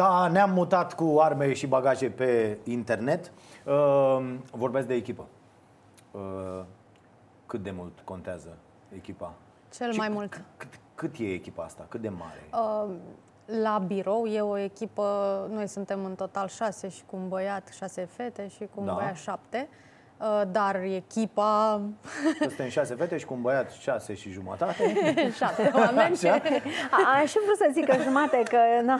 Da, 0.00 0.28
ne-am 0.28 0.50
mutat 0.50 0.94
cu 0.94 1.16
arme 1.20 1.52
și 1.52 1.66
bagaje 1.66 2.10
pe 2.10 2.58
internet. 2.64 3.32
Uh, 3.64 4.34
vorbesc 4.52 4.86
de 4.86 4.94
echipă. 4.94 5.26
Uh, 6.10 6.20
cât 7.46 7.62
de 7.62 7.70
mult 7.70 8.00
contează 8.04 8.48
echipa? 8.94 9.32
Cel 9.74 9.92
Și 9.92 9.98
mai 9.98 10.06
cât- 10.06 10.16
mult. 10.16 10.42
Cât, 10.56 10.68
cât 10.94 11.14
e 11.18 11.32
echipa 11.32 11.62
asta? 11.64 11.84
Cât 11.88 12.00
de 12.00 12.08
mare? 12.08 12.48
Uh, 12.52 12.94
La 13.62 13.78
birou 13.86 14.26
e 14.26 14.40
o 14.40 14.56
echipă, 14.58 15.02
noi 15.52 15.66
suntem 15.66 16.04
în 16.04 16.14
total 16.14 16.48
șase 16.48 16.88
și 16.88 17.02
cu 17.06 17.16
un 17.16 17.28
băiat, 17.28 17.68
șase 17.68 18.04
fete 18.04 18.48
și 18.48 18.68
cu 18.74 18.80
un 18.80 18.86
Da. 18.86 18.92
băiat 18.92 19.16
șapte. 19.16 19.68
Uh, 19.70 19.76
Dar 20.50 20.80
echipa, 20.82 21.80
Suntem 22.40 22.68
șase 22.68 22.94
fete 22.94 23.16
și 23.16 23.24
cu 23.24 23.34
un 23.34 23.42
băiat 23.42 23.70
șase 23.70 24.14
și 24.14 24.30
jumătate. 24.30 24.94
șapte 25.38 25.70
oameni 25.74 26.16
și 26.16 26.26
Așa? 26.26 26.42
A, 26.90 27.20
aș 27.20 27.30
fi 27.30 27.38
vrut 27.44 27.56
să 27.56 27.68
zic 27.72 27.86
că 27.86 27.96
jumate, 28.02 28.42
că 28.48 28.58
na, 28.82 28.98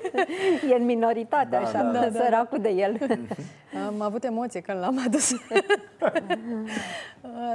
e 0.70 0.74
în 0.74 0.84
minoritate, 0.84 1.46
Da, 1.50 1.58
așa, 1.58 1.82
da. 1.82 1.98
da, 1.98 2.10
săracul 2.10 2.58
de 2.58 2.68
el. 2.68 2.96
am 3.86 4.00
avut 4.00 4.24
emoție 4.24 4.60
când 4.60 4.78
l-am 4.78 5.02
adus. 5.06 5.30
Uh, 5.30 5.38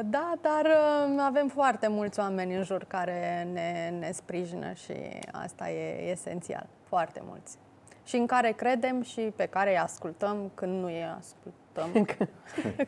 Da, 0.04 0.34
dar 0.41 0.66
uh, 0.66 1.21
avem 1.26 1.48
foarte 1.48 1.88
mulți 1.88 2.20
oameni 2.20 2.55
în 2.55 2.63
jur 2.63 2.84
care 2.88 3.48
ne, 3.54 3.94
ne 3.99 4.12
sprijină 4.12 4.73
și 4.73 4.94
asta 5.32 5.70
e 5.70 6.10
esențial. 6.12 6.66
Foarte 6.84 7.21
mulți. 7.26 7.58
Și 8.04 8.16
în 8.16 8.26
care 8.26 8.52
credem 8.52 9.02
și 9.02 9.21
pe 9.35 9.46
care 9.46 9.70
îi 9.70 9.77
ascultăm 9.77 10.52
când 10.54 10.80
nu 10.80 10.85
îi 10.85 11.04
ascultăm. 11.75 12.07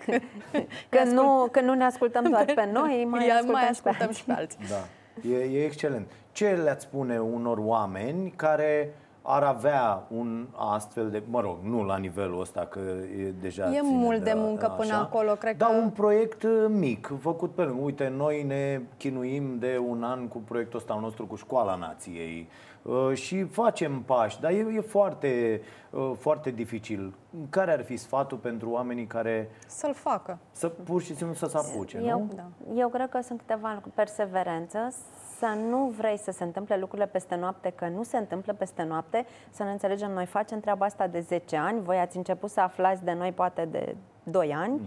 Că 0.90 1.04
nu, 1.04 1.48
că 1.52 1.62
nu 1.62 1.74
ne 1.74 1.84
ascultăm 1.84 2.24
doar 2.30 2.46
pe 2.56 2.70
noi, 2.74 3.08
mai 3.10 3.28
Ia- 3.28 3.34
ascultăm, 3.34 3.52
mai 3.62 3.74
și 3.74 3.82
pe 3.82 3.90
ascultăm 3.90 4.08
alții. 4.08 4.16
și 4.20 4.26
pe 4.26 4.34
alții. 4.34 4.60
Da, 4.70 5.36
e, 5.38 5.60
e 5.60 5.66
excelent. 5.66 6.08
Ce 6.32 6.50
le-ați 6.64 6.84
spune 6.84 7.20
unor 7.20 7.58
oameni 7.62 8.34
care 8.36 8.94
ar 9.26 9.44
avea 9.44 10.04
un 10.10 10.48
astfel 10.56 11.10
de, 11.10 11.24
mă 11.30 11.42
rog, 11.42 11.58
nu 11.62 11.84
la 11.84 11.98
nivelul 11.98 12.40
ăsta, 12.42 12.66
că 12.66 12.80
e 13.20 13.34
deja 13.42 13.64
E 13.66 13.68
ține 13.70 13.82
mult 13.84 14.24
de 14.24 14.34
muncă 14.36 14.74
până 14.78 14.94
acolo, 14.94 15.32
cred 15.34 15.58
Dar 15.58 15.70
că- 15.70 15.76
un 15.76 15.90
proiect 15.90 16.44
uh, 16.44 16.66
mic, 16.68 17.12
făcut 17.22 17.52
pe 17.56 17.62
lângă. 17.62 17.82
Uite, 17.84 18.14
noi 18.18 18.44
ne 18.44 18.82
chinuim 18.98 19.58
de 19.60 19.82
un 19.88 20.04
an 20.04 20.28
cu 20.28 20.38
proiectul 20.38 20.80
ăsta 20.80 20.94
al 20.94 21.00
nostru 21.00 21.26
cu 21.26 21.36
Școala 21.36 21.76
Nației 21.76 22.48
uh, 22.50 22.73
și 23.14 23.44
facem 23.44 24.02
pași, 24.02 24.40
dar 24.42 24.52
e, 24.52 24.66
e 24.76 24.80
foarte, 24.82 25.62
uh, 25.90 26.12
foarte 26.18 26.52
dificil. 26.52 27.14
Care 27.50 27.72
ar 27.72 27.84
fi 27.84 27.98
sfatul 27.98 28.38
pentru 28.38 28.70
oamenii 28.70 29.06
care 29.06 29.50
Să-l 29.68 29.94
facă. 29.94 30.38
să 30.52 30.68
pur 30.70 31.02
și 31.02 31.16
simplu 31.16 31.36
să 31.36 31.46
se 31.46 31.58
apuce, 31.58 31.98
Eu, 31.98 32.20
nu? 32.20 32.30
Da. 32.36 32.44
eu 32.76 32.90
cred 32.90 33.10
că 33.10 33.22
sunt 33.22 33.40
câteva 33.40 33.72
lucruri. 33.74 33.96
Perseverență, 33.96 34.94
să 35.38 35.58
nu 35.70 35.94
vrei 35.98 36.18
să 36.18 36.32
se 36.32 36.44
întâmple 36.44 36.78
lucrurile 36.78 37.08
peste 37.08 37.36
noapte, 37.36 37.70
că 37.70 37.88
nu 37.88 38.04
se 38.04 38.18
întâmplă 38.18 38.54
peste 38.54 38.84
noapte, 38.84 39.26
să 39.50 39.64
ne 39.64 39.72
înțelegem, 39.72 40.12
noi 40.12 40.26
facem 40.26 40.60
treaba 40.60 40.86
asta 40.86 41.08
de 41.08 41.20
10 41.20 41.58
ani, 41.58 41.82
voi 41.82 41.98
ați 41.98 42.18
început 42.18 42.50
să 42.50 42.60
aflați 42.60 43.04
de 43.04 43.14
noi 43.14 43.32
poate 43.32 43.66
de 43.72 43.96
2 44.24 44.54
ani. 44.54 44.82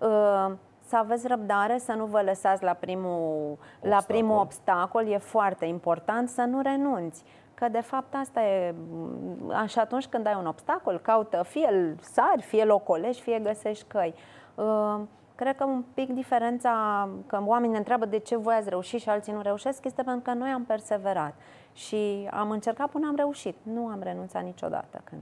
Uh, 0.00 0.52
să 0.88 0.96
aveți 0.96 1.26
răbdare, 1.26 1.78
să 1.78 1.92
nu 1.92 2.04
vă 2.04 2.22
lăsați 2.22 2.62
la 2.62 2.72
primul 2.72 3.56
la 3.80 3.96
Obstacol. 3.96 4.04
primul 4.06 4.38
obstacol, 4.38 5.06
e 5.06 5.18
foarte 5.18 5.64
important 5.64 6.28
să 6.28 6.42
nu 6.42 6.60
renunți. 6.60 7.24
Că 7.54 7.68
de 7.68 7.80
fapt 7.80 8.14
asta 8.14 8.42
e 8.42 8.74
m, 8.90 9.66
și 9.66 9.78
atunci 9.78 10.06
când 10.06 10.26
ai 10.26 10.36
un 10.38 10.46
obstacol, 10.46 10.98
caută 10.98 11.42
fie 11.42 11.68
îl 11.72 11.96
sari, 12.00 12.42
fie 12.42 12.62
îl 12.62 12.70
ocolești, 12.70 13.22
fie 13.22 13.38
găsești 13.38 13.84
căi. 13.88 14.14
Uh, 14.54 15.00
Cred 15.38 15.56
că 15.56 15.64
un 15.64 15.84
pic 15.94 16.10
diferența, 16.10 17.08
că 17.26 17.42
oamenii 17.44 17.72
ne 17.72 17.78
întreabă 17.78 18.04
de 18.04 18.18
ce 18.18 18.36
voi 18.36 18.54
ați 18.54 18.68
reușit 18.68 19.00
și 19.00 19.08
alții 19.08 19.32
nu 19.32 19.40
reușesc, 19.40 19.84
este 19.84 20.02
pentru 20.02 20.22
că 20.22 20.32
noi 20.32 20.50
am 20.50 20.64
perseverat 20.64 21.34
și 21.72 22.28
am 22.30 22.50
încercat 22.50 22.88
până 22.88 23.06
am 23.06 23.16
reușit. 23.16 23.56
Nu 23.62 23.86
am 23.86 24.00
renunțat 24.02 24.42
niciodată. 24.42 25.00
Când, 25.04 25.20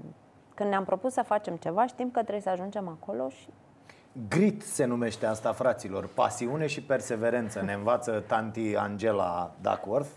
când 0.55 0.69
ne-am 0.69 0.85
propus 0.85 1.13
să 1.13 1.23
facem 1.23 1.57
ceva, 1.57 1.87
știm 1.87 2.11
că 2.11 2.21
trebuie 2.21 2.41
să 2.41 2.49
ajungem 2.49 2.89
acolo 2.89 3.29
și 3.29 3.49
Grit 4.29 4.63
se 4.63 4.85
numește 4.85 5.27
asta, 5.27 5.53
fraților. 5.53 6.07
Pasiune 6.07 6.67
și 6.67 6.83
perseverență. 6.83 7.61
Ne 7.61 7.73
învață 7.73 8.25
tanti 8.27 8.77
Angela 8.77 9.55
Duckworth. 9.61 10.09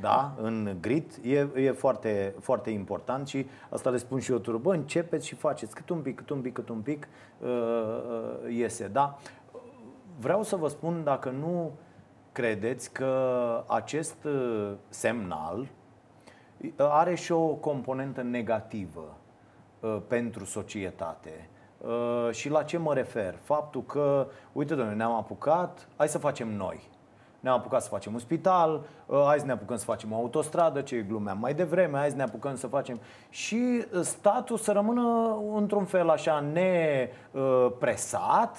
Da, 0.00 0.34
în 0.40 0.76
grit 0.80 1.12
e, 1.22 1.48
e 1.54 1.72
foarte, 1.72 2.34
foarte 2.40 2.70
important 2.70 3.28
și 3.28 3.46
asta 3.68 3.90
le 3.90 3.96
spun 3.96 4.20
și 4.20 4.30
eu 4.30 4.36
tuturor. 4.36 4.60
Bă, 4.60 4.72
începeți 4.72 5.26
și 5.26 5.34
faceți 5.34 5.74
cât 5.74 5.88
un 5.88 6.00
pic, 6.00 6.16
cât 6.16 6.30
un 6.30 6.40
pic, 6.40 6.52
cât 6.52 6.68
un 6.68 6.80
pic 6.80 7.08
uh, 7.38 7.48
uh, 7.48 8.54
iese. 8.54 8.88
Da, 8.88 9.18
vreau 10.18 10.42
să 10.42 10.56
vă 10.56 10.68
spun 10.68 11.04
dacă 11.04 11.30
nu 11.30 11.72
credeți 12.32 12.92
că 12.92 13.64
acest 13.66 14.24
uh, 14.24 14.72
semnal 14.88 15.68
are 16.76 17.14
și 17.14 17.32
o 17.32 17.46
componentă 17.46 18.22
negativă 18.22 19.16
uh, 19.80 19.98
pentru 20.08 20.44
societate. 20.44 21.48
Uh, 21.86 22.28
și 22.30 22.48
la 22.48 22.62
ce 22.62 22.78
mă 22.78 22.94
refer? 22.94 23.34
Faptul 23.42 23.82
că, 23.82 24.26
uite, 24.52 24.74
domnule, 24.74 24.96
ne-am 24.96 25.12
apucat, 25.12 25.88
hai 25.96 26.08
să 26.08 26.18
facem 26.18 26.48
noi. 26.56 26.88
Ne-am 27.40 27.54
apucat 27.54 27.82
să 27.82 27.88
facem 27.88 28.12
un 28.12 28.18
spital, 28.18 28.82
uh, 29.06 29.22
hai 29.26 29.38
să 29.38 29.44
ne 29.44 29.52
apucăm 29.52 29.76
să 29.76 29.84
facem 29.84 30.12
o 30.12 30.16
autostradă, 30.16 30.80
ce 30.80 30.96
glumeam 31.08 31.38
mai 31.38 31.54
devreme, 31.54 31.98
hai 31.98 32.10
să 32.10 32.16
ne 32.16 32.22
apucăm 32.22 32.56
să 32.56 32.66
facem... 32.66 33.00
Și 33.28 33.84
uh, 33.92 34.00
statul 34.00 34.56
să 34.56 34.72
rămână 34.72 35.36
într-un 35.54 35.84
fel 35.84 36.08
așa 36.08 36.40
nepresat, 37.32 38.50
uh, 38.50 38.58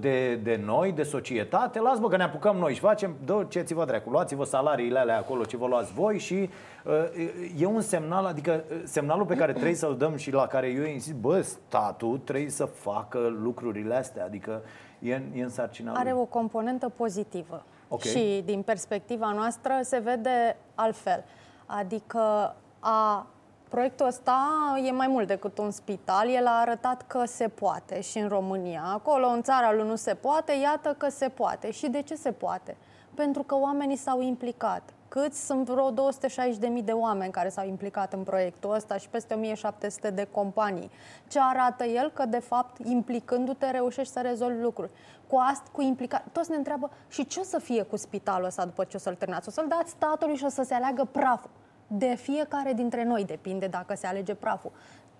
de, 0.00 0.34
de 0.34 0.60
noi, 0.64 0.92
de 0.92 1.02
societate, 1.02 1.80
las 1.80 1.98
bă 1.98 2.08
că 2.08 2.16
ne 2.16 2.22
apucăm 2.22 2.56
noi 2.56 2.74
și 2.74 2.80
facem, 2.80 3.14
dă 3.24 3.44
ce 3.48 3.60
ți 3.60 3.74
vă 3.74 3.84
dracu, 3.84 4.10
luați-vă 4.10 4.44
salariile 4.44 4.98
alea 4.98 5.18
acolo 5.18 5.44
ce 5.44 5.56
vă 5.56 5.66
luați 5.66 5.92
voi 5.92 6.18
și 6.18 6.50
uh, 6.84 7.60
e 7.60 7.66
un 7.66 7.80
semnal, 7.80 8.24
adică 8.26 8.64
uh, 8.70 8.76
semnalul 8.84 9.26
pe 9.26 9.34
care 9.34 9.52
trebuie 9.52 9.74
să-l 9.74 9.96
dăm 9.96 10.16
și 10.16 10.32
la 10.32 10.46
care 10.46 10.66
eu 10.68 10.84
insist, 10.84 11.14
bă, 11.16 11.40
statul 11.40 12.18
trebuie 12.24 12.50
să 12.50 12.64
facă 12.64 13.18
lucrurile 13.42 13.94
astea, 13.94 14.24
adică 14.24 14.62
e, 14.98 15.14
în- 15.14 15.30
e 15.34 15.42
în 15.42 15.48
sarcina 15.48 15.92
Are 15.92 16.10
lui. 16.10 16.20
o 16.20 16.24
componentă 16.24 16.88
pozitivă. 16.88 17.62
Ok. 17.88 18.00
Și 18.02 18.42
din 18.44 18.62
perspectiva 18.62 19.32
noastră 19.34 19.72
se 19.82 19.98
vede 19.98 20.56
altfel. 20.74 21.24
Adică 21.66 22.54
a, 22.80 23.26
proiectul 23.72 24.06
ăsta 24.06 24.38
e 24.84 24.90
mai 24.90 25.06
mult 25.06 25.26
decât 25.26 25.58
un 25.58 25.70
spital. 25.70 26.28
El 26.28 26.46
a 26.46 26.60
arătat 26.60 27.02
că 27.06 27.24
se 27.24 27.48
poate 27.48 28.00
și 28.00 28.18
în 28.18 28.28
România. 28.28 28.82
Acolo, 28.92 29.26
în 29.26 29.42
țara 29.42 29.72
lui 29.72 29.86
nu 29.86 29.96
se 29.96 30.14
poate, 30.14 30.52
iată 30.52 30.94
că 30.98 31.08
se 31.08 31.28
poate. 31.28 31.70
Și 31.70 31.88
de 31.88 32.02
ce 32.02 32.14
se 32.14 32.32
poate? 32.32 32.76
Pentru 33.14 33.42
că 33.42 33.56
oamenii 33.56 33.96
s-au 33.96 34.20
implicat. 34.20 34.82
Câți 35.08 35.46
sunt 35.46 35.68
vreo 35.68 35.92
260.000 35.92 36.84
de 36.84 36.92
oameni 36.92 37.32
care 37.32 37.48
s-au 37.48 37.66
implicat 37.66 38.12
în 38.12 38.22
proiectul 38.22 38.74
ăsta 38.74 38.96
și 38.96 39.08
peste 39.08 39.34
1700 39.34 40.10
de 40.10 40.28
companii. 40.30 40.90
Ce 41.28 41.38
arată 41.40 41.84
el? 41.84 42.10
Că, 42.10 42.26
de 42.26 42.38
fapt, 42.38 42.86
implicându-te, 42.86 43.70
reușești 43.70 44.12
să 44.12 44.20
rezolvi 44.20 44.62
lucruri. 44.62 44.90
Cu 45.26 45.36
asta, 45.36 45.70
cu 45.72 45.80
implicat. 45.80 46.24
Toți 46.32 46.50
ne 46.50 46.56
întreabă 46.56 46.90
și 47.08 47.26
ce 47.26 47.40
o 47.40 47.42
să 47.42 47.58
fie 47.58 47.82
cu 47.82 47.96
spitalul 47.96 48.46
ăsta 48.46 48.64
după 48.64 48.84
ce 48.84 48.96
o 48.96 49.00
să-l 49.00 49.14
terminați? 49.14 49.48
O 49.48 49.50
să-l 49.50 49.66
dați 49.68 49.90
statului 49.90 50.36
și 50.36 50.44
o 50.44 50.48
să 50.48 50.62
se 50.62 50.74
aleagă 50.74 51.08
praful. 51.12 51.50
De 51.94 52.14
fiecare 52.14 52.72
dintre 52.72 53.04
noi 53.04 53.24
depinde 53.24 53.66
dacă 53.66 53.94
se 53.94 54.06
alege 54.06 54.34
praful. 54.34 54.72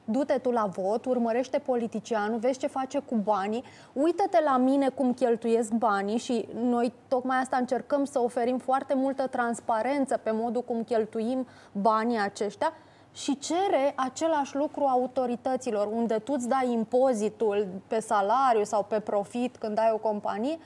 Du-te 0.04 0.38
tu 0.38 0.50
la 0.50 0.66
vot, 0.66 1.04
urmărește 1.04 1.58
politicianul, 1.58 2.38
vezi 2.38 2.58
ce 2.58 2.66
face 2.66 2.98
cu 2.98 3.14
banii, 3.14 3.64
uită-te 3.92 4.38
la 4.44 4.56
mine 4.56 4.88
cum 4.88 5.14
cheltuiesc 5.14 5.72
banii 5.72 6.18
și 6.18 6.48
noi 6.54 6.92
tocmai 7.08 7.38
asta 7.38 7.56
încercăm 7.56 8.04
să 8.04 8.20
oferim 8.20 8.58
foarte 8.58 8.94
multă 8.94 9.26
transparență 9.26 10.16
pe 10.16 10.30
modul 10.30 10.62
cum 10.62 10.84
cheltuim 10.84 11.46
banii 11.72 12.18
aceștia 12.18 12.72
și 13.12 13.38
cere 13.38 13.92
același 13.96 14.56
lucru 14.56 14.84
autorităților, 14.84 15.86
unde 15.86 16.14
tu 16.14 16.32
îți 16.36 16.48
dai 16.48 16.72
impozitul 16.72 17.68
pe 17.86 18.00
salariu 18.00 18.64
sau 18.64 18.82
pe 18.82 19.00
profit 19.00 19.56
când 19.56 19.78
ai 19.78 19.90
o 19.92 19.96
companie, 19.96 20.58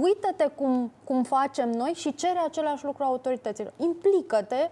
uită-te 0.00 0.46
cum, 0.54 0.92
cum 1.04 1.22
facem 1.22 1.70
noi 1.70 1.92
și 1.94 2.14
cere 2.14 2.38
același 2.38 2.84
lucru 2.84 3.02
autorităților. 3.02 3.72
Implică-te 3.76 4.70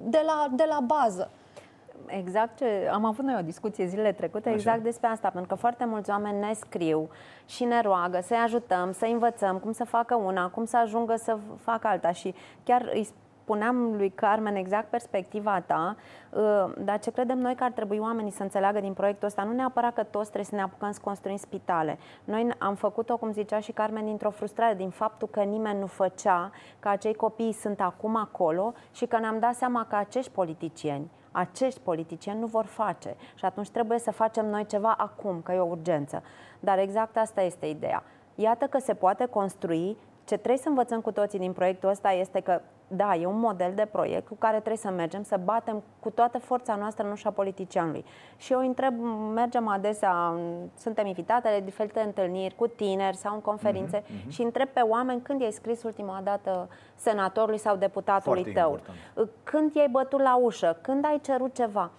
de 0.00 0.22
la, 0.26 0.46
de 0.56 0.64
la 0.68 0.80
bază. 0.80 1.30
Exact 2.06 2.56
ce 2.56 2.88
am 2.92 3.04
avut 3.04 3.24
noi 3.24 3.36
o 3.38 3.42
discuție 3.42 3.86
zilele 3.86 4.12
trecute, 4.12 4.48
Așa. 4.48 4.56
exact 4.58 4.82
despre 4.82 5.08
asta, 5.08 5.30
pentru 5.30 5.48
că 5.48 5.54
foarte 5.54 5.84
mulți 5.84 6.10
oameni 6.10 6.38
ne 6.38 6.52
scriu 6.52 7.08
și 7.46 7.64
ne 7.64 7.80
roagă 7.80 8.20
să-i 8.22 8.36
ajutăm, 8.36 8.92
să 8.92 9.04
învățăm 9.04 9.58
cum 9.58 9.72
să 9.72 9.84
facă 9.84 10.14
una, 10.14 10.48
cum 10.48 10.64
să 10.64 10.76
ajungă 10.76 11.16
să 11.16 11.38
facă 11.56 11.86
alta 11.86 12.12
și 12.12 12.34
chiar 12.64 12.90
îi 12.92 13.08
spuneam 13.48 13.96
lui 13.96 14.10
Carmen 14.10 14.56
exact 14.56 14.90
perspectiva 14.90 15.60
ta, 15.60 15.96
uh, 16.30 16.72
dar 16.78 16.98
ce 16.98 17.10
credem 17.10 17.38
noi 17.38 17.54
că 17.54 17.64
ar 17.64 17.70
trebui 17.70 17.98
oamenii 17.98 18.30
să 18.30 18.42
înțeleagă 18.42 18.80
din 18.80 18.92
proiectul 18.92 19.26
ăsta, 19.26 19.42
nu 19.42 19.52
neapărat 19.52 19.94
că 19.94 20.02
toți 20.02 20.24
trebuie 20.24 20.44
să 20.44 20.54
ne 20.54 20.62
apucăm 20.62 20.90
să 20.90 21.00
construim 21.04 21.36
spitale. 21.36 21.98
Noi 22.24 22.48
am 22.58 22.74
făcut-o, 22.74 23.16
cum 23.16 23.32
zicea 23.32 23.60
și 23.60 23.72
Carmen, 23.72 24.04
dintr-o 24.04 24.30
frustrare, 24.30 24.74
din 24.74 24.90
faptul 24.90 25.28
că 25.28 25.40
nimeni 25.40 25.78
nu 25.78 25.86
făcea, 25.86 26.50
că 26.78 26.88
acei 26.88 27.14
copii 27.14 27.52
sunt 27.52 27.80
acum 27.80 28.16
acolo 28.16 28.72
și 28.92 29.06
că 29.06 29.18
ne-am 29.18 29.38
dat 29.38 29.54
seama 29.54 29.86
că 29.88 29.96
acești 29.96 30.30
politicieni 30.30 31.10
acești 31.32 31.80
politicieni 31.80 32.40
nu 32.40 32.46
vor 32.46 32.64
face 32.64 33.16
și 33.34 33.44
atunci 33.44 33.68
trebuie 33.70 33.98
să 33.98 34.10
facem 34.10 34.46
noi 34.46 34.66
ceva 34.66 34.94
acum, 34.98 35.40
că 35.42 35.52
e 35.52 35.58
o 35.58 35.66
urgență. 35.66 36.22
Dar 36.60 36.78
exact 36.78 37.16
asta 37.16 37.42
este 37.42 37.66
ideea. 37.66 38.02
Iată 38.34 38.66
că 38.66 38.78
se 38.78 38.94
poate 38.94 39.26
construi. 39.26 39.96
Ce 40.24 40.36
trebuie 40.36 40.62
să 40.62 40.68
învățăm 40.68 41.00
cu 41.00 41.12
toții 41.12 41.38
din 41.38 41.52
proiectul 41.52 41.88
ăsta 41.88 42.10
este 42.10 42.40
că 42.40 42.60
da, 42.88 43.14
e 43.14 43.26
un 43.26 43.38
model 43.38 43.72
de 43.74 43.88
proiect 43.90 44.28
cu 44.28 44.34
care 44.34 44.56
trebuie 44.56 44.76
să 44.76 44.90
mergem, 44.90 45.22
să 45.22 45.40
batem 45.44 45.82
cu 46.00 46.10
toată 46.10 46.38
forța 46.38 46.74
noastră 46.74 47.04
în 47.04 47.10
ușa 47.10 47.30
politicianului. 47.30 48.04
Și 48.36 48.52
eu 48.52 48.58
întreb, 48.58 48.94
mergem 49.34 49.68
adesea, 49.68 50.34
suntem 50.76 51.06
invitate 51.06 51.48
la 51.58 51.64
diferite 51.64 52.00
întâlniri 52.00 52.54
cu 52.54 52.66
tineri 52.66 53.16
sau 53.16 53.34
în 53.34 53.40
conferințe 53.40 54.00
mm-hmm. 54.02 54.28
și 54.28 54.42
întreb 54.42 54.68
pe 54.68 54.80
oameni 54.80 55.20
când 55.22 55.40
i-ai 55.40 55.52
scris 55.52 55.82
ultima 55.82 56.20
dată 56.24 56.68
senatorului 56.94 57.58
sau 57.58 57.76
deputatului 57.76 58.42
Foarte 58.42 58.60
tău, 58.60 58.70
important. 58.70 59.30
când 59.42 59.74
i-ai 59.74 59.88
bătut 59.88 60.20
la 60.20 60.36
ușă, 60.36 60.78
când 60.80 61.04
ai 61.04 61.20
cerut 61.20 61.54
ceva. 61.54 61.90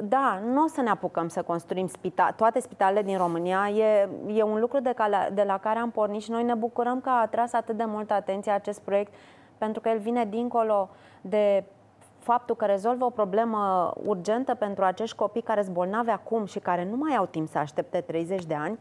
Da, 0.00 0.40
nu 0.44 0.62
o 0.62 0.66
să 0.66 0.80
ne 0.80 0.90
apucăm 0.90 1.28
să 1.28 1.42
construim 1.42 1.86
spital, 1.86 2.32
toate 2.36 2.60
spitalele 2.60 3.02
din 3.02 3.16
România. 3.16 3.68
E, 3.68 4.08
e 4.34 4.42
un 4.42 4.60
lucru 4.60 4.80
de, 4.80 4.92
cala, 4.92 5.28
de 5.32 5.42
la 5.42 5.58
care 5.58 5.78
am 5.78 5.90
pornit 5.90 6.22
și 6.22 6.30
noi 6.30 6.42
ne 6.42 6.54
bucurăm 6.54 7.00
că 7.00 7.08
a 7.08 7.20
atras 7.20 7.52
atât 7.52 7.76
de 7.76 7.84
multă 7.84 8.12
atenție 8.14 8.52
acest 8.52 8.80
proiect, 8.80 9.12
pentru 9.62 9.80
că 9.80 9.88
el 9.88 9.98
vine 9.98 10.24
dincolo 10.24 10.88
de 11.20 11.64
faptul 12.18 12.56
că 12.56 12.64
rezolvă 12.64 13.04
o 13.04 13.10
problemă 13.10 13.92
urgentă 14.04 14.54
pentru 14.54 14.84
acești 14.84 15.16
copii 15.16 15.42
care 15.42 15.62
sunt 15.62 15.74
bolnavi 15.74 16.10
acum 16.10 16.44
și 16.44 16.58
care 16.58 16.84
nu 16.84 16.96
mai 16.96 17.16
au 17.16 17.26
timp 17.26 17.48
să 17.48 17.58
aștepte 17.58 18.00
30 18.00 18.44
de 18.44 18.54
ani 18.54 18.78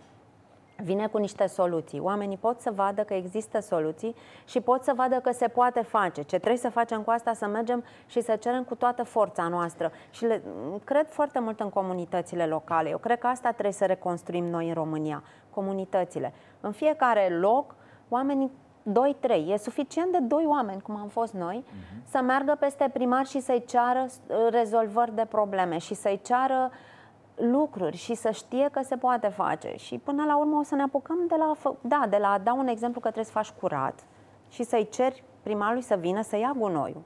vine 0.84 1.08
cu 1.08 1.18
niște 1.18 1.46
soluții. 1.46 2.00
Oamenii 2.00 2.38
pot 2.38 2.60
să 2.60 2.72
vadă 2.76 3.02
că 3.02 3.14
există 3.14 3.60
soluții 3.60 4.16
și 4.46 4.62
pot 4.62 4.84
să 4.84 4.94
vadă 4.96 5.16
că 5.16 5.32
se 5.32 5.48
poate 5.48 5.82
face. 5.82 6.22
Ce 6.22 6.38
trebuie 6.38 6.58
să 6.58 6.70
facem 6.70 7.02
cu 7.02 7.10
asta, 7.10 7.34
să 7.34 7.48
mergem 7.48 7.84
și 8.06 8.22
să 8.22 8.36
cerem 8.36 8.64
cu 8.64 8.76
toată 8.76 9.04
forța 9.04 9.48
noastră. 9.48 9.92
Și 10.10 10.26
le, 10.26 10.42
cred 10.84 11.08
foarte 11.08 11.40
mult 11.40 11.60
în 11.60 11.70
comunitățile 11.70 12.46
locale. 12.46 12.90
Eu 12.90 12.98
cred 12.98 13.20
că 13.20 13.28
asta 13.28 13.52
trebuie 13.52 13.74
să 13.74 13.86
reconstruim 13.86 14.46
noi 14.46 14.68
în 14.68 14.74
România, 14.74 15.24
comunitățile. 15.50 16.34
În 16.62 16.72
fiecare 16.72 17.38
loc, 17.40 17.76
oamenii 18.10 18.52
2-3. 18.84 19.48
E 19.48 19.58
suficient 19.58 20.12
de 20.12 20.20
doi 20.20 20.46
oameni, 20.48 20.82
cum 20.82 20.96
am 20.96 21.08
fost 21.08 21.34
noi, 21.34 21.64
uh-huh. 21.64 22.10
să 22.10 22.22
meargă 22.22 22.58
peste 22.60 22.90
primar 22.94 23.26
și 23.26 23.40
să-i 23.40 23.64
ceară 23.68 24.06
uh, 24.06 24.36
rezolvări 24.50 25.16
de 25.16 25.26
probleme 25.30 25.78
și 25.78 25.94
să-i 25.94 26.22
ceară 26.24 26.72
uh, 26.72 26.78
lucruri 27.36 27.98
și 27.98 28.14
să 28.14 28.32
știe 28.32 28.70
că 28.72 28.82
se 28.84 28.96
poate 28.96 29.28
face. 29.28 29.74
Și 29.76 29.98
până 29.98 30.24
la 30.24 30.38
urmă 30.38 30.58
o 30.60 30.64
să 30.64 30.76
ne 30.76 30.82
apucăm 30.82 31.18
de 31.28 31.36
la, 31.36 31.52
da, 31.82 32.06
de 32.10 32.18
la 32.18 32.32
a 32.32 32.38
da 32.38 32.54
un 32.54 32.68
exemplu 32.68 33.00
că 33.00 33.12
trebuie 33.12 33.26
să 33.26 33.32
faci 33.32 33.52
curat 33.60 34.04
și 34.50 34.64
să-i 34.64 34.90
ceri 34.90 35.24
primarului 35.44 35.82
să 35.82 35.96
vină 35.96 36.22
să 36.22 36.38
ia 36.38 36.54
gunoiul. 36.58 37.04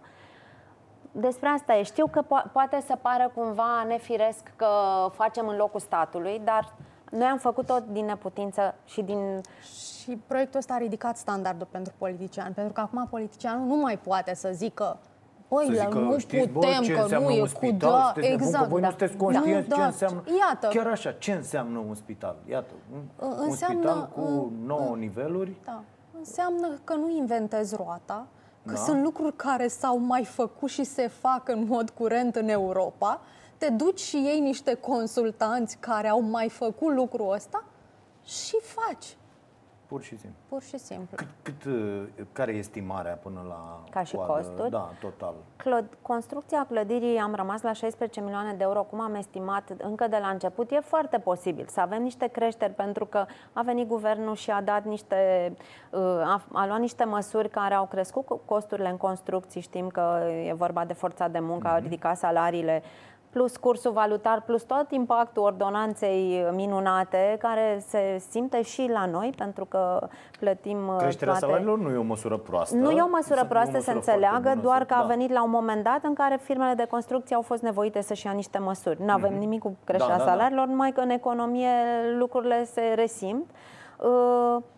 Despre 1.12 1.48
asta 1.48 1.76
e. 1.76 1.84
Știu 1.84 2.08
că 2.08 2.22
po- 2.24 2.52
poate 2.52 2.82
să 2.86 2.98
pară 3.02 3.32
cumva 3.36 3.84
nefiresc 3.88 4.54
că 4.56 4.68
facem 5.12 5.48
în 5.48 5.56
locul 5.56 5.80
statului, 5.80 6.42
dar 6.44 6.74
noi 7.12 7.28
am 7.28 7.38
făcut-o 7.38 7.78
din 7.92 8.06
neputință 8.06 8.76
și 8.86 9.02
din... 9.02 9.42
Și 9.64 10.20
proiectul 10.28 10.60
ăsta 10.60 10.74
a 10.74 10.78
ridicat 10.78 11.18
standardul 11.18 11.68
pentru 11.72 11.94
politician, 11.98 12.54
pentru 12.54 12.74
că 12.74 12.82
acum 12.82 13.08
politicianul 13.10 13.68
nu 13.68 13.76
mai 13.76 13.98
poate 13.98 14.36
să 14.36 14.50
zică 14.54 15.00
Păi, 15.48 15.66
să 15.66 15.74
zică, 15.74 16.00
nu 16.00 16.18
știți, 16.18 16.48
putem, 16.48 16.80
bă, 16.80 16.86
ce 16.86 16.94
că 16.94 17.20
nu 17.20 17.30
e 17.30 17.42
un 17.42 17.48
spital, 17.48 18.12
cu 18.14 18.20
da, 18.20 18.28
exact. 18.28 18.68
voi 18.68 18.82
da. 18.82 18.88
nu 18.88 18.94
sunteți 18.98 19.18
conștienți 19.18 19.70
da, 19.70 19.76
ce 19.76 19.82
da, 19.82 19.88
înseamnă. 19.88 20.24
Iată. 20.40 20.68
Chiar 20.68 20.88
așa, 20.88 21.12
ce 21.12 21.32
înseamnă 21.32 21.78
un 21.88 21.96
spital? 21.96 22.36
Iată, 22.50 22.74
un, 22.94 23.34
înseamnă, 23.38 23.90
un 23.90 23.96
spital 23.96 24.10
cu 24.16 24.52
9 24.66 24.96
niveluri. 24.96 25.56
Da. 25.66 25.84
Înseamnă 26.18 26.68
că 26.84 26.94
nu 26.94 27.10
inventezi 27.10 27.76
roata, 27.76 28.28
că 28.66 28.74
Da. 28.74 28.80
sunt 28.80 29.04
lucruri 29.04 29.36
care 29.36 29.68
s-au 29.68 29.98
mai 29.98 30.26
făcut 30.26 30.70
și 30.70 30.84
se 30.84 31.08
fac 31.08 31.50
în 31.50 31.66
mod 31.68 31.90
curent 31.90 32.36
în 32.36 32.50
Europa. 32.50 33.22
Te 33.58 33.70
duci 33.70 34.00
și 34.00 34.24
iei 34.24 34.40
niște 34.40 34.74
consultanți 34.74 35.78
care 35.78 36.08
au 36.08 36.22
mai 36.22 36.50
făcut 36.50 36.94
lucrul 36.94 37.32
ăsta 37.34 37.64
și 38.24 38.56
faci. 38.62 39.18
Pur 39.88 40.02
și 40.02 40.18
simplu. 40.18 40.40
Pur 40.48 40.62
și 40.62 40.78
simplu. 40.78 41.16
Cât, 41.16 41.28
cât, 41.42 41.64
uh, 41.74 42.04
care 42.32 42.52
e 42.52 42.58
estimarea 42.58 43.14
până 43.14 43.46
la 43.48 43.84
Ca 43.90 44.04
și 44.04 44.16
coadă? 44.16 44.32
costuri? 44.32 44.70
Da, 44.70 44.92
total. 45.02 45.34
Clod- 45.58 46.02
construcția 46.02 46.66
clădirii 46.70 47.18
am 47.18 47.36
rămas 47.36 47.62
la 47.62 47.74
16 47.74 48.22
milioane 48.22 48.54
de 48.54 48.64
euro, 48.64 48.84
cum 48.84 49.02
am 49.02 49.16
estimat 49.16 49.70
încă 49.78 50.08
de 50.08 50.18
la 50.22 50.28
început. 50.28 50.72
E 50.72 50.80
foarte 50.80 51.18
posibil 51.20 51.66
să 51.70 51.80
avem 51.80 52.02
niște 52.02 52.28
creșteri 52.28 52.74
pentru 52.74 53.06
că 53.06 53.26
a 53.54 53.62
venit 53.62 53.88
guvernul 53.88 54.36
și 54.36 54.52
a 54.52 54.62
dat 54.62 54.84
niște, 54.86 55.54
uh, 55.92 56.00
a, 56.02 56.42
a 56.52 56.66
luat 56.68 56.80
niște 56.80 57.04
măsuri 57.04 57.50
care 57.50 57.74
au 57.74 57.86
crescut 57.86 58.26
costurile 58.46 58.90
în 58.90 58.98
construcții. 58.98 59.62
Știm 59.62 59.88
că 59.88 60.24
e 60.46 60.54
vorba 60.54 60.86
de 60.86 60.94
forța 60.94 61.28
de 61.28 61.40
muncă, 61.40 61.68
a 61.68 61.78
ridicat 61.80 62.18
salariile 62.18 62.84
plus 63.36 63.58
cursul 63.58 63.92
valutar, 63.92 64.42
plus 64.42 64.64
tot 64.64 64.86
impactul 64.92 65.44
ordonanței 65.44 66.46
minunate, 66.52 67.36
care 67.40 67.84
se 67.88 68.24
simte 68.30 68.62
și 68.62 68.90
la 68.94 69.06
noi, 69.06 69.34
pentru 69.38 69.66
că 69.66 70.08
plătim 70.40 70.88
uh, 70.88 70.96
Creșterea 70.98 71.34
toate... 71.34 71.46
salariilor 71.46 71.80
nu 71.80 71.90
e 71.90 71.98
o 71.98 72.02
măsură 72.04 72.38
proastă. 72.38 72.76
Nu 72.76 72.90
e 72.92 73.02
o 73.02 73.08
măsură 73.10 73.40
Să- 73.40 73.46
proastă, 73.46 73.76
e 73.76 73.80
o 73.80 73.82
se 73.82 73.94
măsură 73.94 74.00
foarte 74.04 74.12
înțeleagă, 74.12 74.50
bună, 74.50 74.62
doar 74.62 74.78
să- 74.80 74.86
că 74.86 74.94
a 74.94 75.00
da. 75.02 75.06
venit 75.06 75.32
la 75.32 75.44
un 75.44 75.50
moment 75.50 75.84
dat 75.84 76.00
în 76.04 76.14
care 76.14 76.40
firmele 76.42 76.74
de 76.74 76.86
construcție 76.90 77.36
au 77.36 77.42
fost 77.42 77.62
nevoite 77.62 78.02
să-și 78.02 78.26
ia 78.26 78.32
niște 78.32 78.58
măsuri. 78.58 79.02
Nu 79.04 79.12
avem 79.12 79.34
nimic 79.38 79.62
cu 79.62 79.76
creșterea 79.84 80.18
Da, 80.18 80.24
da, 80.24 80.30
da. 80.30 80.36
salariilor, 80.36 80.68
numai 80.68 80.92
că 80.92 81.00
în 81.02 81.10
economie 81.10 81.70
lucrurile 82.18 82.64
se 82.64 82.82
resimt. 82.96 83.50
Uh, 83.98 84.56
și- 84.58 84.74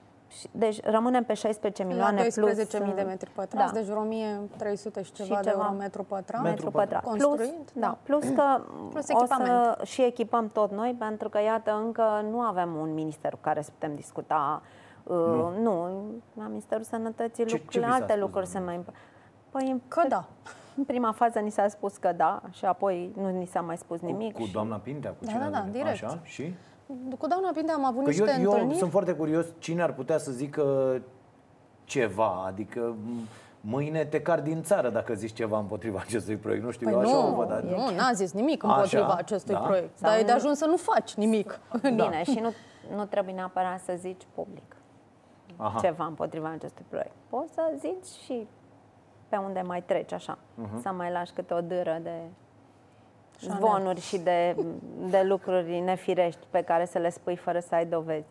Deci 0.51 0.81
rămânem 0.83 1.23
pe 1.23 1.33
16 1.33 1.83
milioane 1.83 2.27
la 2.35 2.41
plus... 2.41 2.53
12.000 2.91 2.95
de 2.95 3.01
metri 3.01 3.29
pătrați, 3.29 3.73
da. 3.73 3.79
deci 3.79 3.87
vreo 3.87 3.99
1300 3.99 5.01
și 5.01 5.11
ceva, 5.11 5.35
Și 5.37 5.43
de 5.43 5.49
ceva. 5.49 5.63
euro 5.63 5.75
metru 5.77 6.03
pătrat. 6.03 6.41
metru 6.41 6.71
pătrat. 6.71 7.01
Plus, 7.01 7.23
Construit, 7.23 7.71
da, 7.73 7.79
da. 7.79 7.97
plus 8.03 8.23
că 8.23 8.43
Plus 8.91 9.03
o 9.03 9.05
să 9.05 9.13
echipament. 9.17 9.79
și 9.83 10.01
echipăm 10.03 10.47
tot 10.49 10.71
noi, 10.71 10.95
pentru 10.99 11.29
că, 11.29 11.41
iată, 11.41 11.81
încă 11.85 12.25
nu 12.31 12.39
avem 12.39 12.75
un 12.75 12.93
minister 12.93 13.31
cu 13.31 13.39
care 13.41 13.61
să 13.61 13.71
putem 13.71 13.95
discuta. 13.95 14.61
Uh, 15.03 15.15
nu, 15.59 16.01
la 16.33 16.47
Ministerul 16.47 16.83
Sănătății 16.83 17.45
Ce- 17.45 17.51
lucrurile, 17.51 17.69
ce 17.71 17.79
vi 17.79 17.85
s-a 17.85 17.93
alte 17.93 18.11
spus, 18.11 18.21
lucruri 18.21 18.45
se 18.45 18.53
doamnă? 18.59 18.71
mai... 18.71 18.85
Păi, 19.49 19.71
în- 19.71 19.81
Că 19.87 20.01
da. 20.07 20.25
În 20.77 20.83
prima 20.83 21.11
fază 21.11 21.39
ni 21.39 21.49
s-a 21.49 21.67
spus 21.67 21.97
că 21.97 22.11
da 22.17 22.41
și 22.51 22.65
apoi 22.65 23.11
nu 23.17 23.29
ni 23.29 23.45
s-a 23.45 23.61
mai 23.61 23.77
spus 23.77 23.99
nimic. 24.01 24.33
Cu, 24.33 24.39
cu 24.39 24.45
și- 24.45 24.51
doamna 24.53 24.75
Pintea? 24.75 25.09
Cu 25.09 25.25
Da, 25.25 25.31
cine 25.31 25.43
da, 25.43 25.49
da, 25.49 25.57
a 25.57 25.59
venit? 25.59 25.75
direct. 25.75 26.03
Așa? 26.03 26.19
Și? 26.23 26.53
Cu 27.17 27.27
doamna 27.27 27.49
Pinte 27.53 27.71
am 27.71 27.85
avut 27.85 28.03
Că 28.03 28.09
niște 28.09 28.31
eu, 28.37 28.41
eu 28.41 28.51
întâlniri. 28.51 28.77
sunt 28.77 28.91
foarte 28.91 29.13
curios 29.13 29.45
cine 29.59 29.81
ar 29.81 29.93
putea 29.93 30.17
să 30.17 30.31
zică 30.31 31.01
ceva, 31.83 32.43
adică 32.45 32.95
m- 32.95 33.27
mâine 33.61 34.05
te 34.05 34.21
car 34.21 34.41
din 34.41 34.63
țară 34.63 34.89
dacă 34.89 35.13
zici 35.13 35.33
ceva 35.33 35.59
împotriva 35.59 35.99
acestui 36.05 36.35
proiect. 36.35 36.63
Nu 36.63 36.71
știu, 36.71 36.85
Păi 36.85 36.93
eu 36.95 36.99
așa 37.01 37.11
nu, 37.11 37.31
o 37.31 37.35
văd. 37.35 37.51
adică- 37.51 37.75
nu, 37.75 37.95
n-a 37.95 38.11
zis 38.13 38.31
nimic 38.33 38.63
Așa, 38.63 38.73
împotriva 38.75 39.13
acestui 39.17 39.53
da. 39.53 39.59
proiect. 39.59 39.97
Sau 39.97 40.09
Dar 40.09 40.19
e 40.19 40.23
de 40.23 40.31
nu- 40.31 40.37
ajuns 40.37 40.57
să 40.57 40.65
nu 40.65 40.77
faci 40.77 41.13
nimic. 41.13 41.59
Bine, 41.81 42.23
și 42.23 42.39
nu, 42.39 42.51
nu 42.95 43.05
trebuie 43.05 43.33
neapărat 43.33 43.79
să 43.79 43.93
zici 43.97 44.21
public 44.35 44.75
Aha. 45.57 45.79
ceva 45.79 46.05
împotriva 46.05 46.49
acestui 46.49 46.85
proiect. 46.89 47.11
Poți 47.29 47.53
să 47.53 47.61
zici 47.77 48.05
și 48.25 48.47
pe 49.29 49.35
unde 49.37 49.61
mai 49.65 49.83
treci 49.83 50.11
așa, 50.13 50.37
Mhm. 50.55 50.81
să 50.81 50.89
mai 50.89 51.11
lași 51.11 51.31
câte 51.33 51.53
o 51.53 51.61
dâră 51.61 51.99
de 52.03 52.09
Chanel. 52.09 52.29
Zvonuri 53.39 54.01
și 54.01 54.17
de, 54.17 54.55
de 55.09 55.21
lucruri 55.27 55.79
nefirești 55.79 56.41
pe 56.49 56.61
care 56.61 56.85
să 56.85 56.97
le 56.97 57.09
spui 57.09 57.35
fără 57.35 57.59
să 57.59 57.75
ai 57.75 57.85
dovezi. 57.85 58.27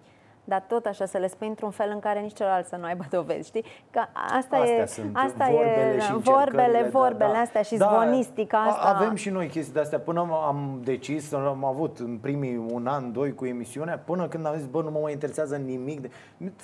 Dar 0.48 0.64
tot 0.68 0.86
așa 0.86 1.06
să 1.06 1.18
le 1.18 1.28
spui 1.28 1.46
într-un 1.46 1.70
fel 1.70 1.90
în 1.92 1.98
care 1.98 2.20
nici 2.20 2.36
celălalt 2.36 2.66
să 2.66 2.76
nu 2.76 2.84
aibă 2.84 3.04
dovezi, 3.10 3.48
știi? 3.48 3.64
Că 3.90 4.00
asta 4.12 4.56
Astea 4.56 4.82
e, 4.82 4.86
sunt 4.86 5.10
asta 5.16 5.48
vorbele 5.50 5.94
e 5.96 6.00
și 6.00 6.12
vorbele, 6.12 6.62
încercările, 6.62 6.88
vorbele 6.88 7.30
da, 7.30 7.32
da. 7.34 7.40
astea 7.40 7.62
și 7.62 7.76
Da, 7.76 7.86
zvonistica 7.86 8.58
a- 8.58 8.66
asta. 8.66 8.94
Avem 8.98 9.14
și 9.14 9.30
noi 9.30 9.46
chestii 9.48 9.72
de 9.72 9.80
astea. 9.80 9.98
Până 9.98 10.20
am 10.46 10.80
decis, 10.84 11.32
am 11.32 11.64
avut 11.64 11.98
în 11.98 12.18
primii 12.18 12.56
un 12.70 12.86
an, 12.86 13.12
doi 13.12 13.34
cu 13.34 13.44
emisiunea, 13.46 13.98
până 13.98 14.28
când 14.28 14.46
am 14.46 14.54
zis, 14.56 14.66
bă, 14.66 14.82
nu 14.82 14.90
mă 14.90 14.98
mai 15.02 15.12
interesează 15.12 15.56
nimic. 15.56 16.00
De... 16.00 16.10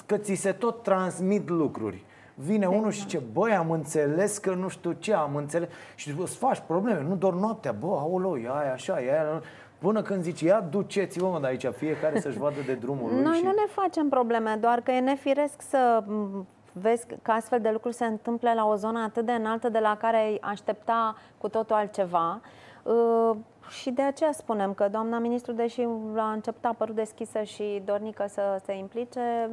Că 0.07 0.17
ți 0.17 0.35
se 0.35 0.53
tot 0.53 0.83
transmit 0.83 1.49
lucruri. 1.49 2.05
Vine 2.35 2.67
unul 2.67 2.91
și 2.91 3.01
zice, 3.01 3.23
băi, 3.33 3.57
am 3.57 3.71
înțeles 3.71 4.39
că 4.39 4.55
nu 4.55 4.69
știu 4.69 4.93
ce, 4.93 5.15
am 5.15 5.37
înțeles. 5.37 5.69
Și 5.95 6.15
îți 6.19 6.37
faci 6.37 6.63
probleme, 6.67 7.03
nu 7.09 7.17
doar 7.17 7.33
noaptea, 7.33 7.73
bă, 7.73 7.87
aolo, 7.87 8.39
e 8.39 8.49
aia 8.49 8.73
așa, 8.73 9.03
e 9.03 9.11
aia. 9.11 9.43
Până 9.79 10.03
când 10.03 10.23
zici, 10.23 10.41
ia 10.41 10.61
duceți-vă 10.61 11.27
mă 11.27 11.39
de 11.41 11.47
aici, 11.47 11.67
fiecare 11.77 12.21
să-și 12.21 12.39
vadă 12.39 12.61
de 12.67 12.75
drumul 12.75 13.11
lui. 13.13 13.23
Noi 13.23 13.37
și... 13.37 13.45
nu 13.45 13.51
ne 13.51 13.67
facem 13.69 14.09
probleme, 14.09 14.57
doar 14.61 14.81
că 14.81 14.91
e 14.91 15.01
nefiresc 15.01 15.63
să 15.63 16.03
m, 16.07 16.47
vezi 16.73 17.07
că 17.23 17.31
astfel 17.31 17.61
de 17.61 17.71
lucruri 17.71 17.95
se 17.95 18.05
întâmplă 18.05 18.53
la 18.55 18.67
o 18.67 18.75
zonă 18.75 19.03
atât 19.03 19.27
de 19.27 19.33
înaltă 19.33 19.69
de 19.69 19.79
la 19.79 19.97
care 19.97 20.17
ai 20.17 20.39
aștepta 20.41 21.17
cu 21.39 21.49
totul 21.49 21.77
altceva. 21.77 22.41
Uh, 22.83 23.37
și 23.69 23.91
de 23.91 24.03
aceea 24.03 24.33
spunem 24.33 24.75
că 24.75 24.89
doamna 24.91 25.19
ministru, 25.19 25.53
deși 25.53 25.87
la 26.15 26.31
început 26.31 26.65
a 26.65 26.75
părut 26.79 26.95
deschisă 26.95 27.43
și 27.43 27.83
dornică 27.85 28.25
să 28.29 28.61
se 28.65 28.73
implice, 28.73 29.51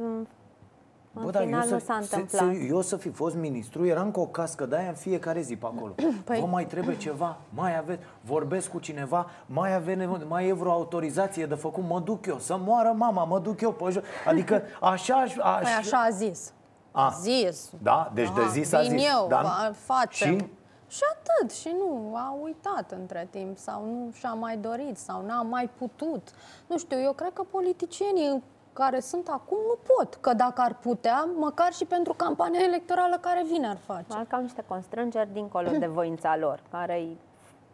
m, 1.12 1.24
în 1.24 1.30
dar 1.30 1.42
final 1.42 1.62
eu 1.66 1.72
nu 1.72 1.78
să, 1.78 1.84
s-a 1.84 2.00
să- 2.02 2.14
întâmplat. 2.16 2.54
Să, 2.56 2.60
eu 2.68 2.80
să 2.80 2.96
fi 2.96 3.10
fost 3.10 3.36
ministru, 3.36 3.86
eram 3.86 4.10
cu 4.10 4.20
o 4.20 4.26
cască 4.26 4.66
de 4.66 4.76
aia 4.76 4.88
în 4.88 4.94
fiecare 4.94 5.40
zi 5.40 5.56
pe 5.56 5.66
acolo. 5.66 5.92
Păi- 6.30 6.40
Vă 6.40 6.46
mai 6.46 6.66
trebuie 6.66 6.96
ceva? 6.96 7.36
Mai 7.54 7.78
aveți? 7.78 8.02
Vorbesc 8.20 8.70
cu 8.70 8.78
cineva? 8.78 9.26
Mai 9.46 9.74
avem 9.74 9.98
nevoie? 9.98 10.24
Mai 10.28 10.48
e 10.48 10.52
vreo 10.52 10.70
autorizație 10.72 11.46
de 11.46 11.54
făcut? 11.54 11.84
Mă 11.88 12.00
duc 12.00 12.26
eu, 12.26 12.38
să 12.38 12.56
moară 12.64 12.92
mama, 12.96 13.24
mă 13.24 13.38
duc 13.38 13.60
eu 13.60 13.72
pe 13.72 13.84
jos. 13.90 14.02
Adică 14.26 14.62
așa... 14.80 15.14
aș- 15.14 15.36
aș 15.36 15.62
Păi 15.62 15.72
așa 15.78 15.98
a 15.98 16.10
zis. 16.10 16.52
A. 16.92 17.04
A 17.06 17.10
zis. 17.20 17.70
Da? 17.82 18.10
Deci 18.14 18.30
de 18.34 18.40
Aha, 18.40 18.50
zis 18.50 18.72
a 18.72 18.80
vin 18.80 18.90
zis. 18.98 19.08
eu, 19.08 19.26
da? 19.28 19.40
va- 19.42 19.72
facem. 19.74 20.38
Și? 20.38 20.44
Și 20.88 21.00
atât. 21.12 21.50
Și 21.52 21.74
nu, 21.78 22.12
a 22.16 22.36
uitat 22.42 22.92
între 23.00 23.28
timp 23.30 23.58
sau 23.58 23.84
nu 23.84 24.10
și-a 24.12 24.32
mai 24.32 24.56
dorit 24.56 24.96
sau 24.98 25.24
n-a 25.26 25.42
mai 25.42 25.70
putut. 25.78 26.28
Nu 26.66 26.78
știu, 26.78 27.00
eu 27.00 27.12
cred 27.12 27.32
că 27.32 27.42
politicienii 27.50 28.42
care 28.72 29.00
sunt 29.00 29.28
acum 29.28 29.58
nu 29.66 29.78
pot. 29.94 30.14
Că 30.14 30.34
dacă 30.34 30.60
ar 30.60 30.76
putea, 30.80 31.28
măcar 31.36 31.72
și 31.72 31.84
pentru 31.84 32.12
campania 32.12 32.60
electorală 32.60 33.18
care 33.20 33.42
vine 33.52 33.66
ar 33.68 33.76
face. 33.76 34.12
Al 34.18 34.26
au 34.30 34.40
niște 34.40 34.64
constrângeri 34.68 35.32
dincolo 35.32 35.70
de 35.78 35.86
voința 35.86 36.36
lor, 36.36 36.62
care 36.70 36.98
îi 36.98 37.18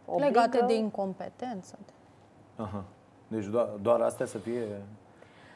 obligă... 0.06 0.26
Legate 0.26 0.64
de 0.66 0.74
incompetență. 0.74 1.78
Aha. 2.56 2.84
Deci 3.28 3.44
doar, 3.46 3.68
doar 3.82 4.00
astea 4.00 4.26
să 4.26 4.38
fie... 4.38 4.62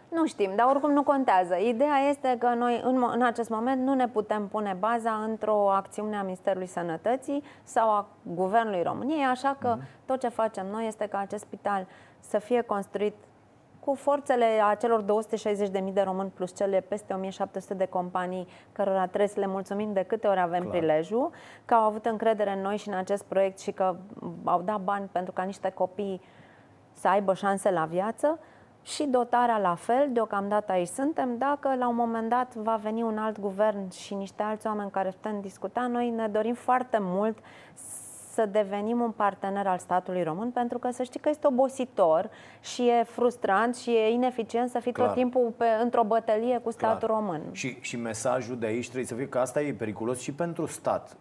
Nu 0.09 0.27
știm, 0.27 0.53
dar 0.57 0.67
oricum 0.67 0.91
nu 0.91 1.03
contează. 1.03 1.55
Ideea 1.57 1.97
este 2.09 2.37
că 2.39 2.49
noi 2.55 2.81
în, 2.85 3.05
în 3.13 3.23
acest 3.23 3.49
moment 3.49 3.83
nu 3.83 3.95
ne 3.95 4.09
putem 4.09 4.49
pune 4.49 4.77
baza 4.79 5.13
într-o 5.13 5.71
acțiune 5.71 6.17
a 6.17 6.23
Ministerului 6.23 6.67
Sănătății 6.67 7.43
sau 7.63 7.89
a 7.89 8.07
Guvernului 8.23 8.83
României, 8.83 9.25
așa 9.25 9.57
că 9.61 9.77
mm-hmm. 9.77 10.05
tot 10.07 10.21
ce 10.21 10.29
facem 10.29 10.67
noi 10.67 10.87
este 10.87 11.07
ca 11.07 11.19
acest 11.19 11.43
spital 11.43 11.87
să 12.21 12.39
fie 12.39 12.61
construit 12.61 13.15
cu 13.85 13.95
forțele 13.95 14.47
a 14.71 14.75
celor 14.75 15.05
260.000 15.05 15.93
de 15.93 16.01
români 16.01 16.31
plus 16.31 16.57
cele 16.57 16.81
peste 16.81 17.13
1700 17.13 17.75
de 17.75 17.87
companii 17.87 18.47
cărora 18.73 19.07
trebuie 19.07 19.29
să 19.29 19.41
le 19.41 19.47
mulțumim 19.47 19.93
de 19.93 20.03
câte 20.03 20.27
ori 20.27 20.41
avem 20.41 20.63
Clar. 20.63 20.77
prilejul, 20.77 21.31
că 21.65 21.75
au 21.75 21.83
avut 21.83 22.07
încredere 22.07 22.51
în 22.51 22.61
noi 22.61 22.77
și 22.77 22.89
în 22.89 22.95
acest 22.95 23.25
proiect 23.25 23.59
și 23.59 23.71
că 23.71 23.97
au 24.45 24.63
dat 24.63 24.81
bani 24.81 25.09
pentru 25.13 25.33
ca 25.33 25.43
niște 25.43 25.71
copii 25.71 26.21
să 26.93 27.09
aibă 27.09 27.35
șanse 27.35 27.71
la 27.71 27.85
viață 27.85 28.39
și 28.83 29.05
dotarea 29.05 29.59
la 29.59 29.75
fel, 29.75 30.09
deocamdată 30.13 30.73
aici 30.73 30.89
suntem. 30.89 31.39
Dacă 31.39 31.75
la 31.79 31.89
un 31.89 31.95
moment 31.95 32.29
dat 32.29 32.55
va 32.55 32.77
veni 32.77 33.03
un 33.03 33.19
alt 33.19 33.41
guvern 33.41 33.91
și 33.91 34.15
niște 34.15 34.43
alți 34.43 34.67
oameni 34.67 34.91
care 34.91 35.09
putem 35.09 35.41
discuta, 35.41 35.87
noi 35.87 36.11
ne 36.11 36.29
dorim 36.29 36.55
foarte 36.55 36.99
mult 37.01 37.39
să 38.33 38.47
devenim 38.47 39.01
un 39.01 39.11
partener 39.11 39.67
al 39.67 39.79
statului 39.79 40.23
român, 40.23 40.51
pentru 40.51 40.79
că 40.79 40.91
să 40.91 41.03
știi 41.03 41.21
că 41.21 41.29
este 41.29 41.47
obositor 41.47 42.31
și 42.61 42.83
e 42.83 43.03
frustrant 43.03 43.77
și 43.77 43.91
e 43.91 44.11
ineficient 44.11 44.71
să 44.71 44.79
fii 44.79 44.93
Clar. 44.93 45.07
tot 45.07 45.17
timpul 45.17 45.53
pe, 45.57 45.65
într-o 45.83 46.05
bătălie 46.05 46.59
cu 46.59 46.71
statul 46.71 47.09
Clar. 47.09 47.21
român. 47.21 47.43
Și, 47.53 47.77
și 47.81 47.97
mesajul 47.97 48.59
de 48.59 48.67
aici 48.67 48.85
trebuie 48.85 49.07
să 49.07 49.15
fie 49.15 49.29
că 49.29 49.39
asta 49.39 49.61
e 49.61 49.73
periculos 49.73 50.21
și 50.21 50.33
pentru 50.33 50.67
stat. 50.67 51.17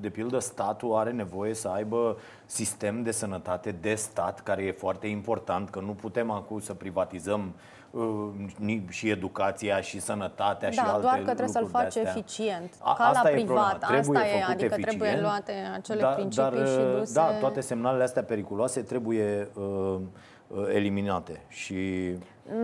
De 0.00 0.08
pildă, 0.08 0.38
statul 0.38 0.94
are 0.94 1.10
nevoie 1.10 1.54
să 1.54 1.68
aibă 1.68 2.16
sistem 2.46 3.02
de 3.02 3.10
sănătate 3.10 3.76
de 3.80 3.94
stat, 3.94 4.40
care 4.40 4.62
e 4.62 4.72
foarte 4.72 5.06
important, 5.06 5.70
că 5.70 5.80
nu 5.80 5.92
putem 5.92 6.30
acum 6.30 6.60
să 6.60 6.74
privatizăm 6.74 7.38
Uh, 7.40 7.79
și 8.88 9.08
educația 9.08 9.80
și 9.80 10.00
sănătatea 10.00 10.68
da, 10.68 10.74
și 10.74 10.80
alte 10.80 11.00
doar 11.00 11.16
că 11.18 11.24
trebuie 11.24 11.48
să-l 11.48 11.66
faci 11.66 11.94
eficient, 11.94 12.74
A, 12.78 12.94
ca 12.94 13.10
la 13.22 13.30
privat. 13.30 13.78
Trebuie 13.78 14.18
asta 14.18 14.28
e, 14.28 14.42
adică 14.42 14.64
eficient, 14.64 14.84
trebuie 14.84 15.20
luate 15.20 15.52
acele 15.74 16.00
da, 16.00 16.08
principii 16.08 16.58
dar, 16.58 16.66
și 16.66 16.78
uh, 16.78 16.96
duse... 16.98 17.12
Da, 17.12 17.32
toate 17.40 17.60
semnalele 17.60 18.02
astea 18.02 18.22
periculoase 18.22 18.82
trebuie 18.82 19.48
uh, 19.54 19.96
uh, 20.46 20.66
eliminate 20.74 21.40
și... 21.48 21.74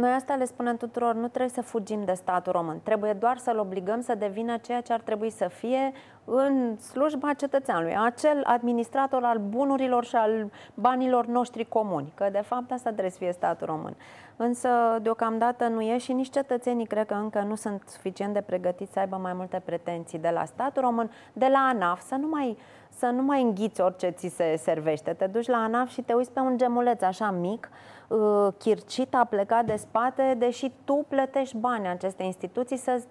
Noi 0.01 0.11
asta 0.11 0.35
le 0.35 0.45
spunem 0.45 0.77
tuturor, 0.77 1.15
nu 1.15 1.29
trebuie 1.29 1.51
să 1.51 1.63
fugim 1.63 2.05
de 2.05 2.13
statul 2.13 2.53
român, 2.53 2.81
trebuie 2.83 3.13
doar 3.13 3.39
să-l 3.39 3.59
obligăm 3.59 4.01
să 4.01 4.15
devină 4.15 4.57
ceea 4.57 4.81
ce 4.81 4.93
ar 4.93 5.01
trebui 5.01 5.31
să 5.31 5.49
fie 5.49 5.93
în 6.25 6.79
slujba 6.81 7.33
cetățeanului, 7.33 7.97
acel 8.05 8.43
administrator 8.45 9.25
al 9.25 9.39
bunurilor 9.39 10.05
și 10.05 10.17
al 10.17 10.51
banilor 10.75 11.27
noștri 11.27 11.65
comuni, 11.65 12.13
că 12.15 12.29
de 12.33 12.43
fapt 12.45 12.73
asta 12.73 12.91
trebuie 12.91 13.11
să 13.11 13.19
fie 13.19 13.33
statul 13.33 13.67
român 13.67 13.97
însă 14.37 14.69
deocamdată 15.03 15.67
nu 15.67 15.81
e 15.81 15.99
și 15.99 16.13
nici 16.13 16.31
cetățenii 16.31 16.87
cred 16.87 17.07
că 17.07 17.15
încă 17.15 17.41
nu 17.41 17.55
sunt 17.55 17.83
suficient 17.87 18.35
de 18.35 18.41
pregătiți 18.41 18.93
să 18.93 18.99
aibă 18.99 19.17
mai 19.17 19.33
multe 19.33 19.63
pretenții 19.65 20.19
de 20.19 20.31
la 20.31 20.45
statul 20.45 20.83
român, 20.83 21.11
de 21.33 21.47
la 21.47 21.59
ANAF, 21.59 22.01
să 22.01 22.15
nu 22.15 22.29
mai, 22.29 22.59
să 22.89 23.07
nu 23.07 23.23
mai 23.23 23.43
înghiți 23.43 23.81
orice 23.81 24.09
ți 24.09 24.29
se 24.29 24.57
servește. 24.57 25.13
Te 25.13 25.27
duci 25.27 25.47
la 25.47 25.57
ANAF 25.57 25.89
și 25.89 26.03
te 26.03 26.13
uiți 26.13 26.33
pe 26.33 26.41
un 26.41 26.57
gemuleț 26.57 27.03
așa 27.03 27.31
mic, 27.31 27.69
uh, 28.09 28.49
chircit, 28.59 29.15
a 29.15 29.25
plecat 29.25 29.65
de 29.65 29.77
spate, 29.77 30.35
deși 30.39 30.73
tu 30.85 31.05
plătești 31.09 31.57
bani 31.57 31.89
aceste 31.89 32.23
instituții 32.23 32.77
să, 32.77 33.03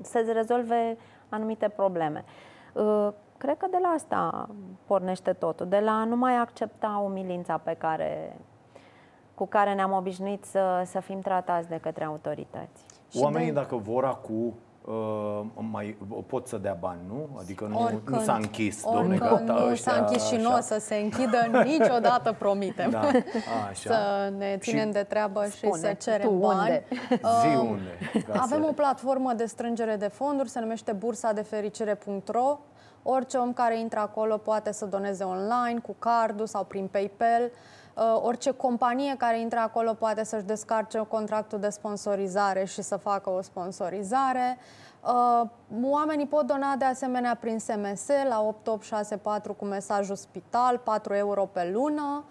să-ți 0.00 0.32
rezolve 0.32 0.96
anumite 1.28 1.68
probleme. 1.68 2.24
Uh, 2.72 3.08
cred 3.38 3.56
că 3.56 3.66
de 3.70 3.78
la 3.82 3.88
asta 3.88 4.48
pornește 4.86 5.32
totul, 5.32 5.66
de 5.66 5.78
la 5.78 5.90
a 5.90 6.04
nu 6.04 6.16
mai 6.16 6.36
accepta 6.36 7.02
umilința 7.04 7.58
pe 7.58 7.74
care 7.74 8.36
cu 9.38 9.46
care 9.46 9.74
ne-am 9.74 9.92
obișnuit 9.92 10.44
să, 10.44 10.82
să 10.84 11.00
fim 11.00 11.20
tratați 11.20 11.68
de 11.68 11.78
către 11.82 12.04
autorități. 12.04 12.84
Oamenii, 13.14 13.52
de... 13.52 13.60
dacă 13.60 13.76
vor 13.76 14.04
acum 14.04 14.54
Uh, 14.84 15.40
mai 15.70 15.96
pot 16.26 16.46
să 16.46 16.56
dea 16.56 16.76
bani, 16.80 17.00
nu? 17.08 17.28
Adică 17.38 17.66
nu, 17.70 17.82
Oricând, 17.82 18.16
nu 18.16 18.22
s-a 18.22 18.34
închis, 18.34 18.82
domne, 18.92 19.16
gata, 19.16 19.52
Nu 19.52 19.70
ăștia, 19.70 19.92
s-a 19.92 19.98
închis 19.98 20.26
și 20.26 20.36
nu 20.36 20.54
o 20.54 20.60
să 20.60 20.78
se 20.78 20.94
închidă 20.94 21.36
niciodată, 21.78 22.32
promitem. 22.38 22.90
Da, 22.90 23.00
așa. 23.70 23.90
Să 23.90 24.32
ne 24.36 24.56
ținem 24.60 24.86
și 24.86 24.92
de 24.92 25.02
treabă 25.02 25.44
spune, 25.50 25.72
și 25.72 25.80
să 25.80 26.10
cerem 26.10 26.38
bani. 26.38 26.60
Unde? 26.60 26.84
Zi 27.40 27.56
unde? 27.56 27.98
Avem 28.32 28.64
o 28.64 28.72
platformă 28.72 29.32
de 29.32 29.44
strângere 29.44 29.96
de 29.96 30.08
fonduri, 30.08 30.48
se 30.48 30.60
numește 30.60 30.92
bursa 30.92 31.32
de 31.32 31.42
fericire.ro. 31.42 32.58
Orice 33.02 33.36
om 33.36 33.52
care 33.52 33.78
intră 33.78 33.98
acolo 33.98 34.36
poate 34.36 34.72
să 34.72 34.86
doneze 34.86 35.24
online, 35.24 35.80
cu 35.82 35.96
cardul 35.98 36.46
sau 36.46 36.64
prin 36.64 36.86
PayPal. 36.86 37.42
Uh, 37.42 37.50
orice 38.22 38.50
companie 38.50 39.14
care 39.16 39.40
intră 39.40 39.58
acolo 39.58 39.92
poate 39.94 40.24
să-și 40.24 40.44
descarce 40.44 41.06
contractul 41.08 41.58
de 41.58 41.68
sponsorizare 41.68 42.64
și 42.64 42.82
să 42.82 42.96
facă 42.96 43.30
o 43.30 43.42
sponsorizare. 43.42 44.58
Uh, 45.04 45.48
oamenii 45.82 46.26
pot 46.26 46.46
dona 46.46 46.74
de 46.76 46.84
asemenea 46.84 47.36
prin 47.40 47.58
SMS 47.58 48.06
la 48.28 48.40
8864 48.40 49.52
cu 49.54 49.64
mesajul 49.64 50.16
spital, 50.16 50.78
4 50.78 51.14
euro 51.14 51.44
pe 51.44 51.70
lună. 51.72 52.24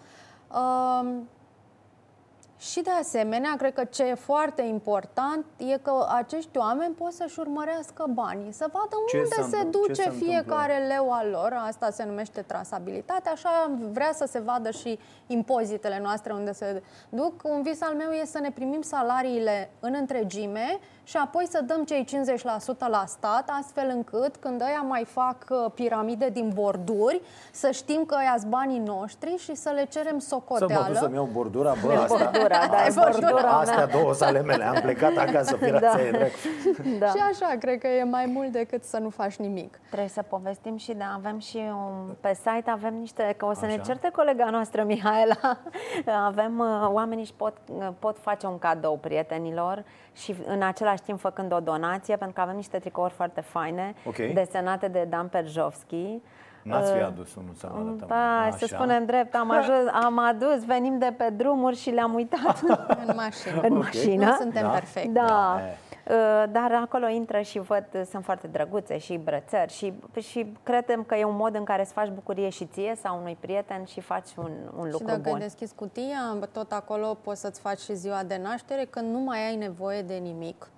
Uh, 2.57 2.63
și 2.77 2.81
de 2.81 2.89
asemenea, 2.99 3.55
cred 3.57 3.73
că 3.73 3.83
ce 3.83 4.03
e 4.03 4.13
foarte 4.13 4.61
important 4.61 5.45
e 5.57 5.77
că 5.77 6.07
acești 6.09 6.57
oameni 6.57 6.93
pot 6.93 7.11
să-și 7.11 7.39
urmărească 7.39 8.05
banii, 8.13 8.51
să 8.51 8.65
vadă 8.71 8.95
ce 9.07 9.17
unde 9.17 9.35
se, 9.35 9.57
se 9.57 9.63
duce 9.63 10.01
se 10.01 10.09
fiecare 10.09 10.73
întâmplă? 10.73 10.93
leu 10.93 11.11
al 11.11 11.29
lor, 11.29 11.63
asta 11.67 11.89
se 11.89 12.05
numește 12.05 12.41
trasabilitate, 12.41 13.29
așa 13.29 13.71
vrea 13.91 14.11
să 14.13 14.25
se 14.27 14.39
vadă 14.39 14.71
și 14.71 14.99
impozitele 15.27 15.99
noastre 16.03 16.33
unde 16.33 16.51
se 16.51 16.83
duc. 17.09 17.33
Un 17.43 17.61
vis 17.61 17.81
al 17.81 17.93
meu 17.95 18.11
e 18.11 18.25
să 18.25 18.39
ne 18.39 18.51
primim 18.51 18.81
salariile 18.81 19.69
în 19.79 19.95
întregime 19.99 20.79
și 21.03 21.17
apoi 21.17 21.47
să 21.49 21.61
dăm 21.65 21.83
cei 21.83 22.05
50% 22.05 22.87
la 22.89 23.03
stat, 23.07 23.49
astfel 23.59 23.91
încât 23.93 24.35
când 24.35 24.61
ăia 24.61 24.81
mai 24.81 25.05
fac 25.05 25.45
uh, 25.49 25.71
piramide 25.73 26.29
din 26.29 26.51
borduri, 26.53 27.21
să 27.51 27.71
știm 27.71 28.05
că 28.05 28.15
ăia 28.19 28.37
banii 28.47 28.79
noștri 28.79 29.37
și 29.37 29.55
să 29.55 29.69
le 29.69 29.85
cerem 29.91 30.19
socoteală. 30.19 30.73
Să 30.73 30.81
mă 30.81 30.87
duc 30.87 30.97
să-mi 30.97 31.13
iau 31.13 31.29
bordura, 31.31 31.73
bă, 31.85 31.93
asta, 31.93 32.31
bordura, 32.47 32.89
da, 32.95 33.11
bordura, 33.11 33.49
astea 33.49 33.85
două 33.85 34.13
sale 34.13 34.41
mele, 34.41 34.63
am 34.63 34.79
plecat 34.81 35.17
acasă, 35.17 35.55
firața 35.61 35.97
da. 36.11 36.17
da. 36.99 37.07
Și 37.07 37.21
așa, 37.31 37.55
cred 37.59 37.79
că 37.79 37.87
e 37.87 38.03
mai 38.03 38.25
mult 38.25 38.51
decât 38.51 38.83
să 38.83 38.97
nu 38.97 39.09
faci 39.09 39.35
nimic. 39.35 39.79
Trebuie 39.87 40.09
să 40.09 40.21
povestim 40.21 40.77
și, 40.77 40.93
da, 40.93 41.13
avem 41.15 41.39
și 41.39 41.57
un, 41.57 42.15
pe 42.21 42.33
site 42.33 42.69
avem 42.69 42.93
niște, 42.93 43.33
că 43.37 43.45
o 43.45 43.53
să 43.53 43.65
așa. 43.65 43.75
ne 43.75 43.81
certe 43.81 44.09
colega 44.15 44.49
noastră, 44.49 44.83
Mihaela, 44.83 45.59
avem, 46.29 46.59
uh, 46.59 46.89
oamenii 46.91 47.25
și 47.25 47.33
pot, 47.33 47.53
uh, 47.77 47.87
pot 47.99 48.17
face 48.19 48.45
un 48.45 48.59
cadou 48.59 48.97
prietenilor 48.97 49.83
și 50.13 50.35
în 50.45 50.61
același 50.61 51.01
timp 51.01 51.19
făcând 51.19 51.53
o 51.53 51.59
donație, 51.59 52.15
pentru 52.15 52.35
că 52.35 52.41
avem 52.41 52.55
niște 52.55 52.79
tricouri 52.79 53.13
foarte 53.13 53.41
faine, 53.41 53.95
okay. 54.05 54.31
desenate 54.33 54.87
de 54.87 55.05
Dan 55.09 55.27
Perjovski. 55.27 56.21
N-ați 56.67 56.91
fi 56.91 56.97
uh, 56.97 57.05
adus 57.05 57.35
unul 57.35 57.53
să 57.53 57.67
arătăm. 57.71 58.05
Da, 58.07 58.49
să 58.57 58.65
spunem 58.65 59.05
drept, 59.05 59.35
am, 59.35 59.51
ajuns, 59.59 59.89
am 60.03 60.19
adus, 60.19 60.65
venim 60.65 60.97
de 60.97 61.13
pe 61.17 61.29
drumuri 61.29 61.75
și 61.75 61.89
le-am 61.89 62.13
uitat. 62.13 62.59
în 63.05 63.13
mașină. 63.15 63.61
În 63.61 63.77
mașină. 63.77 64.25
Nu 64.25 64.31
suntem 64.39 64.61
da. 64.61 64.69
perfecti. 64.69 65.09
Da. 65.09 65.25
da. 65.25 65.61
Uh, 66.09 66.43
dar 66.51 66.71
acolo 66.81 67.07
intră 67.07 67.41
și 67.41 67.59
văd, 67.59 67.85
sunt 68.09 68.23
foarte 68.23 68.47
drăguțe 68.47 68.97
și 68.97 69.17
brățări 69.17 69.73
și, 69.73 69.93
și 70.19 70.53
credem 70.63 71.03
că 71.03 71.15
e 71.15 71.23
un 71.23 71.35
mod 71.35 71.55
în 71.55 71.63
care 71.63 71.83
să 71.83 71.91
faci 71.93 72.09
bucurie 72.09 72.49
și 72.49 72.65
ție 72.65 72.95
sau 73.01 73.19
unui 73.19 73.37
prieten 73.39 73.83
și 73.83 74.01
faci 74.01 74.29
un, 74.37 74.51
un 74.77 74.89
lucru 74.91 75.05
bun. 75.05 75.15
Și 75.15 75.21
dacă 75.21 75.37
deschizi 75.37 75.75
cutia, 75.75 76.37
tot 76.51 76.71
acolo 76.71 77.17
poți 77.23 77.41
să-ți 77.41 77.59
faci 77.59 77.79
și 77.79 77.95
ziua 77.95 78.23
de 78.23 78.39
naștere 78.43 78.85
când 78.89 79.11
nu 79.11 79.19
mai 79.19 79.47
ai 79.47 79.55
nevoie 79.55 80.01
de 80.01 80.13
nimic. 80.13 80.69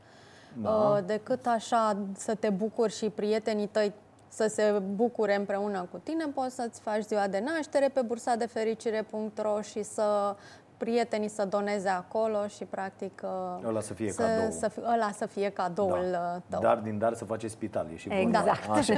Da. 0.54 0.70
Uh, 0.70 0.98
decât 1.06 1.46
așa 1.46 1.98
să 2.16 2.36
te 2.36 2.50
bucuri 2.50 2.96
și 2.96 3.10
prietenii 3.10 3.68
tăi 3.68 3.94
să 4.30 4.48
se 4.48 4.82
bucure 4.96 5.36
împreună 5.36 5.88
cu 5.92 5.98
tine, 6.04 6.26
poți 6.34 6.56
să-ți 6.56 6.82
faci 6.82 7.04
ziua 7.04 7.28
de 7.28 7.44
naștere 7.46 7.90
pe 7.94 8.02
bursa 8.02 8.36
de 8.36 8.46
fericire.ro 8.46 9.62
și 9.62 9.84
să 9.84 10.36
prietenii 10.80 11.28
să 11.28 11.46
doneze 11.46 11.90
acolo 11.90 12.48
și 12.48 12.64
practic 12.64 13.22
uh, 13.24 13.68
ăla 13.68 13.82
să 13.82 13.94
fie 13.94 14.12
să, 14.12 14.22
cadou. 14.22 14.52
Să, 14.52 14.68
fi, 14.68 14.80
ăla 14.94 15.12
să 15.12 15.26
fie 15.26 15.50
cadoul 15.50 16.08
da. 16.12 16.34
Uh, 16.36 16.42
tău. 16.50 16.60
Dar 16.62 16.78
din 16.78 16.98
dar 16.98 17.14
să 17.14 17.26
face 17.26 17.48
spital, 17.48 17.88
e 17.94 17.98
și 17.98 18.10
Exact. 18.12 18.70
Așa. 18.70 18.94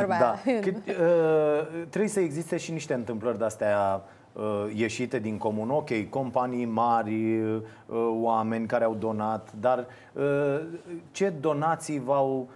da. 0.08 0.34
Că, 0.44 0.70
uh, 0.70 1.84
trebuie 1.88 2.10
să 2.10 2.20
existe 2.20 2.56
și 2.56 2.72
niște 2.72 2.94
întâmplări 2.94 3.38
de-astea 3.38 4.02
uh, 4.32 4.42
ieșite 4.74 5.18
din 5.18 5.38
comun. 5.38 5.70
Ok, 5.70 6.08
companii 6.10 6.64
mari, 6.64 7.40
uh, 7.40 7.62
oameni 8.20 8.66
care 8.66 8.84
au 8.84 8.94
donat, 8.94 9.52
dar 9.60 9.86
uh, 10.12 10.60
ce 11.10 11.28
donații 11.28 11.98
v-au 11.98 12.38
uh, 12.38 12.46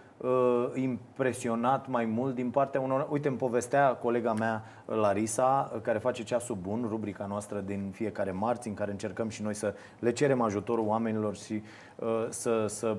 impresionat 0.74 1.88
mai 1.88 2.04
mult 2.04 2.34
din 2.34 2.50
partea 2.50 2.80
unor... 2.80 3.06
Uite, 3.10 3.28
îmi 3.28 3.36
povestea 3.36 3.94
colega 3.94 4.32
mea, 4.32 4.64
Larisa, 4.84 5.72
care 5.82 5.98
face 5.98 6.22
Ceasul 6.22 6.56
Bun, 6.62 6.86
rubrica 6.88 7.26
noastră 7.26 7.60
din 7.60 7.90
fiecare 7.92 8.30
marți, 8.30 8.68
în 8.68 8.74
care 8.74 8.90
încercăm 8.90 9.28
și 9.28 9.42
noi 9.42 9.54
să 9.54 9.74
le 9.98 10.12
cerem 10.12 10.40
ajutorul 10.40 10.86
oamenilor 10.86 11.36
și 11.36 11.62
uh, 11.96 12.26
să, 12.28 12.66
să 12.66 12.96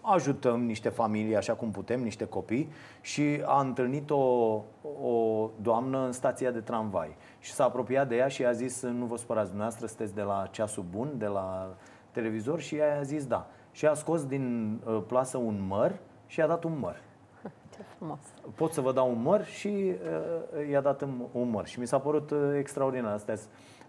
ajutăm 0.00 0.64
niște 0.64 0.88
familii 0.88 1.36
așa 1.36 1.52
cum 1.52 1.70
putem, 1.70 2.02
niște 2.02 2.24
copii 2.24 2.68
și 3.00 3.42
a 3.44 3.60
întâlnit 3.60 4.10
o, 4.10 4.62
o 5.02 5.50
doamnă 5.62 6.04
în 6.04 6.12
stația 6.12 6.50
de 6.50 6.60
tramvai 6.60 7.16
și 7.38 7.52
s-a 7.52 7.64
apropiat 7.64 8.08
de 8.08 8.16
ea 8.16 8.28
și 8.28 8.44
a 8.44 8.52
zis 8.52 8.82
nu 8.82 9.04
vă 9.04 9.16
supărați 9.16 9.48
dumneavoastră, 9.48 9.86
sunteți 9.86 10.14
de 10.14 10.22
la 10.22 10.48
ceasul 10.50 10.84
bun, 10.90 11.08
de 11.16 11.26
la 11.26 11.76
televizor 12.10 12.60
și 12.60 12.76
ea 12.76 12.98
a 12.98 13.02
zis 13.02 13.26
da. 13.26 13.46
Și 13.72 13.86
a 13.86 13.94
scos 13.94 14.26
din 14.26 14.78
uh, 14.86 15.02
plasă 15.06 15.36
un 15.36 15.64
măr 15.66 15.92
și 16.34 16.40
i-a 16.40 16.46
dat 16.46 16.64
un 16.64 16.78
măr. 16.78 17.00
Ce 17.74 17.82
frumos. 17.96 18.18
Pot 18.54 18.72
să 18.72 18.80
vă 18.80 18.92
dau 18.92 19.10
un 19.10 19.22
măr 19.22 19.44
și 19.44 19.68
uh, 19.68 20.68
i-a 20.70 20.80
dat 20.80 21.02
un 21.32 21.50
măr. 21.50 21.66
Și 21.66 21.80
mi 21.80 21.86
s-a 21.86 21.98
părut 21.98 22.30
uh, 22.30 22.38
extraordinar 22.58 23.12
astea 23.12 23.34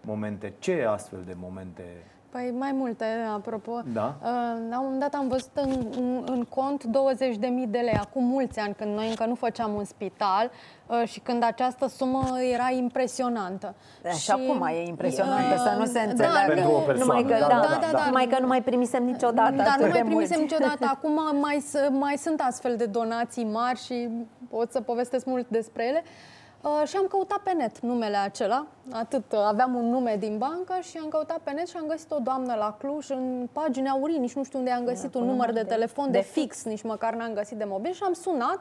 momente. 0.00 0.54
Ce 0.58 0.84
astfel 0.84 1.22
de 1.26 1.34
momente 1.36 1.82
Păi 2.36 2.54
mai 2.58 2.72
multe, 2.72 3.04
apropo. 3.34 3.80
Da. 3.92 4.14
Uh, 4.22 4.28
la 4.70 4.78
un 4.78 4.84
moment 4.84 5.00
dat 5.00 5.14
am 5.14 5.28
văzut 5.28 5.50
în, 5.54 5.86
în, 5.96 6.24
în 6.26 6.44
cont 6.44 6.84
20.000 6.84 6.88
de 7.68 7.78
lei, 7.78 7.98
acum 8.00 8.24
mulți 8.24 8.58
ani, 8.58 8.74
când 8.74 8.94
noi 8.94 9.08
încă 9.08 9.24
nu 9.26 9.34
făceam 9.34 9.74
un 9.74 9.84
spital 9.84 10.50
uh, 10.86 11.08
și 11.08 11.20
când 11.20 11.42
această 11.42 11.88
sumă 11.88 12.24
era 12.52 12.70
impresionantă. 12.70 13.74
Da, 14.02 14.10
și, 14.10 14.20
și 14.20 14.30
acum 14.30 14.66
e 14.66 14.86
impresionantă, 14.86 15.54
uh, 15.54 15.60
să 15.60 15.74
nu 15.78 15.84
se 15.84 16.00
înțeleagă. 16.00 16.54
Da, 16.54 16.54
Pentru 16.54 16.70
o 16.70 16.78
persoană. 16.78 17.20
Numai 17.20 17.22
că, 17.22 17.36
da, 17.40 17.46
da, 17.48 17.60
da, 17.60 17.78
da, 17.80 17.98
da, 17.98 18.04
numai 18.06 18.26
că 18.26 18.36
nu 18.40 18.46
mai 18.46 18.62
primisem 18.62 19.04
niciodată 19.04 19.54
Da, 19.56 19.74
nu 19.78 19.86
mai 19.86 19.90
primisem 19.90 20.12
mulți. 20.12 20.40
niciodată. 20.40 20.86
Acum 20.94 21.12
mai, 21.40 21.64
mai 21.90 22.16
sunt 22.16 22.40
astfel 22.40 22.76
de 22.76 22.84
donații 22.86 23.44
mari 23.44 23.78
și 23.78 24.08
pot 24.50 24.72
să 24.72 24.80
povestesc 24.80 25.26
mult 25.26 25.48
despre 25.48 25.86
ele. 25.86 26.02
Uh, 26.04 26.35
Uh, 26.66 26.88
și 26.88 26.96
am 26.96 27.06
căutat 27.06 27.38
pe 27.38 27.52
net 27.52 27.78
numele 27.80 28.16
acela, 28.16 28.66
atât, 28.92 29.32
uh, 29.32 29.38
aveam 29.38 29.74
un 29.74 29.88
nume 29.88 30.16
din 30.18 30.38
bancă 30.38 30.78
și 30.82 30.98
am 30.98 31.08
căutat 31.08 31.38
pe 31.38 31.50
net 31.50 31.68
și 31.68 31.76
am 31.76 31.86
găsit 31.86 32.10
o 32.10 32.18
doamnă 32.18 32.54
la 32.54 32.76
Cluj 32.78 33.10
în 33.10 33.48
pagina 33.52 33.90
aurii, 33.90 34.18
nici 34.18 34.32
nu 34.32 34.44
știu 34.44 34.58
unde 34.58 34.70
am 34.70 34.84
găsit 34.84 35.14
un 35.14 35.24
număr 35.24 35.52
de, 35.52 35.60
de 35.60 35.66
telefon 35.66 36.10
de, 36.10 36.18
de 36.18 36.24
fix, 36.24 36.64
nici 36.64 36.82
măcar 36.82 37.14
n-am 37.14 37.32
găsit 37.32 37.56
de 37.56 37.64
mobil 37.64 37.92
și 37.92 38.02
am 38.02 38.12
sunat 38.12 38.58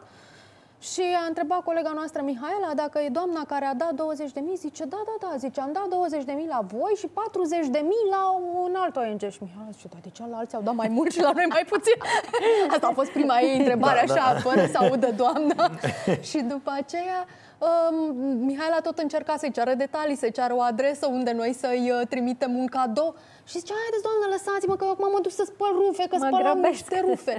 și 0.80 1.02
a 1.24 1.26
întrebat 1.28 1.64
colega 1.64 1.92
noastră 1.96 2.22
Mihaela 2.22 2.72
dacă 2.76 3.00
e 3.00 3.10
doamna 3.10 3.44
care 3.48 3.66
a 3.66 3.74
dat 3.74 3.94
20 3.94 4.32
de 4.32 4.40
mii, 4.40 4.56
zice 4.56 4.84
da, 4.86 5.02
da, 5.06 5.28
da, 5.28 5.38
zice 5.38 5.62
am 5.62 5.72
dat 5.74 5.88
20 5.88 6.24
de 6.24 6.32
mii 6.32 6.48
la 6.48 6.60
voi 6.68 6.94
și 6.98 7.08
40 7.08 7.68
de 7.68 7.82
mii 7.84 8.06
la 8.10 8.24
un 8.64 8.76
alt 8.76 8.96
ONG. 8.96 9.32
Și 9.32 9.40
Mihaela 9.42 9.70
zice, 9.72 9.88
da, 9.94 9.98
de 10.02 10.10
ce 10.10 10.24
la 10.32 10.38
alții 10.38 10.58
au 10.58 10.64
dat 10.64 10.76
mai 10.76 10.88
mult 10.88 11.12
și 11.12 11.22
la 11.22 11.32
noi 11.32 11.46
mai 11.50 11.66
puțin? 11.70 11.98
Asta 12.74 12.88
a 12.88 12.92
fost 12.92 13.12
prima 13.12 13.40
ei 13.40 13.58
întrebare, 13.58 14.04
da, 14.08 14.14
așa, 14.14 14.34
da. 14.34 14.40
fără 14.40 14.66
să 14.72 14.78
audă 14.78 15.12
doamna. 15.12 15.70
și 16.30 16.38
după 16.38 16.72
aceea 16.76 17.26
uh, 17.58 18.14
Mihaela 18.40 18.80
tot 18.84 18.98
încerca 18.98 19.36
să-i 19.38 19.52
ceară 19.52 19.74
detalii, 19.74 20.16
să-i 20.16 20.32
ceară 20.32 20.54
o 20.56 20.62
adresă 20.62 21.08
unde 21.08 21.32
noi 21.32 21.54
să-i 21.54 21.92
uh, 21.92 22.08
trimitem 22.08 22.58
un 22.58 22.66
cadou. 22.66 23.16
Și 23.50 23.58
zicea, 23.60 23.76
haideți, 23.84 24.04
doamnă, 24.08 24.26
lăsați-mă 24.36 24.76
că 24.76 24.84
eu 24.86 24.92
acum 24.92 25.08
mă 25.12 25.20
duc 25.22 25.32
să 25.32 25.44
spăl 25.52 25.74
rufe, 25.82 26.04
că 26.12 26.16
mă 26.20 26.26
spălam 26.26 26.60
grăbesc. 26.60 26.74
niște 26.74 26.98
rufe. 27.08 27.36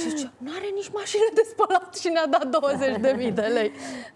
și 0.00 0.08
zice, 0.08 0.30
nu 0.44 0.50
are 0.56 0.68
nici 0.74 0.90
mașină 1.00 1.28
de 1.38 1.44
spălat 1.52 1.94
și 2.00 2.08
ne-a 2.14 2.26
dat 2.36 2.46
20 2.46 2.96
de 3.06 3.14
mii 3.20 3.32
de 3.40 3.46
lei. 3.56 3.70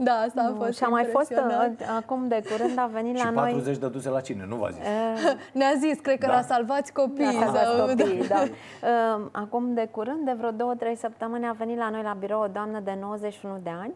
Da, 0.06 0.14
asta 0.26 0.40
a 0.50 0.54
fost 0.60 0.76
Și 0.78 0.84
a 0.84 0.88
mai 0.88 1.04
fost, 1.04 1.30
uh, 1.30 1.86
acum 2.00 2.28
de 2.28 2.38
curând 2.50 2.78
a 2.78 2.86
venit 2.92 3.14
la 3.22 3.24
și 3.24 3.34
noi... 3.34 3.50
40 3.50 3.76
de 3.76 3.88
duse 3.88 4.08
la 4.08 4.20
cine, 4.20 4.44
nu 4.48 4.56
v-a 4.56 4.70
zis? 4.70 4.82
Ne-a 5.58 5.74
zis, 5.78 5.96
cred 6.06 6.18
că 6.18 6.26
da. 6.26 6.32
la 6.32 6.42
salvați 6.42 6.92
copii. 6.92 7.24
La 7.24 7.30
salvați 7.30 7.72
copii, 7.80 8.26
da. 8.34 8.40
Uh, 8.42 9.26
acum 9.32 9.74
de 9.74 9.88
curând, 9.90 10.24
de 10.24 10.34
vreo 10.38 10.50
două, 10.50 10.74
trei 10.74 10.96
săptămâni, 10.96 11.46
a 11.46 11.52
venit 11.52 11.76
la 11.76 11.88
noi 11.90 12.02
la 12.02 12.16
birou 12.18 12.42
o 12.42 12.46
doamnă 12.46 12.80
de 12.84 12.96
91 13.00 13.58
de 13.62 13.70
ani 13.82 13.94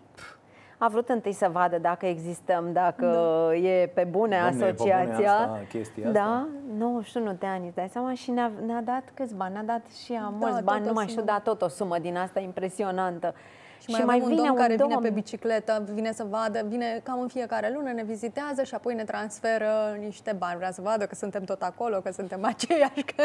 a 0.78 0.88
vrut 0.88 1.08
întâi 1.08 1.32
să 1.32 1.48
vadă 1.52 1.78
dacă 1.78 2.06
existăm, 2.06 2.72
dacă 2.72 3.06
da. 3.06 3.54
e 3.56 3.86
pe 3.94 4.04
bune 4.10 4.38
Doamne, 4.40 4.64
asociația. 4.64 5.02
E 5.02 5.06
pe 5.06 5.12
bune 5.14 5.26
asta, 5.26 5.60
chestia 5.68 6.10
da, 6.10 6.20
asta. 6.20 6.48
91 6.78 7.32
de 7.32 7.46
ani, 7.46 7.72
dai 7.74 7.88
seama, 7.88 8.14
și 8.14 8.30
ne-a, 8.30 8.50
ne-a 8.66 8.82
dat 8.82 9.02
câți 9.14 9.34
bani, 9.34 9.52
ne-a 9.52 9.62
dat 9.62 9.86
și 10.04 10.12
a 10.12 10.28
mulți 10.28 10.54
da, 10.54 10.60
bani, 10.60 10.86
nu 10.86 10.92
mai 10.92 11.06
știu, 11.06 11.22
dar 11.22 11.40
tot 11.40 11.62
o 11.62 11.68
sumă 11.68 11.98
din 11.98 12.16
asta 12.16 12.40
impresionantă. 12.40 13.34
Și, 13.78 13.84
și 13.84 13.90
mai, 13.90 14.04
mai 14.04 14.18
vine 14.18 14.40
un 14.40 14.46
domn 14.46 14.58
care 14.58 14.76
domn... 14.76 14.90
vine 14.90 15.08
pe 15.08 15.14
bicicletă, 15.14 15.84
vine 15.92 16.12
să 16.12 16.24
vadă, 16.30 16.60
vine 16.68 17.00
cam 17.02 17.20
în 17.20 17.28
fiecare 17.28 17.72
lună, 17.74 17.90
ne 17.92 18.02
vizitează 18.02 18.62
și 18.62 18.74
apoi 18.74 18.94
ne 18.94 19.04
transferă 19.04 19.96
niște 19.98 20.32
bani. 20.38 20.56
Vrea 20.56 20.70
să 20.70 20.80
vadă 20.80 21.06
că 21.06 21.14
suntem 21.14 21.44
tot 21.44 21.62
acolo, 21.62 22.00
că 22.00 22.12
suntem 22.12 22.44
aceiași. 22.44 23.02
Că... 23.16 23.22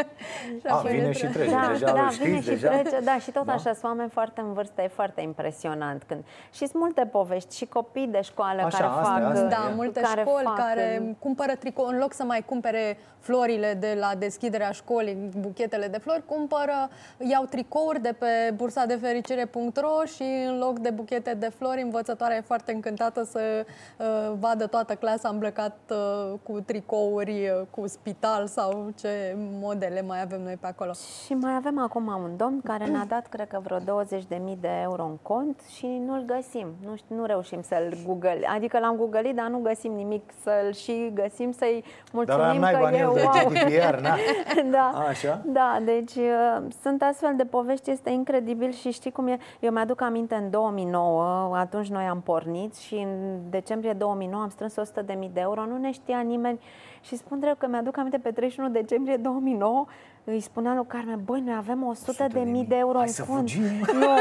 Și 0.59 0.67
A, 0.67 0.75
vine 0.75 1.11
și 1.11 1.25
trece, 1.25 1.51
da, 1.51 1.67
deja 1.71 1.93
da, 1.93 2.09
știți, 2.09 2.23
vine 2.23 2.39
deja? 2.39 2.71
și 2.71 2.81
trece, 2.81 2.99
da, 3.03 3.17
și 3.17 3.31
tot 3.31 3.45
da? 3.45 3.53
așa 3.53 3.71
sunt 3.73 3.83
oameni 3.83 4.09
foarte 4.09 4.41
în 4.41 4.53
vârstă, 4.53 4.81
e 4.81 4.87
foarte 4.87 5.21
impresionant. 5.21 6.03
Când... 6.03 6.23
Și 6.51 6.57
sunt 6.57 6.73
multe 6.73 7.05
povești 7.05 7.55
și 7.55 7.65
copii 7.65 8.07
de 8.07 8.21
școală 8.21 8.61
așa, 8.61 8.77
care 8.77 8.89
astea, 8.89 9.03
fac... 9.03 9.23
astea, 9.23 9.47
da, 9.47 9.69
e. 9.71 9.73
multe 9.75 9.99
care 10.01 10.21
școli 10.21 10.43
fac 10.43 10.57
care 10.57 10.97
în... 10.97 11.15
cumpără 11.19 11.55
tricou, 11.55 11.85
în 11.85 11.97
loc 11.97 12.13
să 12.13 12.23
mai 12.23 12.43
cumpere 12.45 12.97
florile 13.19 13.73
de 13.73 13.97
la 13.99 14.11
deschiderea 14.17 14.71
școlii, 14.71 15.29
buchetele 15.37 15.87
de 15.87 15.97
flori, 15.97 16.25
cumpără, 16.25 16.89
iau 17.17 17.45
tricouri 17.45 18.01
de 18.01 18.15
pe 18.19 18.53
bursa 18.55 18.85
de 18.85 18.95
fericire.ro 18.95 20.05
și 20.15 20.23
în 20.43 20.57
loc 20.57 20.79
de 20.79 20.89
buchete 20.89 21.33
de 21.33 21.51
flori, 21.57 21.81
învățătoarea 21.81 22.37
e 22.37 22.41
foarte 22.41 22.71
încântată 22.71 23.23
să 23.23 23.65
uh, 23.97 24.05
vadă 24.39 24.67
toată 24.67 24.95
clasa 24.95 25.29
îmbrăcat 25.29 25.77
uh, 25.89 26.33
cu 26.43 26.59
tricouri, 26.59 27.49
uh, 27.49 27.61
cu 27.69 27.87
spital 27.87 28.47
sau 28.47 28.91
ce 28.99 29.35
modele 29.37 30.01
mai 30.01 30.21
avem 30.21 30.41
noi 30.41 30.57
pe 30.59 30.67
acolo. 30.67 30.91
Și 31.25 31.33
mai 31.33 31.55
avem 31.55 31.79
acum 31.79 32.07
un 32.07 32.37
domn 32.37 32.61
care 32.61 32.85
ne-a 32.85 33.05
dat, 33.07 33.27
cred 33.27 33.47
că, 33.47 33.61
vreo 33.63 33.79
20.000 33.79 34.59
de 34.59 34.79
euro 34.81 35.03
în 35.03 35.17
cont 35.21 35.59
și 35.75 36.01
nu-l 36.05 36.23
găsim. 36.25 36.67
Nu, 36.85 36.95
știu, 36.95 37.15
nu 37.15 37.25
reușim 37.25 37.61
să-l 37.61 37.97
google. 38.05 38.39
Adică 38.55 38.79
l-am 38.79 38.95
googlit, 38.95 39.35
dar 39.35 39.47
nu 39.47 39.57
găsim 39.57 39.91
nimic 39.91 40.23
să-l 40.43 40.73
și 40.73 41.11
găsim 41.13 41.51
să-i 41.51 41.83
mulțumim 42.11 42.61
dar 42.61 42.73
că 42.73 42.95
e 42.95 43.05
wow. 43.05 43.13
de 43.13 43.59
GDPR, 43.59 43.99
na? 43.99 44.15
da, 44.77 44.91
A, 44.93 45.07
așa? 45.07 45.41
da, 45.45 45.79
deci 45.85 46.15
uh, 46.15 46.61
sunt 46.81 47.01
astfel 47.01 47.33
de 47.35 47.45
povești, 47.45 47.91
este 47.91 48.09
incredibil 48.09 48.71
și 48.71 48.91
știi 48.91 49.11
cum 49.11 49.27
e. 49.27 49.37
Eu 49.59 49.71
mi-aduc 49.71 50.01
aminte 50.01 50.32
în 50.35 50.49
2009, 50.49 51.55
atunci 51.55 51.87
noi 51.87 52.03
am 52.03 52.21
pornit 52.21 52.75
și 52.75 52.95
în 52.95 53.39
decembrie 53.49 53.93
2009 53.93 54.43
am 54.43 54.49
strâns 54.49 54.75
100.000 54.79 55.05
de 55.05 55.39
euro, 55.39 55.65
nu 55.65 55.77
ne 55.77 55.91
știa 55.91 56.19
nimeni 56.19 56.59
și 57.01 57.15
spun 57.15 57.39
drept 57.39 57.59
că 57.59 57.67
mi-aduc 57.67 57.97
aminte 57.97 58.17
pe 58.17 58.31
31 58.31 58.69
decembrie 58.69 59.17
2009 59.17 59.85
îi 60.25 60.39
spunea 60.39 60.73
lui 60.73 60.85
Carmen, 60.87 61.21
băi, 61.25 61.41
noi 61.45 61.55
avem 61.57 61.83
100 61.83 62.25
de, 62.27 62.39
de 62.39 62.39
mii 62.49 62.65
de 62.65 62.75
euro 62.75 62.97
Hai 62.97 63.07
în 63.07 63.13
să 63.13 63.23
fond. 63.23 63.39
Fugim. 63.49 63.63
Nu, 64.01 64.15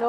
nu, 0.00 0.08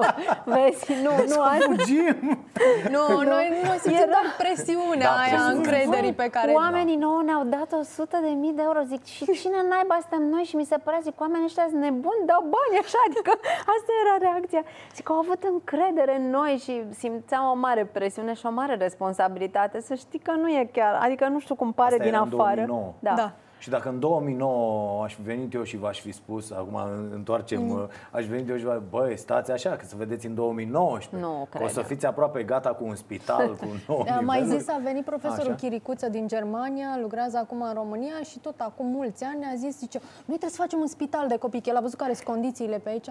vezi, 0.54 0.94
nu, 1.04 1.10
Hai 1.10 1.24
nu, 1.26 1.32
să 1.34 1.40
asta. 1.40 1.66
fugim. 1.66 2.18
Nu, 2.96 3.04
noi, 3.34 3.46
noi 3.68 3.78
simțim 3.82 4.10
doar 4.16 4.28
presiunea 4.38 5.08
Da, 5.08 5.16
aia 5.22 5.30
presiune. 5.30 5.54
încrederii 5.58 6.14
pe 6.14 6.28
care... 6.36 6.52
Oamenii 6.52 6.96
nouă 6.96 7.22
ne-au 7.26 7.44
dat 7.44 7.70
100 7.80 8.18
de 8.22 8.28
mii 8.44 8.54
de 8.54 8.62
euro. 8.62 8.80
Zic, 8.92 9.04
și 9.04 9.26
cine 9.26 9.60
naiba 9.70 9.98
suntem 10.02 10.28
noi? 10.30 10.44
Și 10.44 10.56
mi 10.56 10.66
se 10.66 10.78
părea, 10.84 11.00
zic, 11.04 11.20
oamenii 11.22 11.46
ăștia 11.46 11.66
sunt 11.70 11.82
nebuni, 11.82 12.22
dau 12.26 12.42
bani 12.56 12.76
așa. 12.84 13.00
Adică 13.08 13.32
asta 13.76 13.92
era 14.04 14.16
reacția. 14.32 14.64
Zic, 14.96 15.10
au 15.10 15.16
avut 15.16 15.42
încredere 15.54 16.14
în 16.22 16.30
noi 16.30 16.54
și 16.64 16.84
simțeam 17.02 17.44
o 17.54 17.56
mare 17.56 17.84
presiune 17.86 18.34
și 18.34 18.46
o 18.46 18.52
mare 18.52 18.76
responsabilitate. 18.76 19.82
Să 19.82 19.94
știi 19.94 20.20
că 20.20 20.32
nu 20.32 20.48
e 20.50 20.70
chiar, 20.74 20.94
adică 21.06 21.28
nu 21.28 21.40
știu 21.40 21.56
cum 21.56 21.72
pare 21.72 21.92
Asta 21.92 22.04
din 22.04 22.14
era 22.14 22.22
în 22.22 22.32
afară. 22.40 22.56
2009. 22.66 22.94
Da. 23.00 23.14
Da. 23.22 23.32
Și 23.64 23.70
dacă 23.70 23.90
în 23.90 24.00
2009 24.00 25.04
aș 25.04 25.14
fi 25.16 25.22
venit 25.22 25.54
eu 25.54 25.64
și 25.64 25.78
v-aș 25.78 26.00
fi 26.00 26.12
spus, 26.12 26.52
acum 26.52 26.80
întoarcem, 27.12 27.62
mm. 27.62 27.90
aș 28.12 28.26
venit 28.26 28.50
eu 28.50 28.58
și 28.58 28.64
v 28.64 28.82
băi, 28.90 29.18
stați 29.18 29.52
așa, 29.52 29.70
că 29.70 29.86
să 29.86 29.96
vedeți 29.96 30.26
în 30.26 30.36
2019. 30.36 31.28
Nu 31.28 31.48
că 31.50 31.64
o 31.64 31.68
să 31.68 31.74
cred. 31.74 31.86
fiți 31.86 32.06
aproape 32.06 32.44
gata 32.44 32.70
cu 32.70 32.84
un 32.86 32.96
spital, 32.96 33.56
cu 33.56 33.66
un 33.70 33.78
nou 33.88 34.06
A 34.10 34.20
mai 34.20 34.40
niveluri. 34.40 34.60
zis, 34.64 34.70
a 34.70 34.80
venit 34.84 35.06
profesorul 35.06 35.52
Așa. 35.52 35.56
Chiricuță 35.56 36.10
din 36.10 36.28
Germania, 36.28 36.98
lucrează 37.02 37.38
acum 37.38 37.62
în 37.62 37.74
România 37.74 38.22
și 38.30 38.40
tot 38.40 38.60
acum 38.60 38.86
mulți 38.88 39.24
ani 39.24 39.46
a 39.54 39.56
zis, 39.56 39.78
zice, 39.78 40.00
noi 40.00 40.38
trebuie 40.38 40.50
să 40.50 40.62
facem 40.62 40.80
un 40.80 40.88
spital 40.88 41.28
de 41.28 41.38
copii, 41.38 41.62
că 41.62 41.70
el 41.70 41.76
a 41.76 41.82
văzut 41.82 41.98
care 41.98 42.14
sunt 42.14 42.28
condițiile 42.28 42.78
pe 42.78 42.90
aici. 42.90 43.10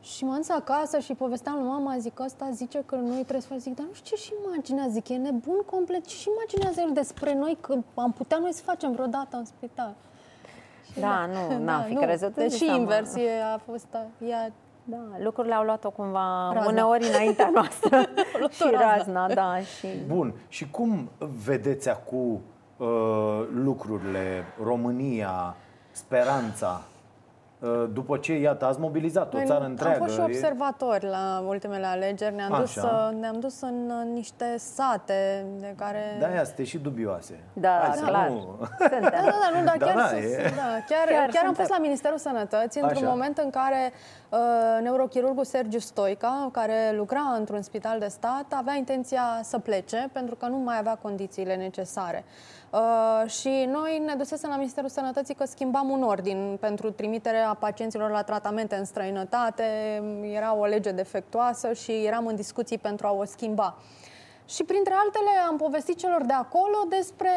Și 0.00 0.24
m-am 0.24 0.36
dus 0.36 0.48
acasă 0.48 0.98
și 0.98 1.14
povesteam 1.14 1.54
lui 1.58 1.66
mama, 1.68 1.98
zic, 1.98 2.20
ăsta 2.20 2.48
zice 2.52 2.82
că 2.86 2.94
noi 2.94 3.14
trebuie 3.20 3.40
să 3.40 3.46
facem, 3.46 3.62
zic, 3.62 3.74
dar 3.76 3.86
nu 3.86 3.92
știu 3.92 4.16
ce 4.16 4.22
și 4.22 4.32
imaginează, 4.46 4.90
zic, 4.90 5.08
e 5.08 5.16
nebun 5.16 5.60
complet, 5.66 6.06
ce 6.06 6.14
și 6.16 6.28
imaginează 6.36 6.80
el 6.80 6.92
despre 6.94 7.34
noi 7.34 7.56
că 7.60 7.74
am 7.94 8.12
putea 8.12 8.38
noi 8.38 8.52
să 8.52 8.62
facem 8.62 8.92
vreodată 8.92 9.36
un 9.36 9.44
spital. 9.44 9.94
Și 10.92 11.00
Da, 11.00 11.26
nu, 11.26 11.58
n-am 11.64 11.82
fi 11.82 11.94
crezut. 11.94 12.34
Deci 12.34 12.44
Îți 12.44 12.56
și 12.56 12.64
dai 12.66 12.68
seama. 12.68 12.80
invers 12.80 13.14
e, 13.14 13.42
a 13.54 13.58
fost, 13.70 13.86
ea 14.28 14.52
Da, 14.84 14.96
lucrurile 15.18 15.54
au 15.54 15.64
luat-o 15.64 15.90
cumva 15.90 16.52
Razna. 16.52 16.70
uneori 16.70 17.06
înaintea 17.08 17.50
noastră 17.58 18.00
și 18.50 18.62
razna. 18.72 18.96
razna, 18.96 19.28
da, 19.34 19.58
și... 19.60 19.86
Bun. 20.06 20.34
Și 20.48 20.70
cum 20.70 21.08
vedeți 21.44 21.88
acum 21.88 22.40
uh, 22.76 22.88
lucrurile, 23.54 24.44
România, 24.64 25.56
speranța? 25.90 26.82
Uh, 27.60 27.84
după 27.92 28.16
ce, 28.16 28.38
iată, 28.38 28.64
ați 28.66 28.80
mobilizat 28.80 29.34
o 29.34 29.36
Noi 29.36 29.46
țară 29.46 29.64
am 29.64 29.70
întreagă. 29.70 29.98
fost 29.98 30.14
și 30.14 30.20
e- 30.20 30.24
observatori 30.24 31.04
la 31.06 31.44
ultimele 31.48 31.86
alegeri. 31.86 32.34
Ne-am 32.34 32.54
dus, 32.60 32.76
Așa. 32.76 33.10
uh, 33.12 33.18
ne-am 33.20 33.40
dus 33.40 33.60
în 33.60 33.90
uh, 33.90 34.12
niște 34.14 34.54
sate 34.58 35.46
de 35.58 35.74
care... 35.78 36.16
De-aia 36.18 36.44
sunteți 36.44 36.68
și 36.68 36.78
dubioase. 36.78 37.40
Da, 37.52 37.80
Hai 37.86 37.96
să 37.96 38.04
clar. 38.04 38.28
nu- 38.28 38.58
Suntem. 38.78 39.00
Da, 39.02 39.08
da, 39.10 39.20
da, 39.20 39.58
nu, 39.58 39.64
dar 39.64 39.76
Da, 39.78 39.84
chiar, 39.86 39.94
da, 39.96 40.08
da, 40.10 40.16
e- 40.18 40.42
da, 40.42 40.62
chiar, 40.62 40.82
chiar, 40.88 41.06
Chiar 41.08 41.18
chiar 41.18 41.26
am 41.26 41.30
suntem. 41.32 41.54
fost 41.54 41.70
la 41.70 41.78
Ministerul 41.78 42.18
Sănătății 42.18 42.80
într-un 42.80 43.02
Așa. 43.02 43.10
moment 43.10 43.38
în 43.38 43.50
care 43.50 43.92
uh, 44.28 44.38
neurochirurgul 44.82 45.44
Sergiu 45.44 45.78
Stoica, 45.78 46.48
care 46.52 46.92
lucra 46.96 47.34
într-un 47.38 47.62
spital 47.62 47.98
de 47.98 48.06
stat, 48.08 48.44
avea 48.56 48.74
intenția 48.74 49.22
să 49.42 49.58
plece 49.58 50.08
pentru 50.12 50.34
că 50.36 50.46
nu 50.46 50.56
mai 50.56 50.78
avea 50.78 50.98
condițiile 51.02 51.54
necesare. 51.56 52.24
Uh, 52.70 53.30
și 53.30 53.68
noi 53.68 54.02
ne 54.06 54.14
dusesem 54.14 54.50
la 54.50 54.56
Ministerul 54.56 54.88
Sănătății 54.88 55.34
că 55.34 55.44
schimbam 55.44 55.90
un 55.90 56.02
ordin 56.02 56.56
pentru 56.60 56.90
trimiterea 56.90 57.56
pacienților 57.60 58.10
la 58.10 58.22
tratamente 58.22 58.74
în 58.76 58.84
străinătate. 58.84 59.64
Era 60.34 60.54
o 60.54 60.64
lege 60.64 60.90
defectuoasă 60.90 61.72
și 61.72 61.92
eram 61.92 62.26
în 62.26 62.36
discuții 62.36 62.78
pentru 62.78 63.06
a 63.06 63.12
o 63.12 63.24
schimba. 63.24 63.76
Și 64.44 64.64
printre 64.64 64.94
altele 65.04 65.30
am 65.48 65.56
povestit 65.56 65.98
celor 65.98 66.22
de 66.24 66.32
acolo 66.32 66.76
despre 66.88 67.30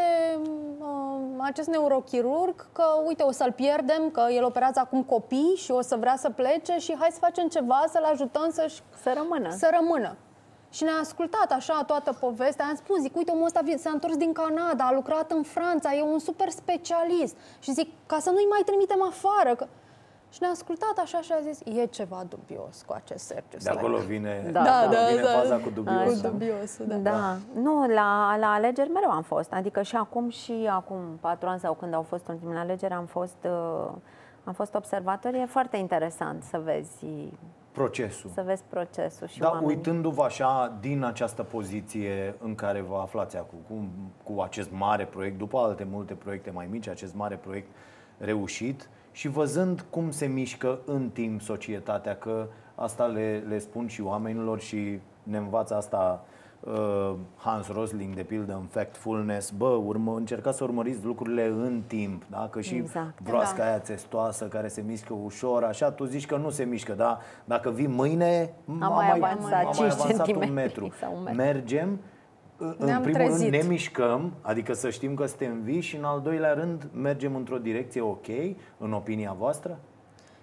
uh, 0.79 1.21
acest 1.39 1.67
neurochirurg 1.67 2.65
că 2.71 2.83
uite 3.05 3.23
o 3.23 3.31
să-l 3.31 3.51
pierdem, 3.51 4.09
că 4.11 4.25
el 4.31 4.43
operează 4.43 4.79
acum 4.79 5.03
copii 5.03 5.53
și 5.55 5.71
o 5.71 5.81
să 5.81 5.95
vrea 5.95 6.15
să 6.17 6.29
plece 6.29 6.77
și 6.77 6.95
hai 6.99 7.09
să 7.11 7.17
facem 7.19 7.47
ceva, 7.47 7.83
să-l 7.91 8.03
ajutăm 8.11 8.49
să-și 8.51 8.81
Să 9.01 9.13
rămână. 9.15 9.49
să 9.51 9.69
rămână. 9.79 10.15
Și 10.75 10.83
ne-a 10.83 10.97
ascultat 11.01 11.51
așa 11.51 11.83
toată 11.87 12.13
povestea. 12.19 12.65
Am 12.65 12.75
spus, 12.75 12.99
zic, 13.01 13.15
uite, 13.15 13.31
omul 13.31 13.45
ăsta 13.45 13.59
vi- 13.63 13.77
s-a 13.77 13.89
întors 13.89 14.15
din 14.17 14.33
Canada, 14.33 14.83
a 14.87 14.93
lucrat 14.93 15.31
în 15.31 15.43
Franța, 15.43 15.93
e 15.93 16.01
un 16.01 16.19
super 16.19 16.49
specialist. 16.49 17.35
Și 17.59 17.71
zic, 17.73 17.89
ca 18.05 18.17
să 18.19 18.29
nu-i 18.29 18.47
mai 18.49 18.61
trimitem 18.65 19.03
afară. 19.03 19.55
Că... 19.55 19.65
Și 20.29 20.37
ne-a 20.41 20.49
ascultat 20.49 20.97
așa 21.03 21.21
și 21.21 21.31
a 21.31 21.39
zis, 21.51 21.59
e 21.77 21.85
ceva 21.85 22.23
dubios 22.29 22.83
cu 22.87 22.93
acest 22.93 23.25
Sergiu. 23.25 23.47
De 23.49 23.57
Stoica." 23.59 23.79
acolo 23.81 23.97
vine, 23.97 24.39
Da, 24.51 24.61
de 24.61 24.69
da, 24.69 24.77
acolo 24.79 24.97
vine 25.09 25.21
da. 25.21 25.27
faza 25.39 25.55
cu 25.55 25.61
Cu 25.63 25.69
dubios. 25.69 26.21
dubiosul, 26.21 26.85
da. 26.87 26.95
Da. 26.95 27.35
Nu, 27.61 27.87
la, 27.87 28.35
la 28.39 28.51
alegeri 28.53 28.89
mereu 28.89 29.09
am 29.11 29.21
fost. 29.23 29.51
Adică 29.53 29.81
și 29.81 29.95
acum 29.95 30.29
și 30.29 30.69
acum 30.71 30.97
patru 31.21 31.47
ani 31.49 31.59
sau 31.59 31.73
când 31.73 31.93
au 31.93 32.01
fost 32.01 32.27
ultimele 32.27 32.59
alegeri 32.59 32.93
am 32.93 33.05
fost, 33.05 33.37
uh, 33.45 33.89
am 34.43 34.53
fost 34.53 34.75
observator. 34.75 35.33
E 35.33 35.45
foarte 35.45 35.77
interesant 35.77 36.43
să 36.43 36.57
vezi, 36.63 37.05
Procesul. 37.73 38.29
să 38.33 38.43
vezi 38.45 38.63
procesul 38.69 39.27
și 39.27 39.39
Da, 39.39 39.49
oamenii. 39.49 39.75
uitându-vă 39.75 40.23
așa 40.23 40.77
din 40.79 41.03
această 41.03 41.43
poziție 41.43 42.35
în 42.43 42.55
care 42.55 42.81
vă 42.81 42.97
aflați 43.01 43.37
acum, 43.37 43.59
cu, 43.67 43.85
cu 44.33 44.41
acest 44.41 44.71
mare 44.71 45.05
proiect, 45.05 45.37
după 45.37 45.57
alte 45.57 45.87
multe 45.91 46.13
proiecte 46.13 46.51
mai 46.51 46.67
mici, 46.71 46.87
acest 46.87 47.15
mare 47.15 47.35
proiect 47.35 47.67
reușit 48.17 48.89
și 49.11 49.27
văzând 49.27 49.85
cum 49.89 50.11
se 50.11 50.25
mișcă 50.25 50.79
în 50.85 51.09
timp 51.09 51.41
societatea, 51.41 52.15
că 52.15 52.47
asta 52.75 53.05
le, 53.05 53.43
le 53.47 53.57
spun 53.59 53.87
și 53.87 54.01
oamenilor 54.01 54.59
și 54.59 54.99
ne 55.23 55.37
învață 55.37 55.75
asta 55.75 56.23
uh, 56.23 56.31
Hans 57.35 57.67
Rosling, 57.71 58.15
de 58.15 58.23
pildă, 58.23 58.53
în 58.53 58.65
Factfulness, 58.65 59.51
bă, 59.51 59.65
urmă, 59.67 60.15
încercați 60.15 60.57
să 60.57 60.63
urmăriți 60.63 61.05
lucrurile 61.05 61.45
în 61.45 61.81
timp, 61.87 62.23
da? 62.29 62.47
Că 62.51 62.61
și 62.61 62.75
Exact. 62.75 63.21
broasca 63.21 63.57
Da. 63.57 63.63
aia 63.69 63.79
țestoasă 63.79 64.45
care 64.47 64.67
se 64.67 64.81
mișcă 64.81 65.13
ușor, 65.23 65.63
așa, 65.63 65.91
tu 65.91 66.03
zici 66.05 66.25
că 66.25 66.35
nu 66.37 66.49
se 66.49 66.63
mișcă, 66.63 66.93
da? 66.93 67.19
Dacă 67.45 67.69
vii 67.69 67.87
mâine, 67.87 68.53
Am 68.79 68.93
mai 68.93 69.11
avansat 69.11 69.65
am 69.65 69.71
5 69.71 69.77
mai 69.77 69.87
avansat 69.87 70.09
un 70.09 70.15
centimetri 70.15 70.51
metru. 70.53 70.91
sau 71.01 71.13
un 71.15 71.21
metru. 71.23 71.37
Mergem, 71.41 71.99
în 72.57 72.75
Ne-am 72.79 73.01
primul 73.01 73.19
trezit. 73.19 73.49
rând 73.51 73.63
ne 73.63 73.69
mișcăm, 73.69 74.33
adică 74.41 74.73
să 74.73 74.89
știm 74.89 75.13
că 75.13 75.25
suntem 75.25 75.61
vii 75.61 75.81
și 75.81 75.95
în 75.95 76.03
al 76.03 76.21
doilea 76.21 76.53
rând 76.53 76.89
mergem 76.93 77.35
într-o 77.35 77.57
direcție 77.57 78.01
ok, 78.01 78.27
în 78.77 78.93
opinia 78.93 79.35
voastră? 79.39 79.79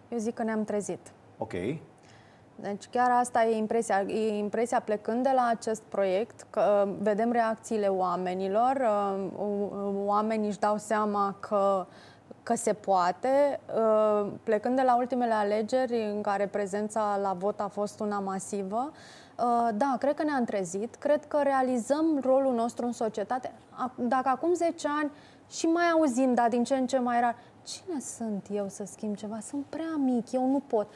Eu 0.08 0.18
zic 0.18 0.34
că 0.34 0.42
ne-am 0.42 0.64
trezit. 0.64 1.12
Ok. 1.38 1.52
Deci 2.62 2.88
chiar 2.90 3.10
asta 3.10 3.44
e 3.44 3.56
impresia. 3.56 4.00
E 4.00 4.36
impresia 4.38 4.80
plecând 4.80 5.22
de 5.22 5.30
la 5.34 5.46
acest 5.50 5.82
proiect, 5.88 6.46
că 6.50 6.84
uh, 6.86 6.92
vedem 6.98 7.32
reacțiile 7.32 7.86
oamenilor, 7.86 8.76
uh, 8.80 9.24
uh, 9.38 9.94
oamenii 10.04 10.48
își 10.48 10.58
dau 10.58 10.76
seama 10.76 11.36
că 11.40 11.86
că 12.42 12.54
se 12.54 12.72
poate. 12.72 13.60
Uh, 13.76 14.30
Plecând 14.42 14.76
de 14.76 14.82
la 14.82 14.96
ultimele 14.96 15.32
alegeri 15.32 16.04
în 16.14 16.20
care 16.20 16.46
prezența 16.46 17.18
la 17.22 17.32
vot 17.32 17.60
a 17.60 17.68
fost 17.68 18.00
una 18.00 18.18
masivă, 18.18 18.92
uh, 19.38 19.68
da, 19.74 19.96
cred 19.98 20.14
că 20.14 20.22
ne-am 20.22 20.44
trezit, 20.44 20.94
cred 20.94 21.24
că 21.26 21.40
realizăm 21.42 22.20
rolul 22.22 22.54
nostru 22.54 22.86
în 22.86 22.92
societate. 22.92 23.52
A- 23.70 23.92
Dacă 23.96 24.28
acum 24.28 24.54
10 24.54 24.88
ani 25.00 25.10
și 25.50 25.66
mai 25.66 25.84
auzim, 25.92 26.34
dar 26.34 26.48
din 26.48 26.64
ce 26.64 26.74
în 26.76 26.86
ce 26.86 26.98
mai 26.98 27.20
rar, 27.20 27.36
cine 27.62 28.00
sunt 28.00 28.46
eu 28.50 28.68
să 28.68 28.84
schimb 28.86 29.16
ceva? 29.16 29.38
Sunt 29.48 29.64
prea 29.68 29.94
mic, 29.98 30.32
eu 30.32 30.46
nu 30.50 30.62
pot 30.66 30.86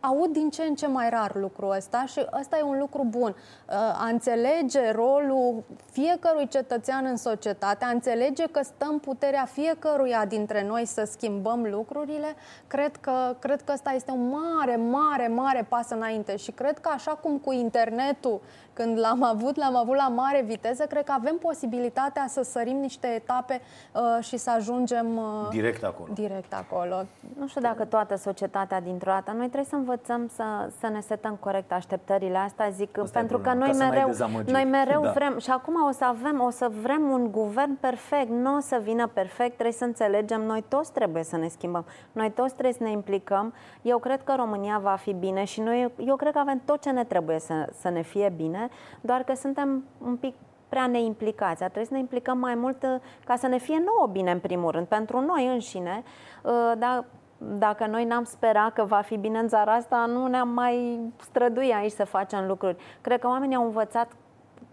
aud 0.00 0.32
din 0.32 0.50
ce 0.50 0.62
în 0.62 0.74
ce 0.74 0.86
mai 0.86 1.10
rar 1.10 1.34
lucrul 1.34 1.74
ăsta 1.76 2.04
și 2.06 2.26
ăsta 2.40 2.58
e 2.58 2.62
un 2.62 2.78
lucru 2.78 3.04
bun. 3.04 3.34
Uh, 3.68 3.74
A 3.74 4.08
înțelege 4.10 4.90
rolul 4.90 5.62
fiecărui 5.90 6.48
cetățean 6.48 7.04
în 7.04 7.16
societate, 7.16 7.84
a 7.84 7.88
înțelege 7.88 8.44
că 8.50 8.62
stă 8.62 8.86
în 8.90 8.98
puterea 8.98 9.44
fiecăruia 9.44 10.24
dintre 10.24 10.64
noi 10.66 10.86
să 10.86 11.08
schimbăm 11.10 11.66
lucrurile, 11.70 12.34
cred 12.66 12.96
că, 12.96 13.36
cred 13.38 13.62
că 13.62 13.72
ăsta 13.72 13.92
este 13.94 14.10
un 14.10 14.28
mare, 14.28 14.76
mare, 14.76 15.28
mare 15.28 15.66
pas 15.68 15.90
înainte 15.90 16.36
și 16.36 16.50
cred 16.50 16.78
că 16.78 16.90
așa 16.94 17.10
cum 17.10 17.38
cu 17.38 17.52
internetul, 17.52 18.40
când 18.82 18.98
l-am 18.98 19.22
avut, 19.22 19.56
l-am 19.56 19.76
avut 19.76 19.96
la 19.96 20.08
mare 20.08 20.42
viteză, 20.46 20.84
cred 20.84 21.04
că 21.04 21.12
avem 21.12 21.36
posibilitatea 21.36 22.24
să 22.28 22.42
sărim 22.42 22.76
niște 22.76 23.06
etape 23.06 23.60
uh, 23.94 24.24
și 24.24 24.36
să 24.36 24.50
ajungem 24.50 25.16
uh, 25.16 25.48
Direct 25.50 25.84
acolo. 25.84 26.08
direct 26.14 26.54
acolo. 26.54 27.02
Nu 27.38 27.46
știu 27.46 27.60
dacă 27.60 27.84
toată 27.84 28.16
societatea 28.16 28.80
dintr-o 28.80 29.10
dată. 29.10 29.30
Noi 29.30 29.44
trebuie 29.46 29.64
să 29.64 29.74
învățăm 29.76 30.30
să, 30.34 30.44
să 30.80 30.88
ne 30.88 31.00
setăm 31.00 31.34
corect 31.40 31.72
așteptările. 31.72 32.36
Asta 32.38 32.68
zic, 32.70 32.98
Asta 32.98 33.18
e 33.18 33.20
pentru 33.20 33.38
că 33.38 33.42
problema, 33.42 33.66
noi 33.66 33.68
ca 33.68 33.74
să 33.76 33.82
n-ai 33.82 33.90
mereu, 33.90 34.06
dezamăgiri. 34.08 34.50
noi 34.52 34.64
mereu 34.64 35.02
Da. 35.02 35.10
vrem 35.10 35.38
și 35.38 35.50
acum 35.50 35.74
o 35.88 35.90
să 35.92 36.04
avem, 36.04 36.40
o 36.40 36.50
să 36.50 36.70
vrem 36.82 37.10
un 37.10 37.30
guvern 37.30 37.76
perfect. 37.80 38.28
Nu 38.30 38.56
o 38.56 38.60
să 38.60 38.80
vină 38.82 39.06
perfect, 39.06 39.52
trebuie 39.52 39.72
să 39.72 39.84
înțelegem. 39.84 40.40
Noi 40.42 40.64
toți 40.68 40.92
trebuie 40.92 41.22
să 41.22 41.36
ne 41.36 41.48
schimbăm. 41.48 41.84
Noi 42.12 42.30
toți 42.30 42.52
trebuie 42.52 42.72
să 42.74 42.82
ne 42.82 42.90
implicăm. 42.90 43.52
Eu 43.82 43.98
cred 43.98 44.22
că 44.24 44.34
România 44.36 44.78
va 44.82 44.94
fi 44.96 45.12
bine 45.12 45.44
și 45.44 45.60
noi, 45.60 45.92
eu 46.06 46.16
cred 46.16 46.32
că 46.32 46.38
avem 46.38 46.60
tot 46.64 46.80
ce 46.80 46.90
ne 46.90 47.04
trebuie 47.04 47.38
să, 47.38 47.68
să 47.80 47.88
ne 47.88 48.02
fie 48.02 48.32
bine, 48.36 48.68
doar 49.00 49.22
că 49.22 49.34
suntem 49.34 49.84
un 50.04 50.16
pic 50.16 50.34
prea 50.68 50.86
neimplicați. 50.86 51.62
Ar 51.62 51.68
trebui 51.68 51.88
să 51.88 51.94
ne 51.94 52.00
implicăm 52.00 52.38
mai 52.38 52.54
mult 52.54 52.82
uh, 52.82 53.00
ca 53.24 53.36
să 53.36 53.46
ne 53.46 53.58
fie 53.58 53.82
nouă 53.84 54.08
bine, 54.12 54.30
în 54.30 54.38
primul 54.38 54.70
rând, 54.70 54.86
pentru 54.86 55.20
noi 55.20 55.46
înșine. 55.46 56.02
Uh, 56.42 56.72
Dar 56.78 57.04
dacă 57.42 57.86
noi 57.86 58.04
n-am 58.04 58.24
sperat 58.24 58.72
că 58.72 58.84
va 58.84 59.00
fi 59.00 59.16
bine 59.16 59.38
în 59.38 59.48
țara 59.48 59.72
asta, 59.72 60.04
nu 60.06 60.26
ne-am 60.26 60.48
mai 60.48 61.00
strădui 61.20 61.72
aici 61.72 61.92
să 61.92 62.04
facem 62.04 62.46
lucruri. 62.46 62.76
Cred 63.00 63.20
că 63.20 63.26
oamenii 63.26 63.56
au 63.56 63.64
învățat 63.64 64.12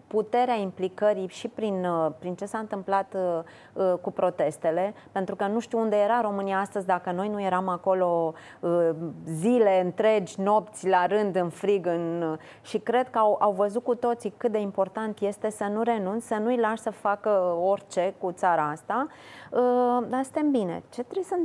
puterea 0.08 0.54
implicării 0.54 1.28
și 1.28 1.48
prin, 1.48 1.84
uh, 1.84 2.10
prin 2.18 2.34
ce 2.34 2.44
s-a 2.44 2.58
întâmplat 2.58 3.14
uh, 3.14 3.40
uh, 3.72 3.98
cu 4.00 4.10
protestele, 4.10 4.94
pentru 5.12 5.36
că 5.36 5.46
nu 5.46 5.60
știu 5.60 5.78
unde 5.78 5.96
era 5.96 6.20
România 6.20 6.58
astăzi 6.58 6.86
dacă 6.86 7.10
noi 7.10 7.28
nu 7.28 7.42
eram 7.42 7.68
acolo 7.68 8.32
uh, 8.60 8.90
zile 9.24 9.80
întregi, 9.84 10.40
nopți 10.40 10.88
la 10.88 11.06
rând, 11.06 11.36
în 11.36 11.48
frig, 11.48 11.86
în, 11.86 12.22
uh, 12.30 12.38
și 12.62 12.78
cred 12.78 13.10
că 13.10 13.18
au, 13.18 13.36
au 13.40 13.52
văzut 13.52 13.82
cu 13.84 13.94
toții 13.94 14.34
cât 14.36 14.52
de 14.52 14.60
important 14.60 15.20
este 15.20 15.50
să 15.50 15.64
nu 15.64 15.82
renunți, 15.82 16.26
să 16.26 16.34
nu-i 16.34 16.56
lași 16.56 16.82
să 16.82 16.90
facă 16.90 17.56
orice 17.62 18.14
cu 18.18 18.32
țara 18.32 18.70
asta, 18.70 19.06
uh, 19.50 20.06
dar 20.08 20.22
suntem 20.22 20.50
bine. 20.50 20.82
Ce 20.88 21.02
trebuie 21.02 21.24
să 21.24 21.36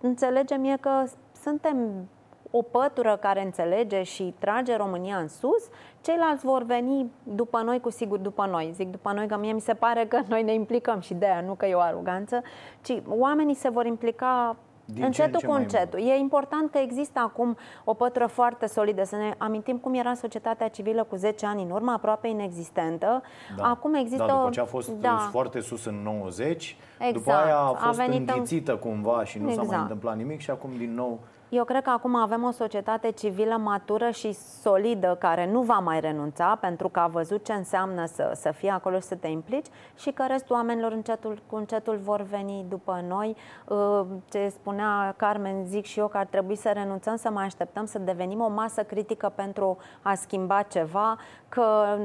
înțelegem 0.00 0.64
e 0.64 0.76
că 0.80 1.04
suntem 1.42 2.08
o 2.56 2.62
pătură 2.62 3.16
care 3.20 3.42
înțelege 3.44 4.02
și 4.02 4.34
trage 4.38 4.76
România 4.76 5.16
în 5.16 5.28
sus, 5.28 5.68
ceilalți 6.00 6.44
vor 6.44 6.62
veni 6.62 7.10
după 7.22 7.60
noi, 7.64 7.80
cu 7.80 7.90
sigur 7.90 8.18
după 8.18 8.46
noi. 8.50 8.70
Zic 8.74 8.90
după 8.90 9.12
noi 9.12 9.26
că 9.26 9.36
mie 9.36 9.52
mi 9.52 9.60
se 9.60 9.74
pare 9.74 10.06
că 10.06 10.20
noi 10.28 10.42
ne 10.42 10.54
implicăm 10.54 11.00
și 11.00 11.14
de 11.14 11.26
aia, 11.26 11.40
nu 11.40 11.54
că 11.54 11.66
e 11.66 11.74
o 11.74 11.80
aroganță, 11.80 12.42
ci 12.82 13.02
oamenii 13.08 13.54
se 13.54 13.68
vor 13.68 13.86
implica 13.86 14.56
Din 14.84 14.94
ce 14.94 15.00
în 15.00 15.06
încetul 15.06 15.40
ce 15.40 15.46
cu 15.46 15.52
mai 15.52 15.62
încetul. 15.62 15.98
E 15.98 16.14
important 16.14 16.70
că 16.70 16.78
există 16.78 17.18
acum 17.18 17.56
o 17.84 17.94
pătură 17.94 18.26
foarte 18.26 18.66
solidă. 18.66 19.04
Să 19.04 19.16
ne 19.16 19.34
amintim 19.38 19.76
cum 19.76 19.94
era 19.94 20.14
societatea 20.14 20.68
civilă 20.68 21.04
cu 21.04 21.16
10 21.16 21.46
ani 21.46 21.62
în 21.62 21.70
urmă, 21.70 21.92
aproape 21.92 22.28
inexistentă. 22.28 23.22
Da. 23.56 23.64
Acum 23.64 23.94
există... 23.94 24.24
Da, 24.26 24.34
după 24.34 24.50
ce 24.50 24.60
a 24.60 24.64
fost 24.64 24.90
Da. 24.90 25.28
foarte 25.30 25.60
sus 25.60 25.84
în 25.84 26.02
90, 26.02 26.76
după 26.98 27.08
Exact. 27.18 27.44
aia 27.44 27.56
a 27.56 27.68
A 27.70 27.74
fost 27.74 27.98
venit 27.98 28.28
în- 28.28 28.34
înghițită 28.34 28.76
cumva 28.76 29.24
și 29.24 29.38
nu 29.38 29.48
s-a 29.48 29.54
mai 29.54 29.64
Exact. 29.64 29.82
întâmplat 29.82 30.16
nimic 30.16 30.40
și 30.40 30.50
acum 30.50 30.70
din 30.76 30.94
nou 30.94 31.18
Eu 31.48 31.64
cred 31.64 31.82
că 31.82 31.90
acum 31.90 32.14
avem 32.16 32.44
o 32.44 32.50
societate 32.50 33.10
civilă 33.10 33.56
matură 33.56 34.10
și 34.10 34.32
solidă 34.32 35.16
care 35.20 35.50
nu 35.50 35.60
va 35.62 35.78
mai 35.78 36.00
renunța 36.00 36.58
pentru 36.60 36.88
că 36.88 37.00
a 37.00 37.06
văzut 37.06 37.44
ce 37.44 37.52
înseamnă 37.52 38.06
să, 38.06 38.32
să 38.34 38.50
fie 38.52 38.70
acolo 38.70 38.96
și 38.96 39.02
să 39.02 39.14
te 39.14 39.26
implici 39.28 39.66
și 39.96 40.10
că 40.10 40.24
restul 40.28 40.54
oamenilor 40.56 40.92
încetul 40.92 41.42
cu 41.50 41.56
încetul 41.56 41.96
vor 41.96 42.22
veni 42.22 42.64
după 42.68 43.04
noi. 43.08 43.36
Uh, 43.68 44.00
Ce 44.30 44.48
spunea 44.48 45.14
Carmen, 45.16 45.64
zic 45.66 45.84
și 45.84 45.98
eu 45.98 46.08
că 46.08 46.16
ar 46.18 46.26
trebui 46.26 46.56
să 46.56 46.70
renunțăm, 46.74 47.16
să 47.16 47.30
mai 47.30 47.44
așteptăm 47.44 47.84
să 47.84 47.98
devenim 47.98 48.40
o 48.40 48.48
masă 48.48 48.82
critică 48.82 49.32
pentru 49.34 49.76
a 50.02 50.14
schimba 50.14 50.62
ceva, 50.62 51.16
că 51.48 51.96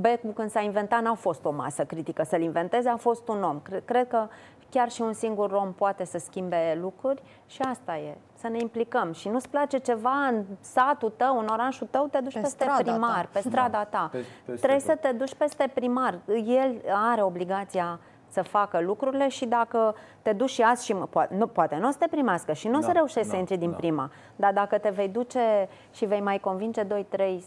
Becul 0.00 0.30
când 0.30 0.50
s-a 0.50 0.60
inventat 0.60 1.02
n-a 1.02 1.14
fost 1.14 1.44
o 1.44 1.52
masă 1.52 1.84
critică, 1.84 2.22
să-l 2.22 2.40
inventeze 2.40 2.88
a 2.88 2.96
fost 2.96 3.28
un 3.28 3.42
om. 3.42 3.60
Cre- 3.62 3.82
Cred 4.08 4.20
că 4.20 4.28
chiar 4.70 4.90
și 4.90 5.02
un 5.02 5.12
singur 5.12 5.50
om 5.52 5.72
poate 5.72 6.04
să 6.04 6.18
schimbe 6.18 6.78
lucruri 6.80 7.22
și 7.46 7.62
asta 7.62 7.96
e, 7.96 8.16
să 8.38 8.48
ne 8.48 8.58
implicăm. 8.60 9.12
Și 9.12 9.28
nu-ți 9.28 9.48
place 9.48 9.78
ceva 9.78 10.26
în 10.26 10.44
satul 10.60 11.12
tău, 11.16 11.38
în 11.38 11.46
orașul 11.52 11.86
tău, 11.90 12.06
te 12.06 12.18
duci 12.18 12.32
Pe 12.32 12.40
peste 12.40 12.62
strada 12.64 12.90
primar, 12.92 13.24
ta. 13.24 13.28
pe 13.32 13.40
strada 13.48 13.84
ta. 13.84 14.08
Pe- 14.12 14.24
peste 14.44 14.66
Trebuie 14.66 14.78
tot. 14.86 14.88
să 14.88 14.96
te 15.08 15.12
duci 15.12 15.34
peste 15.34 15.70
primar. 15.74 16.18
El 16.46 16.80
are 16.92 17.22
obligația 17.22 17.98
să 18.34 18.42
facă 18.42 18.80
lucrurile 18.80 19.28
și 19.28 19.44
dacă 19.46 19.94
te 20.22 20.32
duci 20.32 20.50
și 20.50 20.62
azi 20.62 20.84
și 20.84 20.92
mă- 20.92 21.06
poate 21.10 21.34
nu, 21.34 21.46
poate 21.46 21.76
nu 21.80 21.88
o 21.88 21.90
să 21.90 21.96
te 21.98 22.06
primească 22.10 22.52
și 22.52 22.68
nu 22.68 22.78
o 22.78 22.80
să 22.80 22.86
Da, 22.86 22.92
reușești 22.92 23.26
să 23.28 23.32
da, 23.32 23.38
intri 23.38 23.56
din 23.56 23.70
da. 23.70 23.76
prima. 23.76 24.10
Dar 24.36 24.52
dacă 24.52 24.78
te 24.78 24.88
vei 24.88 25.08
duce 25.08 25.68
și 25.92 26.04
vei 26.04 26.20
mai 26.20 26.38
convinge 26.38 26.82
2-3 26.84 26.86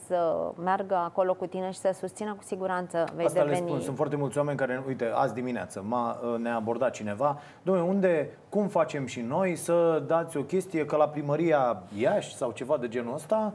să 0.07 0.51
meargă 0.63 0.95
acolo 0.95 1.33
cu 1.33 1.45
tine 1.45 1.71
și 1.71 1.79
să 1.79 1.91
susțină 1.99 2.33
cu 2.33 2.43
siguranță, 2.43 3.03
vei 3.15 3.25
Asta 3.25 3.39
deveni... 3.43 3.59
le 3.61 3.67
spun, 3.67 3.81
sunt 3.81 3.95
foarte 3.95 4.15
mulți 4.15 4.37
oameni 4.37 4.57
care, 4.57 4.83
uite, 4.87 5.11
azi 5.13 5.33
dimineață 5.33 5.83
m-a, 5.87 6.17
ne-a 6.37 6.55
abordat 6.55 6.91
cineva, 6.91 7.39
domnule, 7.61 7.87
unde, 7.87 8.29
cum 8.49 8.67
facem 8.67 9.05
și 9.05 9.21
noi 9.21 9.55
să 9.55 10.03
dați 10.07 10.37
o 10.37 10.41
chestie 10.41 10.85
că 10.85 10.95
la 10.95 11.07
primăria 11.07 11.81
Iași 11.97 12.35
sau 12.35 12.51
ceva 12.51 12.77
de 12.77 12.87
genul 12.87 13.13
ăsta 13.13 13.53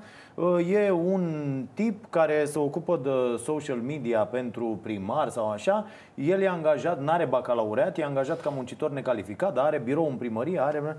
e 0.66 0.90
un 0.90 1.64
tip 1.74 2.04
care 2.10 2.44
se 2.44 2.58
ocupă 2.58 3.00
de 3.02 3.42
social 3.42 3.76
media 3.76 4.20
pentru 4.20 4.78
primar 4.82 5.28
sau 5.28 5.50
așa, 5.50 5.86
el 6.14 6.40
e 6.40 6.48
angajat, 6.48 7.00
n-are 7.00 7.24
bacalaureat, 7.24 7.98
e 7.98 8.04
angajat 8.04 8.40
ca 8.40 8.50
muncitor 8.50 8.90
necalificat, 8.90 9.54
dar 9.54 9.64
are 9.64 9.78
birou 9.78 10.08
în 10.08 10.16
primărie, 10.16 10.60
are... 10.60 10.96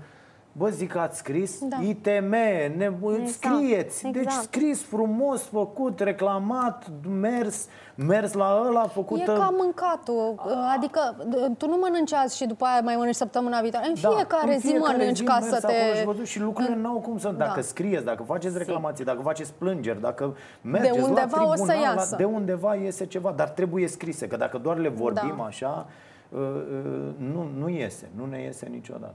Bă, 0.56 0.68
zic 0.68 0.90
că 0.92 0.98
ați 0.98 1.18
scris 1.18 1.58
Da. 1.68 1.76
ITM, 1.80 2.30
ne, 2.76 2.92
scrieți, 3.26 4.02
deci 4.02 4.22
exact. 4.22 4.42
scris 4.42 4.82
frumos, 4.82 5.42
făcut, 5.42 6.00
reclamat, 6.00 6.86
mers, 7.20 7.66
mers 7.94 8.32
la 8.32 8.62
ăla, 8.66 8.86
făcut 8.86 9.20
E 9.20 9.24
ca 9.24 9.54
mâncatul, 9.58 10.34
adică 10.76 11.16
tu 11.58 11.68
nu 11.68 11.76
mănânci 11.76 12.12
azi 12.12 12.36
și 12.36 12.46
după 12.46 12.64
aia 12.64 12.80
mai 12.80 12.96
mănânci 12.96 13.14
săptămâna 13.14 13.60
viitoare. 13.60 13.88
În 13.88 13.94
fiecare, 13.94 14.46
Da, 14.46 14.52
în 14.52 14.58
zi 14.58 14.66
fiecare 14.66 14.96
mănânci 14.96 15.16
zi 15.16 15.24
ca 15.24 15.38
mers 15.38 15.46
să 15.46 15.58
acolo 15.62 15.72
te... 15.72 15.98
Și, 15.98 16.04
văzut, 16.04 16.26
și 16.26 16.40
lucrurile 16.40 16.76
n-au 16.76 16.98
cum 17.00 17.18
să... 17.18 17.28
Dacă 17.36 17.52
Da. 17.54 17.60
scrieți, 17.60 18.04
dacă 18.04 18.22
faceți 18.22 18.58
reclamații, 18.58 19.04
dacă 19.04 19.20
faceți 19.22 19.52
plângeri, 19.58 20.00
dacă 20.00 20.36
mergeți 20.60 20.98
undeva 20.98 21.40
la 21.40 21.42
o 21.48 21.54
să 21.54 21.62
tribunal, 21.64 21.94
iasă. 21.94 22.08
La, 22.10 22.16
de 22.16 22.24
undeva 22.24 22.74
iese 22.74 23.06
ceva, 23.06 23.32
dar 23.36 23.48
trebuie 23.48 23.88
scrise, 23.88 24.26
că 24.26 24.36
dacă 24.36 24.58
doar 24.58 24.76
le 24.76 24.88
vorbim 24.88 25.34
Da. 25.36 25.44
așa, 25.44 25.86
uh, 26.28 26.38
uh, 26.40 27.14
nu, 27.16 27.48
nu 27.58 27.68
iese, 27.68 28.08
nu 28.16 28.26
ne 28.26 28.42
iese 28.42 28.66
niciodată. 28.70 29.14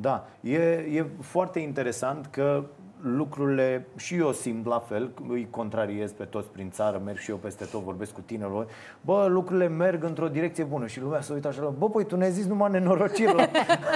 Da, 0.00 0.28
e, 0.40 0.54
e 0.92 1.06
foarte 1.20 1.58
interesant 1.58 2.26
că 2.26 2.64
lucrurile, 3.06 3.86
și 3.96 4.14
eu 4.16 4.32
simt 4.32 4.66
la 4.66 4.78
fel, 4.78 5.10
îi 5.28 5.46
contrariez 5.50 6.12
pe 6.12 6.24
toți 6.24 6.48
prin 6.48 6.70
țară, 6.70 7.00
merg 7.04 7.18
și 7.18 7.30
eu 7.30 7.36
peste 7.36 7.64
tot, 7.64 7.82
vorbesc 7.82 8.12
cu 8.12 8.20
tinerilor, 8.20 8.66
bă, 9.00 9.26
lucrurile 9.28 9.68
merg 9.68 10.04
într-o 10.04 10.28
direcție 10.28 10.64
bună 10.64 10.86
și 10.86 11.00
lumea 11.00 11.20
se 11.20 11.32
uită 11.32 11.48
așa, 11.48 11.62
la, 11.62 11.68
bă, 11.68 11.90
păi 11.90 12.04
tu 12.04 12.16
ne-ai 12.16 12.30
zis 12.30 12.46
numai 12.46 12.70
nenorociri 12.70 13.34
la, 13.34 13.48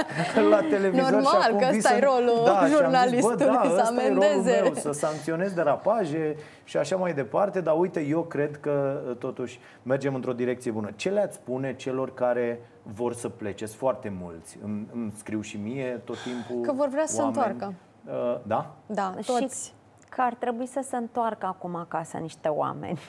la 0.51 0.61
televizor 0.61 1.11
Normal, 1.11 1.41
și 1.43 1.47
acum 1.47 1.59
că 1.59 1.67
vii 1.71 1.77
ăsta 1.79 1.89
să- 1.89 1.95
e 1.97 2.01
rolul 2.01 2.43
da, 2.45 2.51
și 2.53 2.59
am 2.59 2.67
zis, 2.69 2.77
bă, 2.77 2.83
jurnalistului, 2.83 3.37
da, 3.47 3.63
să 3.65 3.81
ăsta 3.83 4.03
e 4.03 4.09
rolul 4.09 4.23
amendeze. 4.23 4.61
meu, 4.63 4.75
să 4.75 4.93
sancționez 4.93 5.53
derapaje 5.53 6.37
și 6.65 6.77
așa 6.77 6.97
mai 6.97 7.13
departe, 7.15 7.61
dar 7.61 7.75
uite, 7.79 8.01
eu 8.01 8.23
cred 8.23 8.57
că 8.57 9.01
totuși 9.19 9.61
mergem 9.83 10.15
într-o 10.15 10.33
direcție 10.33 10.71
bună. 10.71 10.91
Ce 10.97 11.11
le-ați 11.11 11.35
spune 11.35 11.75
celor 11.77 12.15
care 12.15 12.61
vor 12.83 13.15
să 13.15 13.29
plece? 13.29 13.67
Sunt 13.67 13.79
foarte 13.79 14.13
mulți. 14.21 14.59
Îmi, 14.65 14.87
îmi 14.95 15.13
scriu 15.17 15.41
și 15.41 15.57
mie 15.57 16.01
tot 16.05 16.17
timpul 16.23 16.63
Că 16.67 16.73
vor 16.73 16.89
vrea 16.89 17.07
să 17.07 17.15
se 17.15 17.21
oameni. 17.21 17.43
întoarcă. 17.43 17.75
Uh, 18.07 18.37
da? 18.47 18.71
Da, 18.87 19.15
toți. 19.27 19.65
Și 19.67 19.73
că 20.09 20.21
ar 20.21 20.35
trebui 20.35 20.67
să 20.67 20.81
se 20.89 20.97
întoarcă 20.97 21.47
acum 21.47 21.75
acasă 21.75 22.17
niște 22.17 22.49
oameni. 22.49 22.99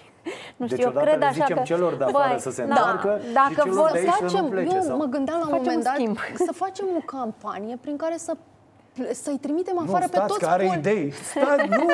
Nu 0.58 0.65
Deci 0.65 0.78
știu, 0.80 0.84
eu 0.84 0.89
odată 0.89 1.06
cred 1.06 1.19
le 1.19 1.25
așa 1.25 1.34
zicem 1.39 1.56
că, 1.56 1.62
celor 1.63 1.95
de 1.95 2.04
afară 2.04 2.30
băi, 2.30 2.39
să 2.39 2.52
se 2.52 2.65
da, 2.65 2.73
întoarcă 2.73 3.19
și 3.25 3.34
dacă 3.34 3.54
celor 3.54 3.73
vor 3.73 3.89
de 3.91 3.97
aici 3.97 4.10
să 4.10 4.23
nu 4.23 4.30
facem, 4.30 4.49
plece, 4.49 4.75
eu 4.75 4.82
sau? 4.82 4.97
mă 4.97 5.06
gândeam 5.06 5.39
la 5.39 5.45
un 5.45 5.49
Facem 5.49 5.65
moment 5.65 5.78
un 5.78 5.84
dat 5.84 5.93
schimb. 5.93 6.17
să 6.47 6.52
facem 6.54 6.86
o 6.97 6.99
campanie 7.06 7.78
prin 7.82 7.97
care 7.97 8.17
să 8.17 8.34
să-i 9.23 9.38
trimitem 9.41 9.73
Nu, 9.77 9.81
afară 9.88 10.05
pe 10.05 10.15
stați 10.15 10.27
toți 10.27 10.39
că 10.39 10.45
are 10.45 10.63
poli- 10.65 10.77
idei. 10.77 11.13
Stați, 11.31 11.67
nu! 11.79 11.88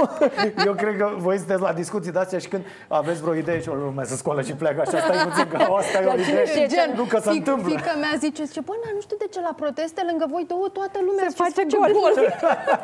Eu 0.65 0.73
cred 0.73 0.97
că 0.97 1.09
voi 1.17 1.37
sunteți 1.37 1.61
la 1.61 1.73
discuții 1.73 2.11
de 2.11 2.19
astea 2.19 2.39
și 2.39 2.47
când 2.47 2.63
aveți 2.87 3.21
vreo 3.21 3.33
idee 3.35 3.61
și 3.61 3.69
o 3.69 3.73
lume 3.73 4.03
se 4.03 4.15
scoală 4.15 4.41
și 4.41 4.53
pleacă 4.53 4.81
așa, 4.81 4.97
stai 4.99 5.27
puțin 5.29 5.47
că 5.47 5.57
asta 5.57 6.01
e 6.01 6.05
o 6.05 6.13
idee. 6.13 6.67
Gen, 6.67 6.93
nu 6.95 7.03
că 7.03 7.17
se 7.19 7.29
fic- 7.29 7.37
întâmplă. 7.37 7.69
Fica 7.69 7.93
mea 7.99 8.13
zice, 8.17 8.43
zice, 8.43 8.59
bă, 8.61 8.73
na, 8.83 8.89
nu 8.93 9.01
știu 9.01 9.17
de 9.19 9.27
ce 9.33 9.39
la 9.41 9.53
proteste 9.55 10.01
lângă 10.09 10.25
voi 10.31 10.45
două 10.47 10.67
toată 10.77 10.99
lumea 11.07 11.25
Se 11.27 11.29
zice, 11.29 11.43
face 11.43 11.63
gol. 11.75 11.91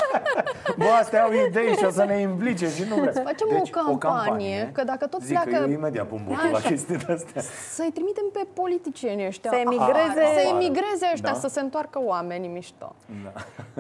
Bă, 0.81 0.86
astea 1.01 1.23
au 1.23 1.31
idei 1.47 1.75
și 1.77 1.86
o 1.86 1.89
să 1.89 2.03
ne 2.03 2.17
implice 2.19 2.69
și 2.69 2.84
nu 2.89 2.95
vreți. 2.95 3.19
Facem 3.21 3.47
deci, 3.51 3.69
o 3.93 3.97
campanie, 3.97 4.69
că 4.73 4.84
dacă 4.84 5.05
tot 5.07 5.21
Zic 5.21 5.29
pleacă- 5.39 5.63
că 5.63 5.69
eu 5.69 5.71
imediat 5.77 6.07
pun 6.07 6.21
bucul 6.27 6.49
la 6.51 6.57
Așa. 6.57 6.67
chestii 6.69 6.97
de 6.97 7.13
astea. 7.13 7.41
Să-i 7.71 7.91
trimitem 7.93 8.25
pe 8.34 8.43
politicieni 8.53 9.25
ăștia. 9.27 9.51
Să 9.51 9.57
emigreze. 9.57 10.23
Să 10.38 10.41
emigreze 10.53 11.05
ăștia, 11.13 11.31
Da. 11.31 11.39
să 11.39 11.47
se 11.47 11.60
întoarcă 11.60 11.99
oamenii 12.03 12.49
mișto. 12.49 12.95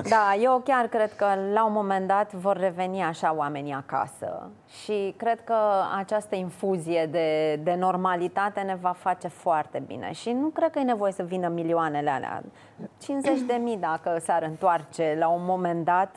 Da, 0.09 0.30
eu 0.39 0.61
chiar 0.63 0.87
cred 0.87 1.13
că 1.13 1.25
la 1.53 1.65
un 1.65 1.73
moment 1.73 2.07
dat 2.07 2.33
vor 2.33 2.57
reveni 2.57 3.01
așa 3.01 3.33
oamenii 3.35 3.73
acasă 3.73 4.49
și 4.83 5.13
cred 5.17 5.43
că 5.43 5.55
această 5.97 6.35
infuzie 6.35 7.05
de, 7.05 7.55
de 7.63 7.75
normalitate 7.75 8.61
ne 8.61 8.77
va 8.81 8.91
face 8.91 9.27
foarte 9.27 9.83
bine 9.87 10.11
și 10.11 10.31
nu 10.31 10.47
cred 10.47 10.71
că 10.71 10.79
e 10.79 10.83
nevoie 10.83 11.11
să 11.11 11.23
vină 11.23 11.47
milioanele 11.47 12.09
alea. 12.09 12.43
50 13.03 13.39
de 13.39 13.53
mii 13.53 13.77
dacă 13.77 14.17
s-ar 14.19 14.43
întoarce 14.43 15.15
la 15.19 15.27
un 15.27 15.45
moment 15.45 15.85
dat 15.85 16.15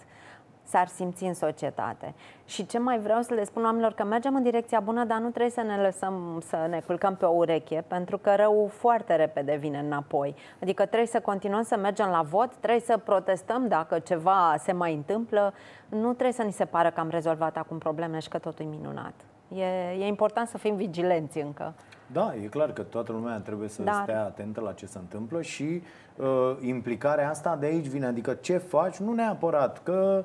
s-ar 0.74 0.86
simți 0.86 1.24
în 1.24 1.34
societate. 1.34 2.14
Și 2.44 2.66
ce 2.66 2.78
mai 2.78 2.98
vreau 2.98 3.22
să 3.22 3.34
le 3.34 3.44
spun 3.44 3.64
oamenilor, 3.64 3.92
că 3.92 4.04
mergem 4.04 4.34
în 4.34 4.42
direcția 4.42 4.80
bună, 4.80 5.04
dar 5.04 5.18
nu 5.18 5.28
trebuie 5.28 5.50
să 5.50 5.60
ne 5.60 5.76
lăsăm 5.76 6.42
să 6.46 6.66
ne 6.68 6.80
culcăm 6.86 7.16
pe 7.16 7.24
o 7.24 7.36
ureche, 7.36 7.84
pentru 7.86 8.18
că 8.18 8.34
răul 8.34 8.68
foarte 8.68 9.16
repede 9.16 9.56
vine 9.56 9.78
înapoi. 9.78 10.34
Adică 10.62 10.86
trebuie 10.86 11.06
să 11.08 11.20
continuăm 11.20 11.62
să 11.62 11.76
mergem 11.76 12.08
la 12.08 12.22
vot, 12.22 12.54
trebuie 12.54 12.80
să 12.80 12.98
protestăm 13.04 13.68
dacă 13.68 13.98
ceva 13.98 14.54
se 14.58 14.72
mai 14.72 14.94
întâmplă. 14.94 15.54
Nu 15.88 16.12
trebuie 16.12 16.32
să 16.32 16.42
ni 16.42 16.52
se 16.52 16.64
pară 16.64 16.90
că 16.90 17.00
am 17.00 17.08
rezolvat 17.08 17.56
acum 17.56 17.78
problemele 17.78 18.18
și 18.18 18.28
că 18.28 18.38
totul 18.38 18.64
e 18.64 18.68
minunat. 18.68 19.14
E, 19.54 19.64
e 19.98 20.06
important 20.06 20.48
să 20.48 20.58
fim 20.58 20.76
vigilenți 20.76 21.38
încă. 21.38 21.74
Da, 22.12 22.34
e 22.42 22.46
clar 22.46 22.72
că 22.72 22.82
toată 22.82 23.12
lumea 23.12 23.38
trebuie 23.38 23.68
să 23.68 23.82
Dar- 23.82 24.02
stea 24.02 24.24
atentă 24.24 24.60
la 24.60 24.72
ce 24.72 24.86
se 24.86 24.98
întâmplă 24.98 25.42
și 25.42 25.82
uh, 26.16 26.56
implicarea 26.60 27.30
asta 27.30 27.56
de 27.56 27.66
aici 27.66 27.86
vine. 27.86 28.06
Adică 28.06 28.34
ce 28.34 28.56
faci, 28.56 28.96
nu 28.96 29.12
neapărat, 29.12 29.82
că 29.82 30.24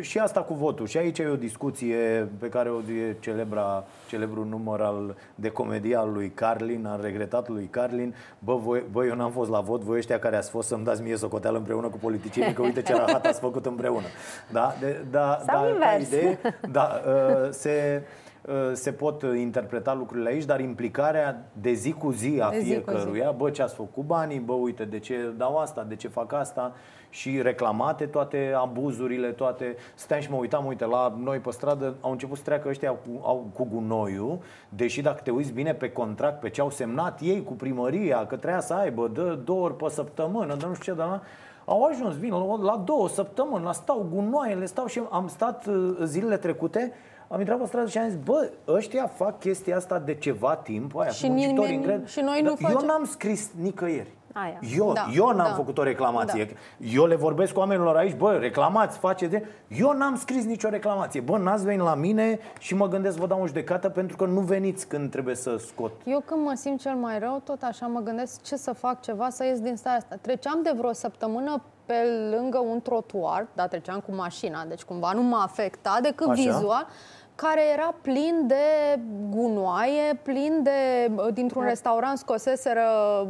și 0.00 0.18
asta 0.18 0.40
cu 0.40 0.54
votul. 0.54 0.86
Și 0.86 0.96
aici 0.96 1.18
e 1.18 1.26
o 1.26 1.36
discuție 1.36 2.28
pe 2.38 2.48
care 2.48 2.68
o 2.68 2.78
e 2.78 3.16
celebra, 3.20 3.84
celebrul 4.08 4.46
număr 4.46 4.80
al, 4.80 5.16
de 5.34 5.48
comedie 5.48 5.96
al 5.96 6.12
lui 6.12 6.32
Carlin, 6.34 6.86
al 6.86 7.00
regretatului 7.02 7.68
Carlin. 7.70 8.14
Bă, 8.38 8.56
voi, 8.56 8.82
bă, 8.92 9.04
eu 9.04 9.14
n-am 9.14 9.30
fost 9.30 9.50
la 9.50 9.60
vot, 9.60 9.80
voi 9.82 9.98
ăștia 9.98 10.18
care 10.18 10.36
ați 10.36 10.50
fost 10.50 10.68
să-mi 10.68 10.84
dați 10.84 11.02
mie 11.02 11.16
socoteală 11.16 11.56
împreună 11.56 11.88
cu 11.88 11.96
politicienii, 11.96 12.54
că 12.54 12.62
uite 12.62 12.82
ce 12.82 12.94
rahat 13.04 13.26
ați 13.26 13.40
făcut 13.40 13.66
împreună. 13.66 14.06
Da? 14.52 14.74
De, 14.80 15.04
da, 15.10 15.38
Sau 15.46 15.66
da, 15.78 15.86
ca 15.86 15.92
invers. 15.92 16.08
idee, 16.08 16.38
da, 16.70 17.00
uh, 17.06 17.48
se, 17.50 18.02
uh, 18.02 18.24
se 18.72 18.92
pot 18.92 19.22
interpreta 19.22 19.94
lucrurile 19.94 20.28
aici, 20.28 20.44
dar 20.44 20.60
implicarea 20.60 21.44
de 21.60 21.72
zi 21.72 21.92
cu 21.92 22.10
zi 22.10 22.38
a 22.42 22.50
De 22.50 22.58
zi 22.58 22.62
cu 22.80 22.90
zi. 22.90 22.96
fiecăruia, 22.96 23.30
bă, 23.30 23.50
ce 23.50 23.62
ați 23.62 23.74
făcut 23.74 24.04
banii, 24.04 24.38
bă, 24.38 24.52
uite, 24.52 24.84
de 24.84 24.98
ce 24.98 25.32
dau 25.36 25.56
asta, 25.58 25.84
de 25.88 25.96
ce 25.96 26.08
fac 26.08 26.32
asta 26.32 26.72
și 27.10 27.42
reclamate 27.42 28.06
toate 28.06 28.52
abuzurile, 28.56 29.28
toate... 29.28 29.76
Steam 29.94 30.20
și 30.20 30.30
mă 30.30 30.36
uitam, 30.36 30.64
uite, 30.66 30.84
la 30.84 31.16
noi 31.22 31.38
pe 31.38 31.50
stradă 31.50 31.94
au 32.00 32.10
început 32.10 32.36
să 32.36 32.42
treacă 32.42 32.68
ăștia 32.68 32.90
cu, 32.90 33.08
au, 33.22 33.50
cu 33.54 33.66
gunoiul, 33.72 34.38
deși 34.68 35.00
dacă 35.02 35.20
te 35.24 35.30
uiți 35.30 35.52
bine 35.52 35.74
pe 35.74 35.90
contract, 35.92 36.40
pe 36.40 36.48
ce 36.48 36.60
au 36.60 36.70
semnat 36.70 37.20
ei 37.22 37.42
cu 37.44 37.52
primăria, 37.52 38.26
că 38.26 38.36
trebuia 38.36 38.60
să 38.60 38.74
aibă, 38.74 39.08
dă 39.14 39.38
două 39.44 39.64
ori 39.64 39.76
pe 39.76 39.88
săptămână, 39.88 40.54
dă 40.54 40.66
nu 40.66 40.74
știu 40.74 40.92
ce, 40.92 40.98
dar 40.98 41.08
la- 41.08 41.22
au 41.64 41.82
ajuns, 41.82 42.16
vin 42.18 42.32
la, 42.32 42.56
la 42.62 42.82
două 42.84 43.08
săptămâni, 43.08 43.64
la 43.64 43.72
stau 43.72 44.06
gunoaiele, 44.14 44.64
stau 44.64 44.86
și 44.86 45.00
am 45.10 45.28
stat 45.28 45.66
uh, 45.66 45.96
zilele 46.04 46.36
trecute, 46.36 46.92
am 47.28 47.38
intrat 47.40 47.58
pe 47.58 47.66
stradă 47.66 47.88
și 47.88 47.98
am 47.98 48.08
zis, 48.08 48.18
bă, 48.24 48.50
ăștia 48.68 49.06
fac 49.06 49.38
chestia 49.38 49.76
asta 49.76 49.98
de 49.98 50.14
ceva 50.14 50.56
timp, 50.56 50.96
aia, 50.98 51.10
Și 51.10 51.28
muncitorii 51.28 51.76
nimeni- 51.76 51.76
în 51.76 51.82
gred. 51.82 52.08
și 52.08 52.20
noi 52.20 52.40
nu 52.42 52.48
Dar 52.48 52.56
Eu 52.62 52.68
facem. 52.70 52.86
n-am 52.86 53.04
scris 53.04 53.50
nicăieri. 53.60 54.14
Aia. 54.32 54.58
Eu, 54.76 54.92
Da, 54.92 55.06
eu 55.14 55.26
n-am 55.26 55.36
da. 55.36 55.54
făcut 55.54 55.78
o 55.78 55.82
reclamație. 55.82 56.56
Eu 56.92 57.06
le 57.06 57.14
vorbesc 57.14 57.52
cu 57.52 57.58
oamenilor 57.58 57.96
aici, 57.96 58.16
bă, 58.16 58.32
reclamați, 58.32 58.98
faceți. 58.98 59.30
de- 59.30 59.46
Eu 59.68 59.92
n-am 59.92 60.16
scris 60.16 60.44
nicio 60.44 60.68
reclamație. 60.68 61.20
Bă, 61.20 61.36
n-ați 61.38 61.64
venit 61.64 61.80
la 61.80 61.94
mine 61.94 62.38
și 62.58 62.74
mă 62.74 62.88
gândesc 62.88 63.16
vă 63.18 63.26
dau 63.26 63.40
o 63.42 63.46
judecată 63.46 63.88
pentru 63.88 64.16
că 64.16 64.24
nu 64.24 64.40
veniți 64.40 64.86
când 64.88 65.10
trebuie 65.10 65.34
să 65.34 65.56
scot. 65.56 65.92
Eu 66.04 66.22
când 66.24 66.44
mă 66.44 66.52
simt 66.54 66.80
cel 66.80 66.94
mai 66.94 67.18
rău, 67.18 67.40
tot 67.44 67.62
așa 67.62 67.86
mă 67.86 68.00
gândesc 68.00 68.42
ce 68.42 68.56
să 68.56 68.72
fac 68.72 69.00
ceva 69.00 69.28
să 69.30 69.44
ies 69.44 69.60
din 69.60 69.76
starea 69.76 69.98
asta. 69.98 70.16
Treceam 70.20 70.60
de 70.62 70.72
vreo 70.76 70.92
săptămână 70.92 71.62
pe 71.86 72.28
lângă 72.30 72.58
un 72.58 72.80
trotuar, 72.80 73.46
da, 73.54 73.66
treceam 73.66 74.00
cu 74.00 74.14
mașina, 74.14 74.64
deci 74.64 74.82
cumva 74.82 75.12
nu 75.12 75.22
m-a 75.22 75.42
afectat 75.42 76.00
decât 76.00 76.28
Așa. 76.28 76.42
vizual, 76.42 76.86
care 77.34 77.62
era 77.72 77.94
plin 78.00 78.46
de 78.46 78.98
gunoaie, 79.30 80.20
plin 80.22 80.62
de... 80.62 81.10
Dintr-un 81.32 81.62
restaurant 81.62 82.18
scoseseră 82.18 82.82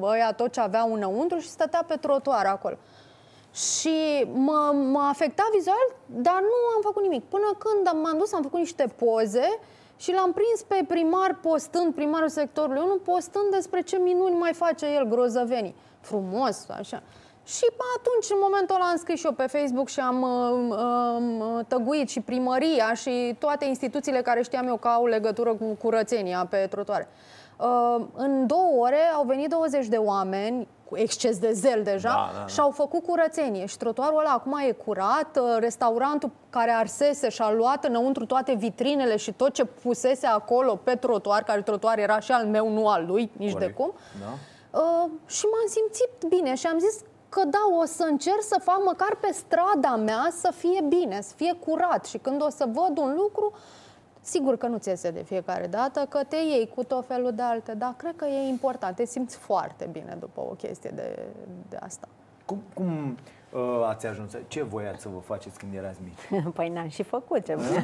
ăia 0.02 0.32
tot 0.32 0.52
ce 0.52 0.60
aveau 0.60 0.92
înăuntru 0.92 1.38
și 1.38 1.48
stătea 1.48 1.84
pe 1.86 1.96
trotuar 1.96 2.46
acolo. 2.46 2.76
Și 3.52 4.26
mă, 4.32 4.74
mă 4.92 5.06
afecta 5.08 5.48
vizual, 5.54 5.94
dar 6.06 6.40
nu 6.40 6.74
am 6.76 6.82
făcut 6.82 7.02
nimic. 7.02 7.24
Până 7.24 7.56
când 7.58 7.88
am, 7.88 7.98
m-am 7.98 8.18
dus, 8.18 8.32
am 8.32 8.42
făcut 8.42 8.58
niște 8.58 8.94
poze 8.96 9.58
și 9.96 10.12
l-am 10.12 10.32
prins 10.32 10.62
pe 10.66 10.84
primar 10.88 11.38
postând, 11.42 11.94
primarul 11.94 12.28
sectorului 12.28 12.82
1, 12.84 12.94
postând 12.94 13.50
despre 13.50 13.80
ce 13.80 13.96
minuni 13.96 14.34
mai 14.34 14.52
face 14.52 14.86
el, 14.86 15.04
grozăvenii. 15.04 15.74
frumos, 16.00 16.66
așa. 16.68 17.02
Și 17.46 17.66
atunci, 17.96 18.30
în 18.30 18.38
momentul 18.40 18.74
ăla, 18.74 18.84
am 18.84 18.96
scris 18.96 19.18
și 19.18 19.26
eu 19.26 19.32
pe 19.32 19.46
Facebook 19.46 19.88
și 19.88 20.00
am 20.00 20.22
uh, 20.22 21.58
uh, 21.58 21.64
tăguit 21.68 22.08
și 22.08 22.20
primăria 22.20 22.94
și 22.94 23.36
toate 23.38 23.64
instituțiile 23.64 24.22
care 24.22 24.42
știam 24.42 24.66
eu 24.66 24.76
că 24.76 24.88
au 24.88 25.06
legătură 25.06 25.54
cu 25.54 25.64
curățenia 25.64 26.46
pe 26.50 26.66
trotuare. 26.70 27.08
Uh, 27.58 28.04
în 28.16 28.46
două 28.46 28.70
ore 28.84 28.98
au 29.14 29.24
venit 29.24 29.48
20 29.48 29.86
de 29.86 29.96
oameni, 29.96 30.68
cu 30.88 30.96
exces 30.96 31.38
de 31.38 31.52
zel 31.52 31.82
deja, 31.82 32.08
Da, 32.08 32.30
da, 32.32 32.38
da. 32.40 32.46
și 32.46 32.60
au 32.60 32.70
făcut 32.70 33.04
curățenie. 33.04 33.66
Și 33.66 33.76
trotuarul 33.76 34.18
ăla 34.18 34.30
acum 34.30 34.58
e 34.68 34.72
curat, 34.72 35.36
uh, 35.40 35.56
restaurantul 35.58 36.30
care 36.50 36.70
arsese 36.70 37.28
și-a 37.28 37.50
luat 37.52 37.84
înăuntru 37.84 38.26
toate 38.26 38.54
vitrinele 38.54 39.16
și 39.16 39.32
tot 39.32 39.52
ce 39.52 39.64
pusese 39.64 40.26
acolo 40.26 40.80
pe 40.82 40.94
trotuar, 40.94 41.42
care 41.42 41.62
trotuar 41.62 41.98
era 41.98 42.20
și 42.20 42.32
al 42.32 42.46
meu, 42.46 42.68
nu 42.68 42.88
al 42.88 43.04
lui, 43.06 43.30
nici 43.36 43.52
Corect. 43.52 43.76
de 43.76 43.82
cum. 43.82 43.92
Da. 44.20 44.32
Uh, 44.80 45.10
și 45.26 45.44
m-am 45.44 45.66
simțit 45.68 46.36
bine 46.36 46.54
și 46.54 46.66
am 46.66 46.78
zis 46.78 47.00
că 47.36 47.44
da, 47.44 47.64
o 47.80 47.84
să 47.84 48.06
încerc 48.10 48.42
să 48.42 48.60
fac 48.62 48.80
măcar 48.84 49.16
pe 49.20 49.30
strada 49.32 49.96
mea 49.96 50.28
să 50.30 50.52
fie 50.56 50.80
bine, 50.88 51.20
să 51.20 51.34
fie 51.34 51.52
curat 51.52 52.04
și 52.04 52.18
când 52.18 52.42
o 52.42 52.50
să 52.50 52.68
văd 52.72 52.98
un 52.98 53.14
lucru, 53.14 53.52
sigur 54.20 54.56
că 54.56 54.66
nu 54.66 54.78
ți 54.78 54.88
iese 54.88 55.10
de 55.10 55.22
fiecare 55.22 55.66
dată, 55.66 56.06
că 56.08 56.20
te 56.28 56.36
iei 56.36 56.72
cu 56.74 56.84
tot 56.84 57.06
felul 57.06 57.32
de 57.32 57.42
alte, 57.42 57.74
dar 57.74 57.94
cred 57.96 58.16
că 58.16 58.24
e 58.24 58.48
important, 58.48 58.96
te 58.96 59.04
simți 59.04 59.36
foarte 59.36 59.88
bine 59.92 60.16
după 60.20 60.40
o 60.40 60.54
chestie 60.54 60.90
de, 60.94 61.18
de 61.68 61.76
asta. 61.76 62.08
Cum, 62.44 62.62
cum 62.74 63.10
uh, 63.10 63.14
ați 63.88 64.06
ajuns? 64.06 64.36
Ce 64.48 64.62
voiați 64.62 65.02
să 65.02 65.08
vă 65.14 65.18
faceți 65.20 65.58
când 65.58 65.74
erați 65.74 66.00
mici? 66.04 66.42
Păi 66.56 66.68
n-am 66.68 66.88
și 66.88 67.02
făcut 67.02 67.44
ce 67.44 67.54
voiam. 67.58 67.82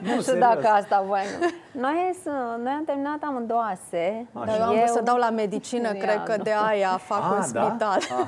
Nu 0.00 0.08
știu 0.10 0.20
serios. 0.20 0.40
dacă 0.48 0.66
asta 0.66 1.02
voiam. 1.06 1.26
Noi, 1.72 2.14
să- 2.22 2.58
noi 2.62 2.72
am 2.72 2.84
terminat 2.84 3.18
amândouă 3.22 3.60
ASE. 3.60 4.26
Așa. 4.32 4.44
Dar 4.46 4.56
eu 4.58 4.62
am 4.64 4.74
vrut 4.74 4.88
să 4.88 5.00
dau 5.02 5.16
la 5.16 5.30
medicină, 5.30 5.88
Ia, 5.94 6.00
cred 6.04 6.22
că 6.22 6.36
nu. 6.36 6.42
de 6.42 6.52
aia 6.68 6.88
fac 6.96 7.18
Ah, 7.22 7.30
un 7.30 7.36
da? 7.52 7.68
spital. 7.68 7.98
Aha. 8.10 8.26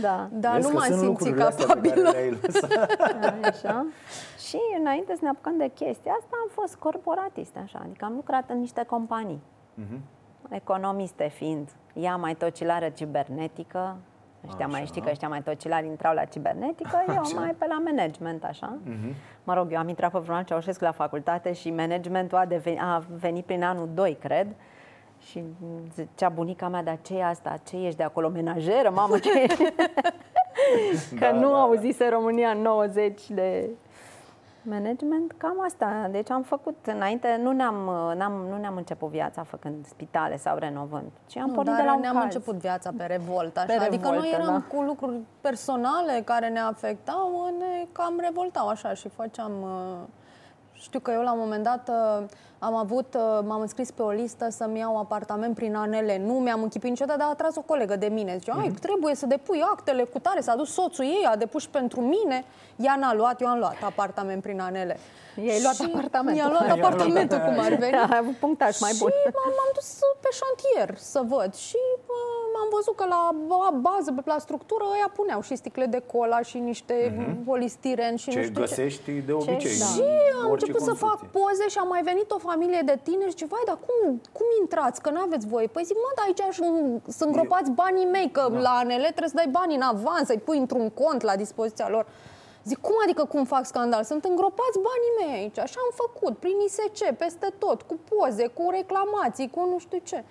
Da. 0.00 0.28
Dar 0.32 0.54
Vezi 0.54 0.66
nu 0.66 0.72
că 0.74 0.78
m-am 0.78 0.86
sunt 0.86 0.98
simțit 0.98 1.06
lucrurile 1.08 1.42
astea 1.44 1.66
pe 1.66 1.88
care 1.88 1.90
capabilă. 1.90 2.10
le-ai 2.10 2.38
lăsat. 2.42 2.90
Așa. 3.44 3.86
Și 4.48 4.58
înainte 4.80 5.12
să 5.14 5.20
ne 5.22 5.28
apucăm 5.28 5.56
de 5.56 5.68
chestia 5.74 6.12
asta, 6.12 6.30
am 6.42 6.48
fost 6.52 6.74
corporatist, 6.74 7.56
așa. 7.62 7.80
Adică 7.84 8.04
am 8.04 8.12
lucrat 8.14 8.50
în 8.50 8.58
niște 8.58 8.84
companii. 8.86 9.42
Economiste 10.48 11.28
fiind, 11.34 11.68
ea 11.92 12.16
mai 12.16 12.34
tocilară 12.34 12.88
cibernetică, 12.88 13.96
ăștia 14.48 14.66
mai 14.66 14.80
Așa. 14.80 14.86
știi 14.86 15.00
că 15.02 15.08
ăștia 15.10 15.28
mai 15.28 15.42
tocilari 15.42 15.86
intrau 15.86 16.14
la 16.14 16.24
cibernetică, 16.24 17.04
eu 17.08 17.18
Așa. 17.20 17.38
mai 17.40 17.54
pe 17.58 17.66
la 17.68 17.82
management, 17.84 18.44
așa. 18.44 18.76
Mă 19.44 19.54
rog, 19.54 19.72
eu 19.72 19.78
am 19.78 19.88
intrat 19.88 20.10
pe 20.10 20.18
vreun 20.18 20.44
Ceaușescu 20.44 20.84
la 20.84 20.92
facultate 20.92 21.52
și 21.52 21.70
managementul 21.70 22.38
a, 22.38 22.44
deveni, 22.44 22.78
a 22.80 23.02
venit 23.20 23.44
prin 23.44 23.62
anul 23.62 23.88
2, 23.94 24.16
cred. 24.20 24.46
Și 25.30 25.42
zicea 25.94 26.28
bunica 26.28 26.68
mea, 26.68 26.82
dar 26.82 26.98
ce 27.02 27.16
e 27.18 27.24
asta? 27.24 27.56
Ce 27.66 27.76
ești 27.76 27.96
de 27.96 28.02
acolo? 28.02 28.28
Menajeră? 28.28 28.90
Mamă, 28.90 29.18
ce 29.18 29.40
e? 29.40 29.46
Că 31.18 31.18
Da, 31.18 31.32
nu 31.32 31.50
da, 31.50 31.60
auzise 31.60 32.08
România 32.08 32.48
în 32.48 32.60
90 32.60 33.28
de 33.30 33.68
management, 34.64 35.32
cam 35.36 35.60
asta. 35.64 36.08
Deci 36.10 36.30
am 36.30 36.42
făcut 36.42 36.76
înainte, 36.86 37.40
nu 37.42 37.52
ne-am, 37.52 37.74
n-am, 38.16 38.32
nu 38.32 38.56
ne-am 38.56 38.76
început 38.76 39.08
viața 39.08 39.42
făcând 39.42 39.86
spitale 39.86 40.36
sau 40.36 40.58
renovând, 40.58 41.10
ci 41.26 41.36
am 41.36 41.48
Nu, 41.48 41.54
pornit 41.54 41.72
dar 41.72 41.80
de 41.80 41.86
la 41.86 41.94
un 41.94 42.00
ne-am 42.00 42.14
caz. 42.14 42.24
început 42.24 42.54
viața 42.54 42.90
pe 42.96 43.04
revolt, 43.04 43.56
așa. 43.56 43.66
Pe 43.66 43.72
adică 43.72 44.08
noi 44.08 44.18
revoltă, 44.20 44.36
eram 44.42 44.64
da. 44.68 44.76
cu 44.76 44.82
lucruri 44.82 45.20
personale 45.40 46.22
care 46.24 46.48
ne 46.48 46.60
afectau, 46.60 47.54
ne 47.58 47.86
cam 47.92 48.18
revoltau 48.20 48.68
așa 48.68 48.94
și 48.94 49.08
făceam... 49.08 49.52
uh, 49.62 50.08
Știu 50.76 51.00
că 51.00 51.10
eu 51.10 51.22
la 51.22 51.32
un 51.32 51.38
moment 51.38 51.62
dat 51.64 51.88
uh, 51.88 52.24
am 52.58 52.74
avut, 52.74 53.14
uh, 53.14 53.38
m-am 53.44 53.60
înscris 53.60 53.90
pe 53.90 54.02
o 54.02 54.10
listă 54.10 54.48
să-mi 54.50 54.78
iau 54.78 54.98
apartament 54.98 55.54
prin 55.54 55.74
anele. 55.74 56.18
Nu 56.18 56.32
mi-am 56.32 56.62
închipit 56.62 56.88
niciodată, 56.90 57.18
dar 57.18 57.28
a 57.30 57.34
tras 57.34 57.56
o 57.56 57.60
colegă 57.60 57.96
de 57.96 58.06
mine. 58.06 58.36
Zice, 58.38 58.50
ai, 58.58 58.68
trebuie 58.80 59.14
să 59.14 59.26
depui 59.26 59.60
actele 59.72 60.02
cu 60.02 60.18
tare, 60.18 60.40
s-a 60.40 60.54
dus 60.56 60.72
soțul 60.72 61.04
ei, 61.04 61.24
a 61.30 61.36
depus 61.36 61.62
și 61.62 61.68
pentru 61.68 62.00
mine. 62.00 62.44
Ea 62.76 62.96
n-a 62.98 63.14
luat, 63.14 63.40
eu 63.40 63.46
am 63.48 63.58
luat 63.58 63.76
apartament 63.84 64.42
prin 64.42 64.60
anele. 64.60 64.98
I-ai 65.44 65.62
luat 65.62 65.74
Și 65.74 65.90
apartamentul. 65.94 66.42
I-a 66.42 66.48
luat 66.50 66.66
I-a 66.66 66.74
luat. 66.74 66.84
apartamentul, 66.92 67.38
cum 67.38 67.58
ar 67.58 67.72
veni. 67.74 67.94
A 68.10 68.16
avut 68.20 68.36
punctaj 68.36 68.80
mai 68.80 68.92
bun. 68.98 69.08
Și 69.10 69.30
m- 69.30 69.34
m-am 69.58 69.70
dus 69.74 69.98
pe 70.20 70.28
șantier 70.40 70.96
să 70.98 71.20
văd 71.26 71.54
și 71.54 71.76
bă, 72.06 72.22
m-am 72.54 72.68
văzut 72.76 72.96
că 72.96 73.04
la 73.14 73.22
ba- 73.50 73.74
bază, 73.88 74.14
la 74.24 74.38
structură, 74.38 74.84
ăia 74.94 75.10
puneau 75.18 75.40
și 75.42 75.54
sticle 75.56 75.86
de 75.86 76.00
cola 76.12 76.40
și 76.50 76.58
niște 76.58 76.96
polistiren 77.44 78.16
și 78.16 78.28
nu 78.28 78.34
Ce 78.34 78.42
știu 78.42 78.54
ce. 78.54 78.60
găsești 78.60 79.10
de 79.28 79.32
obicei. 79.32 79.78
da. 79.78 79.84
în 79.86 79.92
Și 79.94 80.02
am 80.42 80.50
orice 80.50 80.66
început 80.66 80.80
să 80.90 80.92
fac 81.06 81.10
construcție. 81.18 81.40
poze 81.40 81.68
și 81.68 81.78
a 81.78 81.82
mai 81.82 82.02
venit 82.02 82.30
o 82.30 82.38
familie 82.38 82.82
de 82.84 82.98
tineri 83.02 83.24
și 83.30 83.36
zice, 83.36 83.46
vai, 83.46 83.64
dar 83.66 83.78
cum, 83.86 84.20
cum 84.36 84.46
intrați, 84.60 85.00
că 85.02 85.10
n-aveți 85.10 85.46
voie? 85.46 85.66
Păi 85.66 85.84
zic, 85.84 85.96
mă, 85.96 86.10
dar 86.16 86.24
aici 86.26 86.54
sunt- 86.54 87.02
sunt 87.18 87.28
îngropați 87.30 87.70
banii 87.70 88.06
mei, 88.16 88.28
că 88.30 88.44
Da. 88.52 88.58
la 88.60 88.70
ANL 88.80 89.04
trebuie 89.16 89.28
să 89.34 89.40
dai 89.42 89.48
bani 89.58 89.74
în 89.74 89.80
avans, 89.94 90.26
să-i 90.26 90.38
pui 90.46 90.58
într-un 90.58 90.90
cont 90.90 91.20
la 91.22 91.36
dispoziția 91.36 91.88
lor. 91.88 92.06
Zic, 92.64 92.78
cum 92.80 92.94
adică 93.04 93.24
cum 93.24 93.44
fac 93.44 93.64
scandal? 93.66 94.02
Sunt 94.04 94.24
îngropați 94.24 94.78
banii 94.88 95.12
mei 95.20 95.40
aici. 95.40 95.58
Așa 95.58 95.78
am 95.86 95.92
făcut, 96.04 96.38
prin 96.38 96.56
ISC, 96.66 97.04
peste 97.18 97.48
tot, 97.58 97.82
cu 97.82 97.94
poze, 98.08 98.46
cu 98.46 98.70
reclamații, 98.70 99.50
cu 99.50 99.60
nu 99.72 99.78
știu 99.78 99.98
ce. 100.02 100.24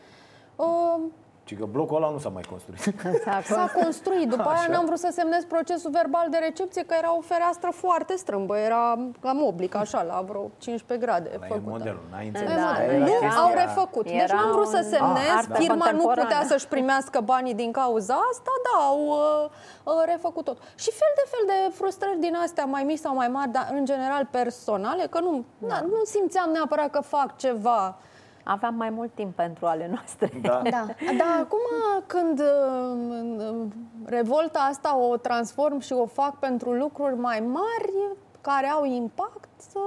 Uh, 0.56 1.00
Ci 1.46 1.58
că 1.58 1.66
blocul 1.66 1.96
ăla 1.96 2.10
nu 2.10 2.18
s-a 2.20 2.30
mai 2.30 2.44
construit. 2.50 2.80
S-a 3.54 3.72
construit. 3.84 4.30
După 4.30 4.42
aia 4.50 4.58
Așa. 4.60 4.72
n-am 4.72 4.86
vrut 4.86 4.98
să 5.00 5.10
semnez 5.12 5.44
procesul 5.44 5.92
verbal 5.92 6.28
de 6.30 6.38
recepție, 6.38 6.84
că 6.84 6.96
era 6.98 7.16
o 7.18 7.22
fereastră 7.22 7.70
foarte 7.74 8.16
strâmbă. 8.16 8.58
Era 8.58 8.98
cam 9.22 9.44
oblic, 9.46 9.76
așa, 9.76 10.02
la 10.02 10.24
vreo 10.28 10.50
15 10.58 11.06
grade 11.06 11.30
Ăla 11.36 11.46
e 11.46 11.48
făcută. 11.48 11.70
modelul, 11.70 12.02
n-ai 12.12 12.28
înțeles. 12.28 12.56
Da, 12.56 12.72
Aia 12.72 12.88
da, 12.88 12.94
era 12.94 13.06
Nu, 13.06 13.12
chestia- 13.12 13.40
au 13.44 13.52
refăcut. 13.54 14.04
Deci 14.06 14.14
Era 14.22 14.36
n-am 14.36 14.52
vrut 14.52 14.68
să 14.68 14.82
un- 14.84 14.90
semnez. 14.90 15.28
Ah, 15.30 15.38
artă 15.38 15.54
Firma 15.54 15.74
nu 15.76 15.82
contemporană. 15.82 16.22
putea 16.28 16.44
să-și 16.48 16.68
primească 16.68 17.20
banii 17.20 17.54
din 17.54 17.72
cauza 17.72 18.14
asta, 18.32 18.52
da, 18.68 18.86
au 18.86 19.00
uh, 19.08 19.50
uh, 19.84 20.04
refăcut 20.06 20.44
tot. 20.44 20.58
Și 20.76 20.90
fel 20.92 21.12
de 21.16 21.24
fel 21.34 21.44
de 21.46 21.74
frustrări 21.76 22.20
din 22.20 22.36
astea, 22.44 22.66
mai 22.66 22.84
mici 22.84 23.00
sau 23.00 23.16
mai 23.16 23.28
mari, 23.28 23.52
dar 23.52 23.68
în 23.72 23.86
general 23.86 24.28
personale, 24.32 25.04
că 25.10 25.20
nu, 25.20 25.44
da. 25.58 25.80
nu 25.82 26.02
simțeam 26.06 26.50
neapărat 26.52 26.90
că 26.90 27.02
fac 27.02 27.38
ceva. 27.38 27.98
Aveam 28.44 28.76
mai 28.76 28.90
mult 28.90 29.12
timp 29.14 29.36
pentru 29.36 29.66
ale 29.66 29.88
noastre. 29.88 30.32
Da. 30.42 30.62
Da, 30.70 30.86
dar 31.18 31.40
acum 31.40 31.60
când 32.06 32.40
uh, 32.40 33.66
revolta 34.06 34.60
asta 34.70 34.98
o 34.98 35.18
transform 35.18 35.80
și 35.80 35.94
o 35.94 36.06
fac 36.06 36.40
pentru 36.40 36.72
lucruri 36.74 37.16
mai 37.16 37.40
mari 37.40 38.16
care 38.42 38.68
au 38.68 38.86
impact, 38.86 39.50
să 39.58 39.80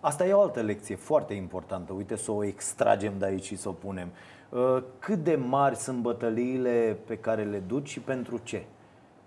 Asta 0.00 0.26
e 0.26 0.32
o 0.32 0.40
altă 0.40 0.60
lecție 0.60 0.96
foarte 0.96 1.34
importantă. 1.34 1.92
Uite 1.92 2.16
să 2.16 2.32
o 2.32 2.44
extragem 2.44 3.12
de 3.18 3.24
aici 3.24 3.44
și 3.44 3.56
să 3.56 3.68
o 3.68 3.72
punem. 3.72 4.08
Uh, 4.48 4.82
Cât 4.98 5.18
de 5.24 5.34
mari 5.48 5.76
sunt 5.76 5.98
bătăliile 5.98 6.96
pe 7.06 7.18
care 7.18 7.42
le 7.42 7.58
duci 7.58 7.88
și 7.88 8.00
pentru 8.00 8.40
ce? 8.42 8.64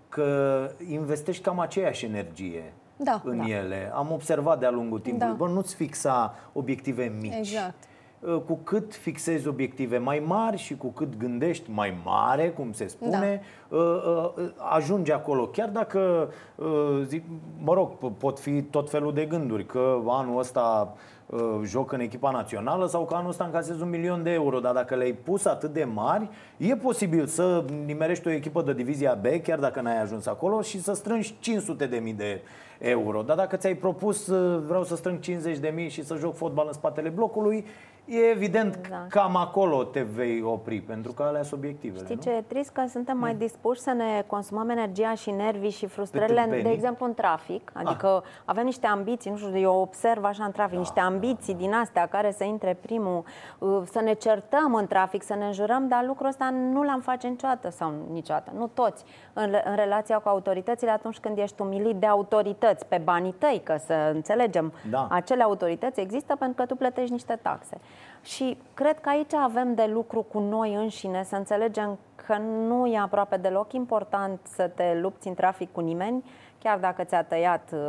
Că 0.08 0.70
investești 0.88 1.42
cam 1.42 1.60
aceeași 1.60 2.04
energie 2.04 2.72
Da, 2.96 3.20
în 3.24 3.36
da. 3.36 3.44
ele. 3.44 3.92
Am 3.94 4.12
observat 4.12 4.58
de-a 4.58 4.70
lungul 4.70 5.00
timpului. 5.00 5.36
Da. 5.38 5.44
Bă, 5.44 5.48
nu-ți 5.48 5.74
fixa 5.74 6.34
obiective 6.52 7.16
mici. 7.20 7.34
Exact. 7.36 7.74
Uh, 8.20 8.36
Cu 8.46 8.58
cât 8.64 8.94
fixezi 8.94 9.48
obiective 9.48 9.98
mai 9.98 10.22
mari 10.26 10.56
și 10.56 10.76
cu 10.76 10.86
cât 10.86 11.16
gândești 11.18 11.70
mai 11.70 11.94
mare, 12.04 12.48
cum 12.50 12.72
se 12.72 12.86
spune, 12.86 13.42
Da. 13.68 13.76
uh, 13.76 14.32
uh, 14.36 14.48
ajungi 14.56 15.12
acolo. 15.12 15.46
Chiar 15.46 15.68
dacă, 15.68 16.30
uh, 16.54 17.00
zic, 17.04 17.22
mă 17.62 17.74
rog, 17.74 17.90
p- 17.96 18.18
pot 18.18 18.38
fi 18.38 18.62
tot 18.62 18.90
felul 18.90 19.12
de 19.14 19.24
gânduri, 19.24 19.66
că 19.66 19.98
anul 20.06 20.38
ăsta 20.38 20.94
uh, 21.26 21.40
joc 21.64 21.92
în 21.92 22.00
echipa 22.00 22.30
națională 22.30 22.86
sau 22.86 23.04
că 23.04 23.14
anul 23.14 23.28
ăsta 23.30 23.44
încasez 23.44 23.80
un 23.80 23.90
milion 23.90 24.22
de 24.22 24.30
euro, 24.32 24.58
dar 24.60 24.74
dacă 24.74 24.94
le-ai 24.94 25.12
pus 25.12 25.44
atât 25.44 25.72
de 25.72 25.84
mari, 25.84 26.28
e 26.56 26.76
posibil 26.76 27.26
să 27.26 27.64
nimerești 27.84 28.28
o 28.28 28.30
echipă 28.30 28.62
de 28.62 28.72
divizia 28.72 29.14
B, 29.20 29.26
chiar 29.42 29.58
dacă 29.58 29.80
n-ai 29.80 30.00
ajuns 30.02 30.26
acolo, 30.26 30.60
și 30.62 30.82
să 30.82 30.92
strângi 30.92 31.34
500 31.38 31.86
de 31.86 31.96
mii 31.96 32.12
de 32.12 32.40
euro. 32.78 33.22
Dar 33.22 33.36
dacă 33.36 33.56
ți-ai 33.56 33.74
propus, 33.74 34.26
uh, 34.26 34.62
vreau 34.66 34.84
să 34.84 34.96
strâng 34.96 35.18
50 35.20 35.58
de 35.58 35.72
mii 35.74 35.88
și 35.88 36.04
să 36.04 36.14
joc 36.16 36.34
fotbal 36.34 36.64
în 36.66 36.72
spatele 36.72 37.08
blocului, 37.08 37.64
e 38.06 38.18
evident 38.30 38.74
că 38.74 38.88
Da. 38.90 39.06
cam 39.08 39.36
acolo 39.36 39.82
te 39.84 40.02
vei 40.02 40.42
opri, 40.42 40.80
pentru 40.80 41.12
că 41.12 41.22
alea 41.22 41.42
sunt 41.42 41.60
obiectivele, 41.60 42.02
Știi 42.04 42.14
nu? 42.14 42.20
ce 42.22 42.30
e 42.30 42.40
trist? 42.40 42.70
Că 42.70 42.84
suntem 42.88 43.18
mai 43.18 43.34
dispuși 43.34 43.80
să 43.80 43.90
ne 43.90 44.24
consumăm 44.26 44.68
energia 44.68 45.14
și 45.14 45.30
nervii 45.30 45.70
și 45.70 45.86
frustrările, 45.86 46.40
tâmpenii. 46.40 46.64
de 46.64 46.70
exemplu, 46.70 47.06
în 47.06 47.14
trafic. 47.14 47.70
Adică 47.74 48.24
avem 48.44 48.64
niște 48.64 48.86
ambiții, 48.86 49.30
nu 49.30 49.36
știu, 49.36 49.58
eu 49.58 49.80
observ 49.80 50.24
așa 50.24 50.44
în 50.44 50.50
trafic, 50.52 50.78
niște 50.78 51.00
ambiții 51.00 51.54
din 51.54 51.72
astea 51.74 52.06
care 52.06 52.30
să 52.30 52.44
intre 52.44 52.76
primul, 52.80 53.24
uh, 53.58 53.82
să 53.84 54.00
ne 54.00 54.12
certăm 54.12 54.74
în 54.74 54.86
trafic, 54.86 55.22
să 55.22 55.34
ne 55.34 55.46
înjurăm, 55.46 55.88
dar 55.88 56.04
lucrul 56.04 56.26
ăsta 56.28 56.50
nu 56.50 56.82
l-am 56.82 57.00
face 57.00 57.26
niciodată 57.28 57.70
sau 57.70 57.92
niciodată, 58.12 58.50
nu 58.56 58.66
toți, 58.74 59.04
în, 59.32 59.54
în 59.64 59.74
relația 59.76 60.18
cu 60.18 60.28
autoritățile 60.28 60.90
atunci 60.90 61.18
când 61.18 61.38
ești 61.38 61.60
umilit 61.62 61.96
de 61.96 62.06
autorități, 62.06 62.86
pe 62.86 63.00
banii 63.04 63.32
tăi, 63.38 63.60
că 63.64 63.76
să 63.86 64.10
înțelegem, 64.14 64.72
Da. 64.90 65.06
acele 65.10 65.42
autorități 65.42 66.00
există 66.00 66.36
pentru 66.38 66.56
că 66.56 66.66
tu 66.66 66.74
plătești 66.76 67.12
niște 67.12 67.38
taxe. 67.42 67.78
Și 68.26 68.56
cred 68.74 69.00
că 69.00 69.08
aici 69.08 69.34
avem 69.34 69.74
de 69.74 69.90
lucru 69.92 70.22
cu 70.22 70.38
noi 70.38 70.74
înșine, 70.74 71.22
să 71.22 71.36
înțelegem 71.36 71.98
că 72.26 72.36
nu 72.38 72.86
e 72.86 72.98
aproape 72.98 73.36
deloc 73.36 73.72
important 73.72 74.40
să 74.42 74.70
te 74.74 74.98
lupți 75.00 75.28
în 75.28 75.34
trafic 75.34 75.72
cu 75.72 75.80
nimeni, 75.80 76.24
chiar 76.58 76.78
dacă 76.78 77.04
ți-a 77.04 77.22
tăiat, 77.22 77.70
uh, 77.72 77.80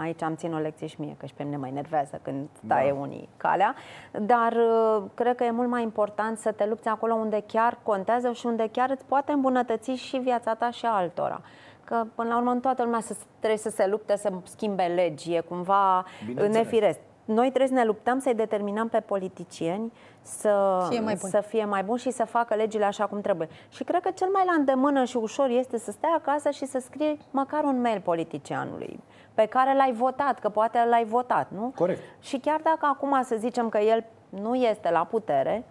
aici 0.00 0.22
am 0.22 0.34
țin 0.34 0.54
o 0.54 0.58
lecție 0.58 0.86
și 0.86 1.00
mie, 1.00 1.14
că 1.18 1.26
și 1.26 1.34
pe 1.34 1.42
mine 1.42 1.56
mă 1.56 1.66
enervează 1.66 2.20
când 2.22 2.48
taie 2.68 2.92
da. 2.92 2.98
unii 2.98 3.28
calea, 3.36 3.74
dar 4.12 4.52
uh, 4.52 5.02
cred 5.14 5.36
că 5.36 5.44
e 5.44 5.50
mult 5.50 5.68
mai 5.68 5.82
important 5.82 6.38
să 6.38 6.52
te 6.52 6.66
lupți 6.66 6.88
acolo 6.88 7.14
unde 7.14 7.42
chiar 7.46 7.78
contează 7.82 8.32
și 8.32 8.46
unde 8.46 8.68
chiar 8.72 8.90
îți 8.90 9.04
poate 9.04 9.32
îmbunătăți 9.32 9.90
și 9.90 10.16
viața 10.16 10.54
ta 10.54 10.70
și 10.70 10.86
a 10.86 10.90
altora. 10.90 11.40
Că 11.84 12.04
până 12.14 12.28
la 12.28 12.36
urmă 12.36 12.54
toată 12.54 12.82
lumea 12.82 13.00
să, 13.00 13.16
trebuie 13.38 13.58
să 13.58 13.70
se 13.70 13.86
lupte 13.86 14.16
să 14.16 14.32
schimbe 14.42 14.84
legi, 14.84 15.34
e 15.34 15.40
cumva 15.40 16.04
nefiresc 16.48 16.98
noi 17.26 17.46
trebuie 17.46 17.68
să 17.68 17.74
ne 17.74 17.84
luptăm 17.84 18.18
să-i 18.18 18.34
determinăm 18.34 18.88
pe 18.88 19.00
politicieni 19.00 19.92
să 20.22 20.84
fie, 20.88 21.00
mai 21.00 21.16
să 21.16 21.40
fie 21.40 21.64
mai 21.64 21.82
buni 21.82 21.98
și 21.98 22.10
să 22.10 22.24
facă 22.24 22.54
legile 22.54 22.84
așa 22.84 23.06
cum 23.06 23.20
trebuie. 23.20 23.48
Și 23.68 23.84
cred 23.84 24.02
că 24.02 24.10
cel 24.10 24.28
mai 24.32 24.42
la 24.46 24.52
îndemână 24.52 25.04
și 25.04 25.16
ușor 25.16 25.48
este 25.48 25.78
să 25.78 25.90
stai 25.90 26.10
acasă 26.16 26.50
și 26.50 26.66
să 26.66 26.78
scrii 26.78 27.18
măcar 27.30 27.64
un 27.64 27.80
mail 27.80 28.00
politicianului 28.00 29.00
pe 29.34 29.46
care 29.46 29.74
l-ai 29.74 29.92
votat, 29.92 30.38
că 30.38 30.48
poate 30.48 30.78
l-ai 30.88 31.04
votat, 31.04 31.50
nu? 31.50 31.72
Corect. 31.74 32.00
Și 32.20 32.38
chiar 32.38 32.60
dacă 32.62 32.86
acum 32.86 33.22
să 33.22 33.36
zicem 33.38 33.68
că 33.68 33.78
el 33.78 34.04
nu 34.28 34.54
este 34.54 34.90
la 34.90 35.04
putere, 35.04 35.64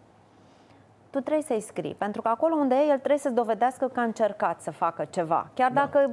tu 1.16 1.22
trebuie 1.22 1.44
să-i 1.48 1.62
scrii. 1.62 1.96
Pentru 1.98 2.22
că 2.22 2.28
acolo 2.28 2.56
unde 2.56 2.76
e, 2.76 2.80
el 2.80 2.98
trebuie 2.98 3.18
să-ți 3.18 3.34
dovedească 3.34 3.88
că 3.88 4.00
a 4.00 4.04
încercat 4.04 4.62
să 4.62 4.72
facă 4.72 5.06
ceva. 5.10 5.48
Chiar 5.54 5.72
da. 5.72 5.80
dacă 5.80 6.12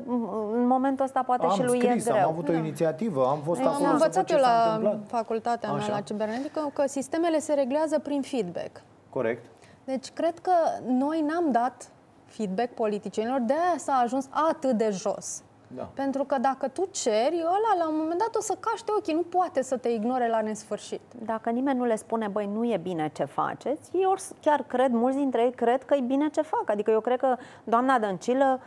în 0.52 0.66
momentul 0.66 1.04
ăsta 1.04 1.22
poate 1.22 1.46
am 1.46 1.52
și 1.52 1.62
lui 1.62 1.78
scris, 1.78 2.06
e 2.06 2.10
greu. 2.10 2.22
am 2.22 2.28
avut 2.28 2.48
o 2.48 2.52
da. 2.52 2.58
inițiativă, 2.58 3.26
am 3.26 3.40
fost 3.44 3.60
am 3.60 3.66
acolo 3.66 3.86
Am 3.86 3.92
învățat 3.92 4.30
eu 4.30 4.38
la 4.38 4.98
facultatea 5.06 5.68
Așa. 5.68 5.86
mea, 5.86 5.94
la 5.96 6.00
cibernetică, 6.00 6.70
că 6.72 6.86
sistemele 6.86 7.38
se 7.38 7.54
reglează 7.54 7.98
prin 7.98 8.22
feedback. 8.22 8.82
Corect. 9.10 9.44
Deci 9.84 10.10
cred 10.10 10.38
că 10.38 10.52
noi 10.86 11.20
n-am 11.20 11.50
dat 11.50 11.90
feedback 12.24 12.70
politicienilor, 12.74 13.40
de 13.40 13.52
aia 13.52 13.78
s-a 13.78 13.92
ajuns 13.92 14.28
atât 14.50 14.72
de 14.72 14.90
jos. 14.90 15.42
Da. 15.76 15.90
Pentru 15.94 16.24
că 16.24 16.38
dacă 16.38 16.68
tu 16.68 16.88
ceri, 16.90 17.42
ăla 17.44 17.78
la 17.78 17.88
un 17.88 17.96
moment 17.96 18.18
dat 18.18 18.34
o 18.34 18.40
să 18.40 18.56
caște 18.60 18.92
ochii, 18.98 19.14
nu 19.14 19.22
poate 19.22 19.62
să 19.62 19.76
te 19.76 19.88
ignore 19.88 20.28
la 20.28 20.40
nesfârșit. 20.40 21.00
Dacă 21.24 21.50
nimeni 21.50 21.78
nu 21.78 21.84
le 21.84 21.96
spune, 21.96 22.28
băi, 22.28 22.46
nu 22.46 22.64
e 22.64 22.76
bine 22.76 23.10
ce 23.14 23.24
faceți, 23.24 23.96
ei 23.96 24.14
chiar 24.40 24.62
cred, 24.62 24.90
mulți 24.90 25.16
dintre 25.16 25.42
ei 25.42 25.52
cred 25.52 25.84
că 25.84 25.94
e 25.94 26.00
bine 26.00 26.28
ce 26.28 26.42
fac. 26.42 26.70
Adică 26.70 26.90
eu 26.90 27.00
cred 27.00 27.18
că 27.18 27.36
doamna 27.64 27.98
Dăncilă 27.98 28.60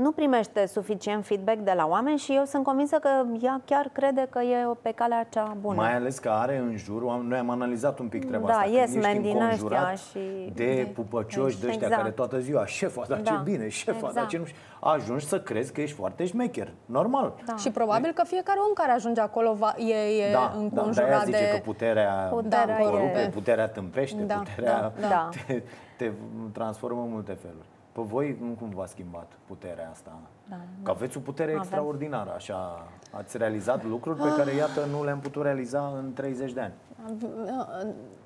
nu 0.00 0.10
primește 0.12 0.66
suficient 0.66 1.24
feedback 1.26 1.58
de 1.58 1.72
la 1.76 1.86
oameni 1.86 2.18
și 2.18 2.34
eu 2.34 2.44
sunt 2.44 2.64
convinsă 2.64 2.96
că 2.96 3.08
ea 3.40 3.60
chiar 3.64 3.90
crede 3.92 4.26
că 4.30 4.40
e 4.40 4.66
pe 4.82 4.92
calea 4.92 5.26
cea 5.30 5.56
bună. 5.60 5.74
Mai 5.74 5.94
ales 5.94 6.18
că 6.18 6.28
are 6.28 6.56
în 6.56 6.76
jur, 6.76 7.02
noi 7.02 7.38
am 7.38 7.50
analizat 7.50 7.98
un 7.98 8.08
pic 8.08 8.26
treaba 8.26 8.46
da, 8.46 8.52
asta, 8.52 8.70
yes, 8.70 8.90
când 8.90 9.04
ești 9.04 9.18
din 9.18 9.42
ăștia 9.42 9.94
și... 9.94 10.18
de, 10.54 10.64
de 10.64 10.90
pupăcioși 10.94 11.60
de 11.60 11.66
ăștia 11.66 11.86
exact. 11.86 12.02
care 12.02 12.14
toată 12.14 12.38
ziua, 12.38 12.66
șefa, 12.66 13.04
dar 13.08 13.18
da. 13.18 13.30
ce 13.30 13.36
bine, 13.44 13.68
șefa, 13.68 13.96
exact. 13.96 14.14
dar 14.14 14.26
ce 14.26 14.38
nu 14.38 14.44
ajungi 14.80 15.26
să 15.26 15.40
crezi 15.40 15.72
că 15.72 15.80
ești 15.80 15.96
foarte 15.96 16.26
șmecher, 16.26 16.72
normal. 16.86 17.34
Da. 17.46 17.56
Și 17.56 17.70
probabil 17.70 18.12
că 18.12 18.22
fiecare 18.24 18.58
om 18.68 18.72
care 18.74 18.92
ajunge 18.92 19.20
acolo 19.20 19.52
va, 19.52 19.74
e, 19.78 20.24
e 20.28 20.32
da, 20.32 20.54
înconjurat 20.58 21.10
da, 21.10 21.24
zice 21.24 21.38
de... 21.38 21.50
că 21.50 21.60
puterea, 21.64 22.28
puterea 22.30 22.76
corupe, 22.76 23.22
e... 23.26 23.28
puterea 23.28 23.68
tâmpește, 23.68 24.22
da, 24.22 24.34
puterea 24.34 24.92
da, 25.00 25.08
da. 25.08 25.28
Te, 25.46 25.62
te 25.96 26.12
transformă 26.52 27.02
în 27.02 27.10
multe 27.10 27.32
feluri. 27.32 27.66
Pe 28.00 28.06
voi 28.06 28.56
cum 28.58 28.68
v-a 28.74 28.86
schimbat 28.86 29.32
puterea 29.46 29.88
asta? 29.90 30.10
Da, 30.48 30.56
că 30.82 30.90
aveți 30.90 31.16
o 31.16 31.20
putere 31.20 31.50
avem. 31.50 31.62
extraordinară, 31.62 32.32
așa. 32.34 32.86
Ați 33.12 33.36
realizat 33.36 33.84
lucruri 33.84 34.18
pe 34.18 34.34
care, 34.36 34.54
iată, 34.54 34.84
nu 34.90 35.04
le-am 35.04 35.20
putut 35.20 35.42
realiza 35.42 35.92
în 35.96 36.12
30 36.12 36.52
de 36.52 36.60
ani. 36.60 36.72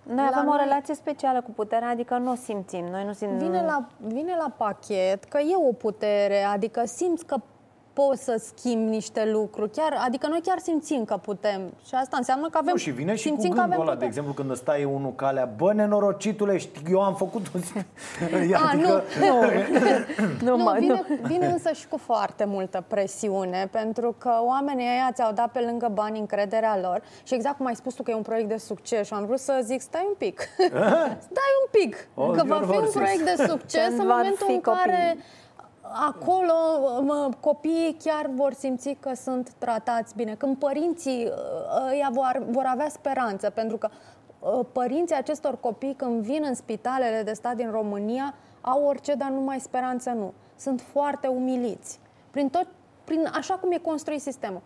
Noi 0.03 0.27
avem 0.31 0.45
noi... 0.45 0.59
o 0.59 0.63
relație 0.63 0.95
specială 0.95 1.41
cu 1.43 1.51
puterea, 1.51 1.89
adică 1.89 2.19
nu 2.19 2.31
o 2.31 2.35
simțim. 2.35 2.85
Noi 2.85 3.05
nu 3.05 3.13
simțim... 3.13 3.39
Vine 3.39 3.63
la, 3.63 3.89
vine 3.99 4.35
la 4.39 4.55
pachet 4.57 5.25
că 5.25 5.39
e 5.39 5.55
o 5.69 5.73
putere, 5.73 6.43
adică 6.43 6.83
simți 6.85 7.27
că 7.27 7.37
poți 7.95 8.25
să 8.25 8.43
schimbi 8.55 8.91
niște 8.91 9.29
lucruri. 9.33 9.71
Chiar, 9.71 9.97
adică 10.07 10.27
noi 10.27 10.41
chiar 10.45 10.59
simțim 10.59 11.05
că 11.05 11.17
putem. 11.17 11.61
Și 11.87 11.95
asta 11.95 12.17
înseamnă 12.17 12.49
că 12.51 12.59
avem... 12.59 12.73
Nu, 12.73 12.79
și 12.79 12.91
vine 12.91 13.15
și 13.15 13.29
cu 13.29 13.37
gândul 13.37 13.63
ăla, 13.63 13.75
putem. 13.75 13.99
de 13.99 14.05
exemplu, 14.05 14.33
când 14.33 14.57
stai 14.57 14.85
unul 14.85 15.13
calea, 15.15 15.45
bă, 15.57 15.73
nenorocitule, 15.73 16.61
eu 16.91 17.03
am 17.03 17.15
făcut 17.15 17.47
un... 17.55 17.61
A, 18.55 18.71
adică... 18.73 19.03
nu, 19.21 20.57
nu. 20.57 20.57
nu, 20.57 20.73
vine, 20.79 21.05
vine 21.23 21.47
însă 21.47 21.73
și 21.73 21.89
cu 21.89 21.97
foarte 21.97 22.45
multă 22.45 22.85
presiune, 22.87 23.69
pentru 23.71 24.15
că 24.19 24.33
oamenii 24.41 24.87
ăia 24.87 25.11
ți-au 25.13 25.33
dat 25.33 25.51
pe 25.53 25.61
lângă 25.61 25.91
bani 25.93 26.19
încrederea 26.19 26.79
lor 26.81 27.03
și 27.23 27.35
exact 27.35 27.57
cum 27.57 27.67
ai 27.67 27.77
spus 27.77 27.95
tu 27.95 28.03
că 28.03 28.11
e 28.11 28.15
un 28.15 28.23
proiect 28.23 28.49
de 28.49 28.57
succes 28.57 29.07
și 29.07 29.13
am 29.13 29.27
vrut 29.27 29.39
să 29.39 29.61
zic, 29.63 29.81
stai 29.81 30.05
un 30.09 30.15
pic, 30.19 30.41
stai 31.31 31.53
un 31.63 31.69
pic, 31.71 32.09
oh, 32.15 32.31
că 32.37 32.43
va 32.47 32.61
fi 32.71 32.77
un 32.77 32.91
proiect 32.93 33.37
de 33.37 33.45
succes 33.49 33.89
în 33.89 34.07
momentul 34.07 34.47
în 34.49 34.61
care... 34.61 35.17
Copii 35.17 35.43
acolo 35.95 36.53
mă, 37.03 37.29
copiii 37.41 37.97
chiar 38.05 38.31
vor 38.35 38.53
simți 38.53 38.97
că 39.01 39.15
sunt 39.15 39.51
tratați 39.59 40.17
bine. 40.17 40.35
Când 40.35 40.57
părinții 40.57 41.25
uh, 41.25 41.91
ăia 41.91 42.09
vor, 42.13 42.45
vor 42.51 42.65
avea 42.67 42.89
speranță, 42.89 43.51
pentru 43.51 43.77
că 43.77 43.89
uh, 44.39 44.67
părinții 44.73 45.17
acestor 45.17 45.61
copii 45.61 45.95
când 45.95 46.23
vin 46.23 46.43
în 46.47 46.55
spitalele 46.55 47.23
de 47.23 47.33
stat 47.33 47.57
din 47.57 47.71
România 47.71 48.35
au 48.61 48.85
orice, 48.85 49.15
dar 49.15 49.31
numai 49.31 49.61
speranță 49.61 50.11
nu. 50.11 50.33
Sunt 50.57 50.81
foarte 50.81 51.27
umiliți. 51.27 51.99
Prin 52.31 52.49
tot, 52.49 52.67
prin 53.05 53.31
așa 53.33 53.55
cum 53.55 53.73
e 53.73 53.79
construit 53.79 54.21
sistemul 54.21 54.61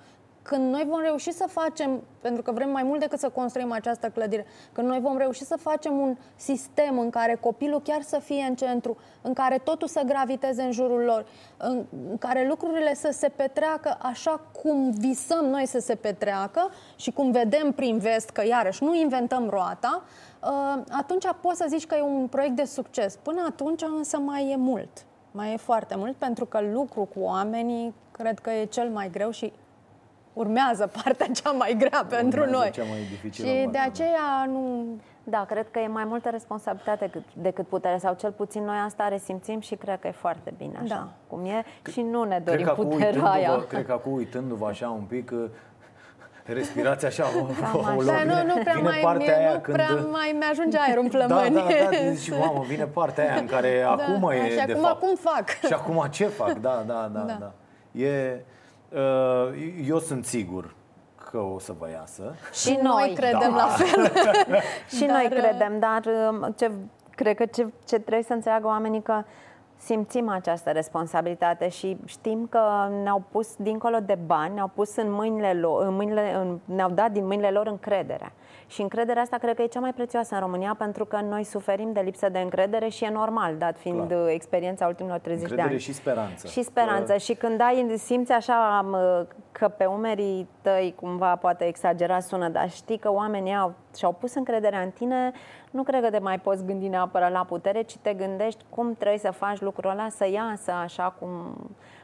când 0.49 0.73
noi 0.73 0.85
vom 0.89 1.01
reuși 1.01 1.33
să 1.33 1.45
facem, 1.49 2.03
pentru 2.21 2.43
că 2.43 2.53
vrem 2.53 2.71
mai 2.71 2.83
mult 2.83 3.01
decât 3.01 3.19
să 3.19 3.29
construim 3.29 3.73
această 3.73 4.09
clădire, 4.09 4.47
când 4.73 4.89
noi 4.89 5.01
vom 5.01 5.17
reuși 5.17 5.45
să 5.45 5.57
facem 5.57 5.99
un 5.99 6.17
sistem 6.37 6.99
în 6.99 7.11
care 7.11 7.35
copilul 7.35 7.81
chiar 7.83 8.03
să 8.03 8.19
fie 8.19 8.43
în 8.43 8.55
centru, 8.55 8.97
în 9.23 9.33
care 9.33 9.59
totul 9.59 9.89
să 9.89 10.03
graviteze 10.07 10.63
în 10.63 10.73
jurul 10.73 11.01
lor, 11.01 11.27
în 11.57 11.85
care 12.19 12.47
lucrurile 12.49 12.95
să 12.95 13.09
se 13.13 13.29
petreacă 13.29 13.99
așa 14.03 14.41
cum 14.63 14.91
visăm 14.91 15.45
noi 15.45 15.67
să 15.67 15.79
se 15.79 15.95
petreacă 15.95 16.71
și 16.97 17.11
cum 17.11 17.31
vedem 17.31 17.73
prin 17.73 17.99
vest 17.99 18.31
că 18.31 18.47
iarăși 18.47 18.85
nu 18.85 18.95
inventăm 18.95 19.49
roata, 19.49 20.03
uh, 20.43 20.83
atunci 20.91 21.25
poți 21.41 21.59
să 21.59 21.67
zici 21.69 21.87
că 21.87 21.95
e 21.95 22.03
un 22.03 22.27
proiect 22.27 22.57
de 22.57 22.65
succes. 22.65 23.17
Până 23.17 23.45
atunci 23.49 23.83
însă 23.83 24.19
mai 24.19 24.51
e 24.51 24.57
mult. 24.57 25.05
Mai 25.31 25.53
e 25.53 25.57
foarte 25.57 25.95
mult 25.97 26.17
pentru 26.17 26.45
că 26.45 26.61
lucru 26.73 27.01
cu 27.01 27.21
oamenii 27.21 27.95
cred 28.11 28.39
că 28.39 28.51
e 28.51 28.65
cel 28.65 28.89
mai 28.89 29.11
greu 29.11 29.31
și 29.31 29.53
urmează 30.33 30.91
partea 31.03 31.27
cea 31.27 31.51
mai 31.51 31.77
grea 31.79 31.89
urmează 31.99 32.17
pentru 32.17 32.51
noi. 32.51 32.71
Cea 32.71 32.83
mai 32.83 32.99
dificilă 33.11 33.49
și 33.49 33.69
de 33.71 33.79
aceea 33.79 34.45
nu... 34.47 34.85
Da, 35.25 35.45
cred 35.49 35.71
că 35.71 35.79
e 35.79 35.87
mai 35.87 36.05
multă 36.05 36.29
responsabilitate 36.29 37.05
decât, 37.05 37.23
decât 37.43 37.67
putere, 37.67 37.99
sau 37.99 38.15
cel 38.15 38.31
puțin 38.31 38.65
noi 38.65 38.77
asta 38.85 39.09
resimțim 39.09 39.61
și 39.61 39.75
cred 39.75 40.01
că 40.01 40.07
e 40.07 40.11
foarte 40.11 40.55
bine 40.59 40.79
așa 40.83 40.95
da. 40.95 41.09
cum 41.27 41.45
e 41.45 41.65
și 41.91 42.01
nu 42.01 42.25
ne 42.25 42.43
dorim 42.45 42.65
cred 42.65 42.75
puterea 42.75 43.25
aia. 43.25 43.65
Cred 43.69 43.87
că 43.87 43.93
acum 43.93 44.13
uitându-vă 44.13 44.67
așa 44.67 44.89
un 44.89 45.03
pic, 45.03 45.33
respirația 46.45 47.09
așa 47.09 47.25
o, 47.25 47.41
o 47.99 48.03
da, 48.03 48.25
nu, 48.25 48.47
nu 48.47 48.61
prea 48.61 48.73
vine 48.75 48.89
mai, 48.89 49.01
partea 49.03 49.39
aia 49.39 49.53
nu 49.53 49.59
când... 49.59 49.77
prea 49.77 49.95
mai 50.11 50.37
mi-ajunge 50.39 50.79
aerul 50.81 51.03
în 51.03 51.09
plămâni. 51.17 51.55
Da, 51.55 51.61
da, 51.61 51.89
da, 51.91 52.15
și 52.15 52.31
mamă, 52.31 52.65
vine 52.67 52.85
partea 52.85 53.25
aia 53.25 53.41
în 53.41 53.47
care 53.47 53.81
da, 53.83 53.91
acum 53.91 54.31
e 54.31 54.51
și 54.51 54.67
de 54.67 54.73
acum 54.73 54.83
fapt. 54.83 55.01
cum 55.01 55.17
fac? 55.17 55.49
Și 55.67 55.73
acum 55.73 56.07
ce 56.11 56.27
fac? 56.27 56.53
Da, 56.53 56.85
da, 56.87 57.11
da, 57.13 57.21
da. 57.21 57.37
da. 57.41 57.53
E 58.01 58.41
Uh, 58.41 58.58
eu 59.87 59.99
sunt 59.99 60.25
sigur 60.25 60.75
că 61.31 61.39
o 61.39 61.59
să 61.59 61.75
vă 61.79 61.89
iasă. 61.91 62.35
Și 62.53 62.79
noi 62.83 63.13
credem 63.15 63.51
da. 63.51 63.57
la 63.57 63.67
fel. 63.67 64.13
și 64.97 65.05
dar... 65.05 65.17
noi 65.17 65.29
credem, 65.31 65.79
dar 65.79 66.03
um, 66.31 66.55
ce, 66.57 66.71
cred 67.15 67.37
că 67.37 67.47
ce, 67.47 67.67
ce 67.87 67.99
trebuie 67.99 68.23
să 68.23 68.33
înțeleagă 68.33 68.67
oamenii 68.67 69.03
că 69.03 69.23
simțim 69.77 70.29
această 70.29 70.71
responsabilitate 70.71 71.69
și 71.69 71.97
știm 72.05 72.47
că 72.51 72.61
ne-au 73.03 73.23
pus 73.31 73.57
dincolo 73.57 73.99
de 73.99 74.19
bani, 74.27 74.55
ne-au 74.55 74.71
pus 74.75 74.97
în 74.97 75.13
mâinile 75.13 75.53
lor, 75.53 75.87
în 75.87 75.95
mâinile, 75.95 76.35
în, 76.35 76.59
ne-au 76.65 76.91
dat 76.91 77.11
din 77.11 77.27
mâinile 77.27 77.51
lor 77.51 77.67
încredere. 77.67 78.33
Și 78.69 78.83
încrederea 78.83 79.23
asta 79.23 79.37
cred 79.37 79.55
că 79.57 79.63
e 79.63 79.67
cea 79.67 79.81
mai 79.81 79.93
prețioasă 79.93 80.35
în 80.35 80.41
România 80.41 80.75
pentru 80.79 81.05
că 81.05 81.21
noi 81.21 81.45
suferim 81.45 81.93
de 81.93 82.01
lipsă 82.01 82.29
de 82.29 82.39
încredere 82.39 82.89
și 82.89 83.05
e 83.05 83.11
normal, 83.11 83.57
dat 83.57 83.79
fiind 83.79 84.09
Clar. 84.09 84.25
Uh, 84.25 84.31
experiența 84.33 84.87
ultimilor 84.87 85.19
30 85.19 85.43
încredere 85.43 85.69
de 85.69 85.75
ani. 85.75 85.83
și 85.83 85.93
speranță. 85.93 86.47
Și 86.47 86.63
speranță. 86.63 87.13
Că... 87.13 87.19
Și 87.19 87.35
când 87.35 87.61
ai, 87.61 87.95
simți 87.97 88.33
așa 88.33 88.85
că 89.53 89.69
pe 89.69 89.85
umerii 89.85 90.49
tăi 90.63 90.95
cumva 91.01 91.37
poate 91.37 91.65
exagera 91.65 92.21
sună, 92.21 92.49
dar 92.49 92.71
știi 92.71 92.99
că 92.99 93.13
oamenii 93.13 93.55
au, 93.55 93.75
și-au 93.97 94.13
pus 94.13 94.35
încrederea 94.35 94.81
în 94.81 94.91
tine, 94.91 95.33
nu 95.71 95.83
cred 95.83 96.03
că 96.03 96.11
te 96.11 96.19
mai 96.19 96.39
poți 96.39 96.65
gândi 96.65 96.89
neapărat 96.89 97.33
la 97.33 97.45
putere, 97.45 97.83
ci 97.83 97.97
te 97.97 98.13
gândești 98.13 98.65
cum 98.69 98.95
trebuie 98.95 99.19
să 99.19 99.31
faci 99.31 99.61
lucrul 99.61 99.91
ăla 99.91 100.09
să 100.09 100.29
iasă 100.31 100.71
așa 100.71 101.15
cum, 101.19 101.31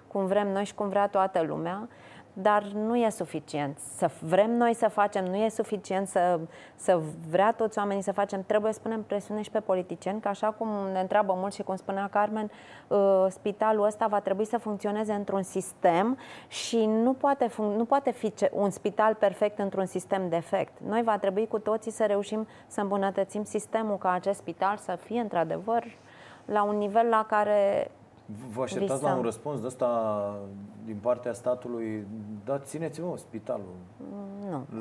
cum 0.07 0.27
vrem 0.27 0.53
noi 0.53 0.65
și 0.65 0.75
cum 0.75 0.89
vrea 0.89 1.07
toată 1.07 1.43
lumea 1.47 1.89
dar 2.37 2.63
nu 2.63 2.97
e 2.97 3.09
suficient. 3.11 3.79
Să 3.97 4.11
vrem 4.21 4.51
noi 4.51 4.75
să 4.75 4.89
facem, 4.89 5.25
nu 5.25 5.37
e 5.37 5.49
suficient 5.49 6.09
să, 6.09 6.41
să 6.75 7.01
vrea 7.31 7.53
toți 7.53 7.79
oamenii 7.79 8.03
să 8.03 8.13
facem. 8.13 8.43
Trebuie 8.47 8.73
să 8.73 8.81
punem 8.83 9.03
presiune 9.03 9.43
și 9.43 9.51
pe 9.51 9.61
politicieni, 9.61 10.21
că 10.21 10.29
așa 10.29 10.47
cum 10.47 10.69
ne 10.93 11.01
întreabă 11.01 11.35
mult 11.37 11.53
și 11.53 11.63
cum 11.63 11.77
spunea 11.77 12.09
Carmen, 12.13 12.51
uh, 12.89 13.27
spitalul 13.29 13.85
ăsta 13.85 14.07
va 14.07 14.21
trebui 14.21 14.45
să 14.45 14.59
funcționeze 14.59 15.13
într-un 15.13 15.43
sistem 15.43 16.19
și 16.49 16.85
nu 16.87 17.13
poate, 17.13 17.51
nu 17.57 17.85
poate 17.85 18.11
fi 18.11 18.33
un 18.53 18.71
spital 18.71 19.15
perfect 19.15 19.59
într-un 19.59 19.87
sistem 19.87 20.29
defect. 20.29 20.73
Noi 20.87 21.03
va 21.03 21.19
trebui 21.19 21.47
cu 21.49 21.59
toții 21.59 21.91
să 21.91 22.05
reușim 22.05 22.47
să 22.67 22.81
îmbunătățim 22.81 23.45
sistemul 23.45 23.97
ca 23.97 24.13
acest 24.13 24.39
spital 24.39 24.77
să 24.77 24.99
fie 25.05 25.21
într-adevăr 25.21 25.85
la 26.45 26.63
un 26.63 26.77
nivel 26.77 27.07
la 27.07 27.25
care 27.29 27.91
Vă 28.55 28.63
așteptați 28.63 28.93
Visăm. 28.93 29.11
la 29.11 29.17
un 29.17 29.23
răspuns 29.23 29.61
de 29.61 29.67
ăsta 29.67 29.89
din 30.85 30.97
partea 31.03 31.33
statului? 31.33 32.07
Da, 32.45 32.59
țineți-mă 32.59 33.17
spitalul. 33.17 33.75
Nu. 34.51 34.65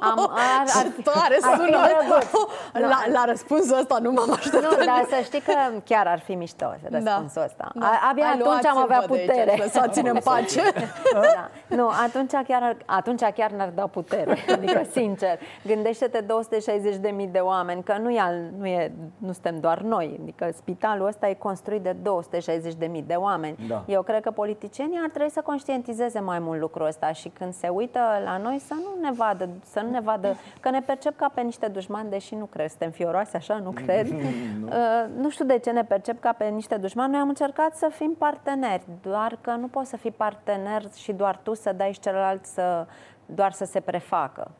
Am, 0.00 0.18
ar, 0.30 0.66
ar, 0.76 0.86
fi, 0.96 1.02
Tare 1.02 1.38
ar 1.42 1.56
fi 1.58 1.62
sună 1.64 1.76
drăguț. 1.86 2.30
la, 2.92 2.98
la 3.12 3.24
răspunsul 3.26 3.78
ăsta 3.78 3.98
nu 3.98 4.12
m-am 4.12 4.32
așteptat. 4.32 4.78
Nu, 4.78 4.84
dar 4.84 5.06
să 5.08 5.20
știi 5.24 5.40
că 5.40 5.52
chiar 5.84 6.06
ar 6.06 6.18
fi 6.18 6.34
mișto 6.34 6.74
răspunsul 6.90 7.42
ăsta. 7.42 7.70
Da. 7.74 7.86
A- 7.86 8.08
Abia 8.10 8.24
Hai, 8.24 8.32
atunci 8.40 8.64
am 8.66 8.76
avea 8.78 9.04
luați-vă 9.08 9.14
de 9.14 9.20
aici, 9.20 9.28
putere. 9.44 9.62
Lăsați-ne 9.62 10.08
în 10.10 10.18
pace. 10.30 10.62
Da. 11.12 11.48
Nu, 11.76 11.88
atunci 11.88 12.30
chiar, 12.46 12.62
ar- 12.62 12.76
atunci 12.86 13.20
chiar 13.34 13.50
ne-ar 13.50 13.68
da 13.74 13.86
putere. 13.86 14.36
Adică, 14.52 14.82
sincer, 14.90 15.38
gândește-te 15.66 16.24
260.000 17.26 17.30
de 17.30 17.38
oameni, 17.38 17.82
că 17.82 17.96
nu, 18.00 18.10
e 18.10 18.20
al, 18.20 18.50
nu, 18.58 18.66
e, 18.66 18.92
nu 19.18 19.32
suntem 19.32 19.60
doar 19.60 19.80
noi. 19.80 20.18
Adică 20.22 20.48
spitalul 20.56 21.06
ăsta 21.06 21.28
e 21.28 21.34
construit 21.34 21.82
de 21.92 21.96
260.000 23.00 23.04
de 23.06 23.14
oameni. 23.14 23.56
Da. 23.68 23.84
Eu 23.86 24.02
cred 24.02 24.22
că 24.22 24.30
politicienii 24.30 24.98
ar 25.02 25.10
trebui 25.10 25.30
să 25.30 25.40
conștientizeze 25.40 26.20
mai 26.20 26.38
mult 26.38 26.60
lucrul 26.60 26.86
ăsta 26.86 27.12
și 27.12 27.28
când 27.28 27.52
se 27.54 27.68
uită 27.68 28.00
la 28.24 28.36
noi 28.36 28.58
să 28.58 28.74
nu 28.74 29.00
ne 29.00 29.10
vadă, 29.12 29.48
să 29.64 29.80
nu 29.80 29.90
ne 29.90 30.00
vadă 30.00 30.36
că 30.60 30.70
ne 30.70 30.80
percep 30.80 31.16
ca 31.16 31.30
pe 31.34 31.40
niște 31.40 31.66
dușmani, 31.66 32.10
deși 32.10 32.34
nu 32.34 32.44
cred, 32.44 32.68
suntem 32.68 32.90
fioroase 32.90 33.36
așa, 33.36 33.58
nu 33.58 33.70
cred. 33.84 34.06
nu. 34.08 34.66
Uh, 34.66 34.72
nu 35.16 35.30
știu 35.30 35.44
de 35.44 35.58
ce 35.58 35.70
ne 35.70 35.84
percep 35.84 36.20
ca 36.20 36.32
pe 36.32 36.44
niște 36.44 36.76
dușmani. 36.76 37.10
Noi 37.10 37.20
am 37.20 37.28
încercat 37.28 37.76
să 37.76 37.88
fim 37.92 38.14
parteneri, 38.18 38.84
doar 39.02 39.38
că 39.40 39.50
nu 39.50 39.66
poți 39.66 39.88
să 39.88 39.96
fii 39.96 40.10
partener 40.10 40.82
și 40.94 41.12
doar 41.12 41.36
tu 41.42 41.54
să 41.54 41.72
dai 41.72 41.92
și 41.92 42.00
celălalt 42.00 42.44
să 42.44 42.86
doar 43.26 43.52
să 43.52 43.64
se 43.64 43.80
prefacă 43.80 44.50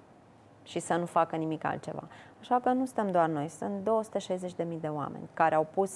și 0.63 0.79
să 0.79 0.95
nu 0.95 1.07
facă 1.07 1.37
nimic 1.37 1.65
altceva. 1.65 2.03
Așa 2.41 2.61
că 2.63 2.69
nu 2.69 2.85
suntem 2.85 3.11
doar 3.11 3.29
noi, 3.29 3.49
sunt 3.49 3.89
260.000 4.65 4.81
de 4.81 4.89
oameni 4.89 5.29
care 5.35 5.55
au 5.55 5.67
pus 5.75 5.93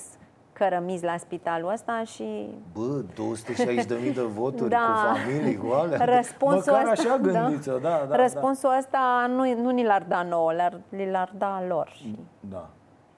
cărămizi 0.61 1.05
la 1.05 1.17
spitalul 1.17 1.73
ăsta 1.73 2.03
și 2.05 2.49
Bă, 2.73 3.03
260.000 3.03 4.15
de 4.15 4.23
voturi 4.23 4.71
Da. 4.71 4.77
cu 4.77 5.19
familii, 5.19 5.57
cu 5.57 5.73
alea. 5.73 6.05
Răspunsul 6.17 6.73
Măcar 6.73 6.93
ăsta, 6.93 7.09
așa 7.09 7.19
gândiți-o, 7.19 7.79
da, 7.79 8.07
da, 8.09 8.17
răspunsul 8.17 8.77
ăsta 8.79 9.27
nu, 9.29 9.55
nu 9.63 9.71
ni 9.71 9.85
l-ar 9.85 10.05
da 10.09 10.23
nouă, 10.23 10.53
le-ar, 10.53 10.81
li 10.89 11.11
l-ar 11.11 11.33
da 11.39 11.63
lor. 11.69 11.93
Și, 11.97 12.19
da. 12.41 12.57
da. 12.57 12.69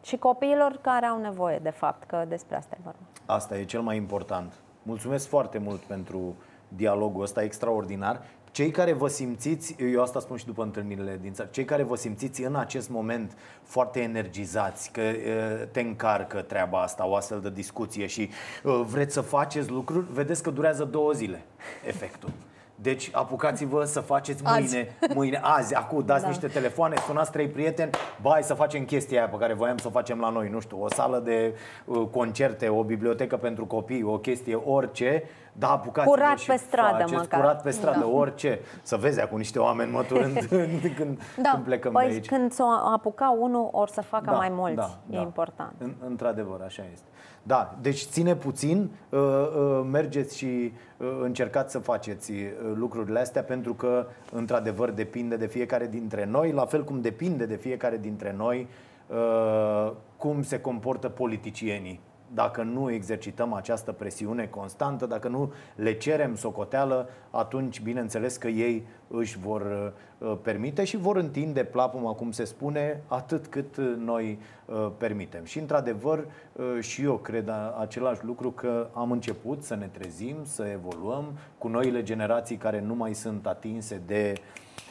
și 0.02 0.16
copiilor 0.16 0.78
care 0.80 1.06
au 1.06 1.20
nevoie, 1.20 1.58
de 1.62 1.70
fapt, 1.70 2.08
că 2.08 2.24
despre 2.28 2.56
asta 2.56 2.76
e 2.78 2.80
vorba. 2.84 2.98
Asta 3.26 3.56
e 3.56 3.64
cel 3.64 3.80
mai 3.80 3.96
important. 3.96 4.52
Mulțumesc 4.82 5.28
foarte 5.28 5.58
mult 5.58 5.80
pentru 5.80 6.36
dialogul 6.68 7.22
ăsta 7.22 7.42
extraordinar. 7.42 8.20
Cei 8.52 8.70
care 8.70 8.92
vă 8.92 9.08
simțiți, 9.08 9.76
eu 9.92 10.02
asta 10.02 10.20
spun 10.20 10.36
și 10.36 10.46
după 10.46 10.62
întâlnirile 10.62 11.18
din 11.22 11.32
țară, 11.32 11.48
cei 11.52 11.64
care 11.64 11.82
vă 11.82 11.96
simțiți 11.96 12.42
în 12.42 12.56
acest 12.56 12.90
moment 12.90 13.36
foarte 13.62 14.00
energizați, 14.00 14.90
că 14.90 15.00
e, 15.00 15.68
te 15.72 15.80
încarcă 15.80 16.40
treaba 16.40 16.82
asta, 16.82 17.06
o 17.06 17.14
astfel 17.14 17.40
de 17.40 17.50
discuție 17.50 18.06
și 18.06 18.22
e, 18.22 18.30
vreți 18.62 19.12
să 19.12 19.20
faceți 19.20 19.70
lucruri, 19.70 20.06
vedeți 20.12 20.42
că 20.42 20.50
durează 20.50 20.84
două 20.84 21.12
zile 21.12 21.42
efectul. 21.92 22.30
Deci 22.74 23.10
apucați-vă 23.12 23.84
să 23.84 24.00
faceți 24.00 24.42
mâine, 24.42 24.58
azi. 24.64 24.86
mâine, 25.14 25.40
azi, 25.42 25.74
acum, 25.74 26.02
dați 26.06 26.22
da. 26.22 26.28
niște 26.28 26.46
telefoane, 26.46 26.94
sunați 27.06 27.30
trei 27.30 27.48
prieteni, 27.48 27.90
bai 28.22 28.42
să 28.42 28.54
facem 28.54 28.84
chestia 28.84 29.18
aia 29.20 29.28
pe 29.28 29.36
care 29.36 29.54
voiam 29.54 29.76
să 29.76 29.86
o 29.86 29.90
facem 29.90 30.20
la 30.20 30.28
noi, 30.28 30.48
nu 30.48 30.60
știu, 30.60 30.82
o 30.82 30.88
sală 30.88 31.18
de 31.18 31.54
uh, 31.84 32.06
concerte, 32.10 32.68
o 32.68 32.82
bibliotecă 32.84 33.36
pentru 33.36 33.66
copii, 33.66 34.02
o 34.02 34.18
chestie, 34.18 34.54
orice, 34.54 35.22
da, 35.52 35.70
apucați-vă 35.70 36.14
Curat 36.14 36.38
și 36.38 36.46
pe 36.46 36.56
stradă, 36.56 36.92
faceți, 36.96 37.12
măcar. 37.12 37.40
Curat 37.40 37.62
pe 37.62 37.70
stradă, 37.70 37.98
Da. 37.98 38.06
orice. 38.06 38.60
Să 38.82 38.96
vezi 38.96 39.20
acum 39.20 39.38
niște 39.38 39.58
oameni 39.58 39.90
măturând 39.92 40.34
când, 40.96 41.20
Da. 41.42 41.50
când 41.52 41.64
plecăm 41.64 41.92
Păi 41.92 42.06
de 42.06 42.12
aici. 42.12 42.26
când 42.26 42.52
s-o 42.52 42.64
apuca 42.94 43.36
unul, 43.40 43.68
or 43.72 43.88
să 43.88 44.00
facă 44.00 44.30
mai 44.30 44.48
mulți. 44.52 44.98
e 45.10 45.18
important. 45.18 45.72
În, 45.78 45.94
într-adevăr, 46.06 46.60
așa 46.66 46.82
este. 46.92 47.06
Da, 47.42 47.78
deci 47.80 48.04
ține 48.04 48.36
puțin, 48.36 48.90
uh, 49.08 49.20
uh, 49.20 49.86
mergeți 49.90 50.36
și 50.36 50.72
uh, 50.96 51.08
încercați 51.22 51.72
să 51.72 51.78
faceți 51.78 52.32
uh, 52.32 52.48
lucrurile 52.74 53.18
astea 53.18 53.42
pentru 53.42 53.74
că, 53.74 54.06
într-adevăr, 54.32 54.90
depinde 54.90 55.36
de 55.36 55.46
fiecare 55.46 55.86
dintre 55.86 56.24
noi, 56.24 56.52
la 56.52 56.64
fel 56.64 56.84
cum 56.84 57.00
depinde 57.00 57.46
de 57.46 57.56
fiecare 57.56 57.96
dintre 57.96 58.34
noi 58.36 58.68
uh, 59.06 59.92
cum 60.16 60.42
se 60.42 60.60
comportă 60.60 61.08
politicienii. 61.08 62.00
Dacă 62.34 62.62
nu 62.62 62.90
exercităm 62.90 63.52
această 63.52 63.92
presiune 63.92 64.46
constantă, 64.46 65.06
dacă 65.06 65.28
nu 65.28 65.52
le 65.74 65.92
cerem 65.92 66.36
socoteală, 66.36 67.08
atunci, 67.30 67.80
bineînțeles 67.80 68.36
că 68.36 68.48
ei 68.48 68.86
își 69.08 69.38
vor 69.38 69.92
uh, 70.18 70.36
permite 70.42 70.84
și 70.84 70.96
vor 70.96 71.16
întinde 71.16 71.64
plapuma, 71.64 72.12
cum 72.12 72.30
se 72.30 72.44
spune, 72.44 73.02
atât 73.06 73.46
cât 73.46 73.76
uh, 73.76 73.94
noi 73.98 74.38
uh, 74.64 74.90
permitem. 74.98 75.44
Și, 75.44 75.58
într-adevăr, 75.58 76.18
uh, 76.52 76.64
și 76.80 77.02
eu 77.02 77.16
cred 77.16 77.48
a- 77.48 77.76
același 77.80 78.24
lucru 78.24 78.50
că 78.50 78.88
am 78.92 79.10
început 79.10 79.62
să 79.62 79.74
ne 79.74 79.86
trezim, 79.86 80.36
să 80.42 80.62
evoluăm 80.62 81.24
cu 81.58 81.68
noile 81.68 82.02
generații 82.02 82.56
care 82.56 82.80
nu 82.80 82.94
mai 82.94 83.14
sunt 83.14 83.46
atinse 83.46 84.00
de 84.06 84.32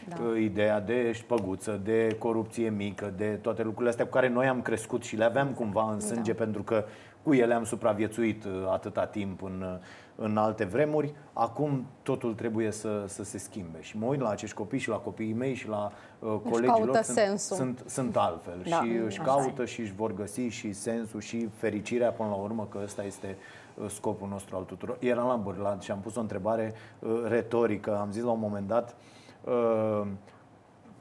da. 0.08 0.38
ideea 0.38 0.80
de 0.80 1.12
șpăguță, 1.12 1.80
de 1.84 2.16
corupție 2.20 2.70
mică, 2.70 3.14
de 3.18 3.26
toate 3.42 3.64
lucrurile 3.64 3.90
astea 3.90 4.06
cu 4.06 4.12
care 4.12 4.30
noi 4.30 4.48
am 4.48 4.62
crescut 4.62 5.04
și 5.04 5.16
le 5.16 5.24
aveam 5.24 5.48
cumva 5.48 5.92
în 5.92 6.00
sânge 6.00 6.32
da. 6.32 6.44
pentru 6.44 6.64
că 6.64 6.84
cu 7.24 7.34
ele 7.34 7.54
am 7.54 7.64
supraviețuit 7.64 8.44
uh, 8.44 8.52
atâta 8.72 9.06
timp 9.06 9.44
în, 9.44 9.62
uh, 9.62 9.80
în 10.16 10.38
alte 10.38 10.64
vremuri. 10.64 11.14
Acum 11.34 11.86
totul 12.04 12.34
trebuie 12.34 12.72
să, 12.72 13.04
să 13.08 13.24
se 13.24 13.38
schimbe. 13.38 13.82
Și 13.82 13.98
mă 13.98 14.06
uit 14.06 14.20
la 14.20 14.30
acești 14.30 14.56
copii 14.56 14.80
și 14.80 14.90
la 14.90 14.96
copiii 14.96 15.34
mei 15.34 15.54
și 15.54 15.68
la 15.68 15.92
uh, 16.20 16.36
colegii 16.50 16.68
caută 16.68 16.86
lor. 16.86 16.96
Sunt, 17.02 17.18
sensul. 17.18 17.56
sunt, 17.56 17.84
sunt 17.88 18.16
altfel 18.16 18.66
Da, 18.70 18.76
și 18.76 18.90
își 19.06 19.20
așa 19.20 19.32
caută 19.32 19.66
și 19.66 19.82
își 19.82 19.94
vor 19.94 20.14
găsi 20.14 20.42
și 20.42 20.74
sensul 20.74 21.20
și 21.20 21.50
fericirea 21.56 22.12
până 22.12 22.30
la 22.30 22.36
urmă, 22.36 22.68
că 22.72 22.80
ăsta 22.84 23.04
este 23.04 23.38
uh, 23.76 23.90
scopul 23.90 24.28
nostru 24.28 24.56
al 24.56 24.64
tuturor. 24.64 24.98
Eram 25.00 25.28
la 25.28 25.36
Bârlad 25.36 25.82
și 25.82 25.92
am 25.92 26.00
pus 26.00 26.16
o 26.16 26.20
întrebare 26.20 26.74
uh, 27.00 27.24
retorică. 27.28 27.98
Am 27.98 28.12
zis 28.12 28.24
la 28.24 28.32
un 28.32 28.40
moment 28.40 28.68
dat 28.68 28.96
uh, 29.44 30.08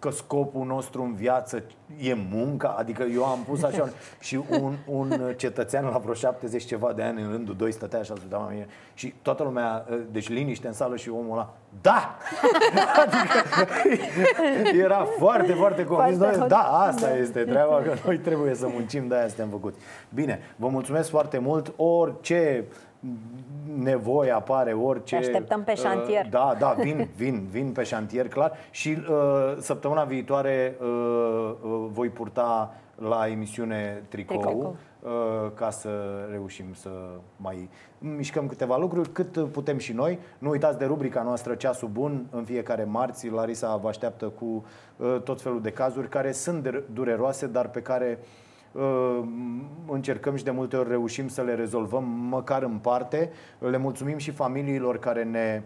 că 0.00 0.10
scopul 0.10 0.66
nostru 0.66 1.02
în 1.02 1.14
viață 1.14 1.62
e 2.00 2.16
munca, 2.30 2.68
adică 2.78 3.02
eu 3.02 3.24
am 3.24 3.38
pus 3.48 3.62
așa 3.62 3.88
și 4.20 4.40
un, 4.60 4.74
un 4.86 5.34
cetățean 5.36 5.84
la 5.84 5.98
vreo 5.98 6.14
70 6.14 6.64
ceva 6.64 6.92
de 6.92 7.02
ani 7.02 7.22
în 7.22 7.30
rândul 7.30 7.56
doi 7.56 7.72
stătea 7.72 7.98
așa 7.98 8.14
să 8.14 8.22
la 8.30 8.48
mine 8.50 8.66
și 8.94 9.14
toată 9.22 9.42
lumea, 9.42 9.86
deci 10.10 10.28
liniște 10.28 10.66
în 10.66 10.72
sală 10.72 10.96
și 10.96 11.08
omul 11.08 11.32
ăla, 11.32 11.54
da! 11.80 12.16
adică 13.02 14.78
era 14.84 15.06
foarte, 15.18 15.52
foarte 15.52 15.84
convins, 15.84 16.18
Foarte 16.18 16.38
noi, 16.38 16.48
da, 16.48 16.62
asta 16.62 17.16
este 17.16 17.40
treaba, 17.40 17.76
că 17.82 17.94
noi 18.04 18.18
trebuie 18.18 18.54
să 18.54 18.66
muncim, 18.72 19.08
de 19.08 19.14
aia 19.14 19.28
suntem 19.28 19.48
făcuți. 19.48 19.78
Bine, 20.14 20.40
vă 20.56 20.68
mulțumesc 20.68 21.10
foarte 21.10 21.38
mult, 21.38 21.72
orice 21.76 22.64
nevoie 23.78 24.30
apare, 24.30 24.72
orice... 24.72 25.16
Te 25.16 25.20
așteptăm 25.26 25.64
pe 25.64 25.72
uh, 25.72 25.78
șantier. 25.78 26.28
Da, 26.28 26.54
da, 26.58 26.74
vin, 26.78 27.08
vin, 27.16 27.46
vin 27.50 27.72
pe 27.72 27.82
șantier, 27.82 28.28
clar. 28.28 28.52
Și 28.70 28.96
uh, 29.10 29.56
săptămâna 29.58 30.04
viitoare 30.04 30.76
uh, 30.80 30.86
uh, 31.62 31.86
voi 31.90 32.08
purta 32.08 32.74
la 32.94 33.26
emisiune 33.28 34.02
tricou, 34.08 34.36
Tricou. 34.36 34.76
uh, 35.00 35.10
ca 35.54 35.70
să 35.70 35.88
reușim 36.30 36.64
să 36.74 36.90
mai 37.36 37.68
mișcăm 37.98 38.46
câteva 38.46 38.76
lucruri, 38.76 39.08
cât 39.12 39.50
putem 39.50 39.78
și 39.78 39.92
noi. 39.92 40.18
Nu 40.38 40.50
uitați 40.50 40.78
de 40.78 40.84
rubrica 40.84 41.22
noastră 41.22 41.54
Ceasul 41.54 41.88
Bun, 41.88 42.26
în 42.30 42.44
fiecare 42.44 42.84
marți. 42.84 43.28
Larisa 43.28 43.76
vă 43.76 43.88
așteaptă 43.88 44.26
cu 44.26 44.64
uh, 44.96 45.20
tot 45.24 45.42
felul 45.42 45.60
de 45.60 45.70
cazuri 45.70 46.08
care 46.08 46.32
sunt 46.32 46.62
de- 46.62 46.84
dureroase, 46.92 47.46
dar 47.46 47.68
pe 47.68 47.82
care 47.82 48.18
uh, 48.20 48.26
încercăm 49.86 50.36
și 50.36 50.44
de 50.44 50.50
multe 50.50 50.76
ori 50.76 50.88
reușim 50.88 51.28
să 51.28 51.42
le 51.42 51.54
rezolvăm 51.54 52.04
măcar 52.04 52.62
în 52.62 52.78
parte. 52.78 53.30
Le 53.58 53.76
mulțumim 53.76 54.18
și 54.18 54.30
familiilor 54.30 54.98
care 54.98 55.24
ne 55.24 55.62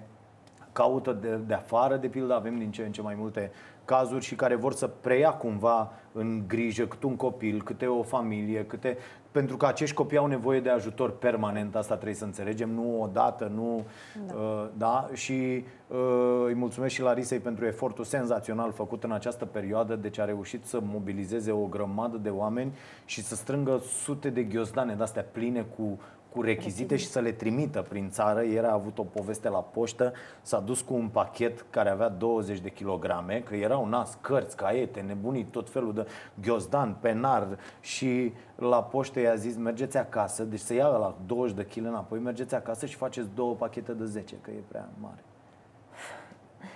caută 0.72 1.12
de, 1.12 1.36
de 1.46 1.54
afară, 1.54 1.96
de 1.96 2.08
pildă, 2.08 2.34
avem 2.34 2.58
din 2.58 2.70
ce 2.70 2.82
în 2.82 2.92
ce 2.92 3.02
mai 3.02 3.14
multe 3.18 3.50
cazuri 3.84 4.24
și 4.24 4.34
care 4.34 4.54
vor 4.54 4.72
să 4.72 4.86
preia 4.86 5.30
cumva 5.30 5.92
în 6.12 6.42
grijă 6.46 6.86
câte 6.86 7.06
un 7.06 7.16
copil, 7.16 7.62
câte 7.62 7.86
o 7.86 8.02
familie, 8.02 8.64
câte... 8.64 8.96
Pentru 9.34 9.56
că 9.56 9.66
acești 9.66 9.94
copii 9.94 10.16
au 10.16 10.26
nevoie 10.26 10.60
de 10.60 10.68
ajutor 10.70 11.10
permanent, 11.10 11.76
asta 11.76 11.94
trebuie 11.94 12.14
să 12.14 12.24
înțelegem, 12.24 12.70
nu 12.70 13.02
odată, 13.02 13.50
nu... 13.54 13.84
Da. 14.26 14.34
Uh, 14.34 14.66
da? 14.76 15.08
Și 15.12 15.64
uh, 15.86 16.44
îi 16.46 16.54
mulțumesc 16.54 16.94
și 16.94 17.02
Larisei 17.02 17.38
pentru 17.38 17.66
efortul 17.66 18.04
senzațional 18.04 18.72
făcut 18.72 19.04
în 19.04 19.12
această 19.12 19.44
perioadă, 19.44 19.96
deci 19.96 20.18
a 20.18 20.24
reușit 20.24 20.64
să 20.64 20.80
mobilizeze 20.82 21.50
o 21.50 21.66
grămadă 21.66 22.16
de 22.16 22.28
oameni 22.28 22.72
și 23.04 23.22
să 23.22 23.34
strângă 23.34 23.80
sute 24.02 24.30
de 24.30 24.42
ghiozdane 24.42 24.94
de-astea 24.94 25.26
pline 25.32 25.66
cu 25.76 26.00
cu 26.34 26.42
rechizite 26.42 26.96
și 26.96 27.06
să 27.06 27.20
le 27.20 27.32
trimită 27.32 27.82
prin 27.88 28.10
țară. 28.10 28.42
Ieri 28.42 28.66
a 28.66 28.72
avut 28.72 28.98
o 28.98 29.02
poveste 29.02 29.48
la 29.48 29.58
poștă, 29.58 30.12
s-a 30.42 30.60
dus 30.60 30.80
cu 30.80 30.94
un 30.94 31.08
pachet 31.08 31.64
care 31.70 31.90
avea 31.90 32.08
20 32.08 32.58
de 32.60 32.68
kilograme, 32.68 33.40
că 33.40 33.54
erau 33.54 33.86
nas, 33.86 34.18
cărți, 34.20 34.56
caiete, 34.56 35.00
nebunii, 35.00 35.44
tot 35.44 35.70
felul 35.70 35.94
de 35.94 36.06
ghiozdan, 36.42 36.96
penar 37.00 37.58
și 37.80 38.32
la 38.56 38.82
poștă 38.82 39.20
i-a 39.20 39.34
zis 39.34 39.56
mergeți 39.56 39.96
acasă, 39.96 40.44
deci 40.44 40.60
să 40.60 40.74
ia 40.74 40.86
la 40.86 41.16
20 41.26 41.56
de 41.56 41.64
kg 41.64 41.86
înapoi, 41.86 42.18
mergeți 42.18 42.54
acasă 42.54 42.86
și 42.86 42.96
faceți 42.96 43.28
două 43.34 43.54
pachete 43.54 43.92
de 43.92 44.04
10, 44.04 44.34
că 44.40 44.50
e 44.50 44.60
prea 44.68 44.88
mare. 45.00 45.24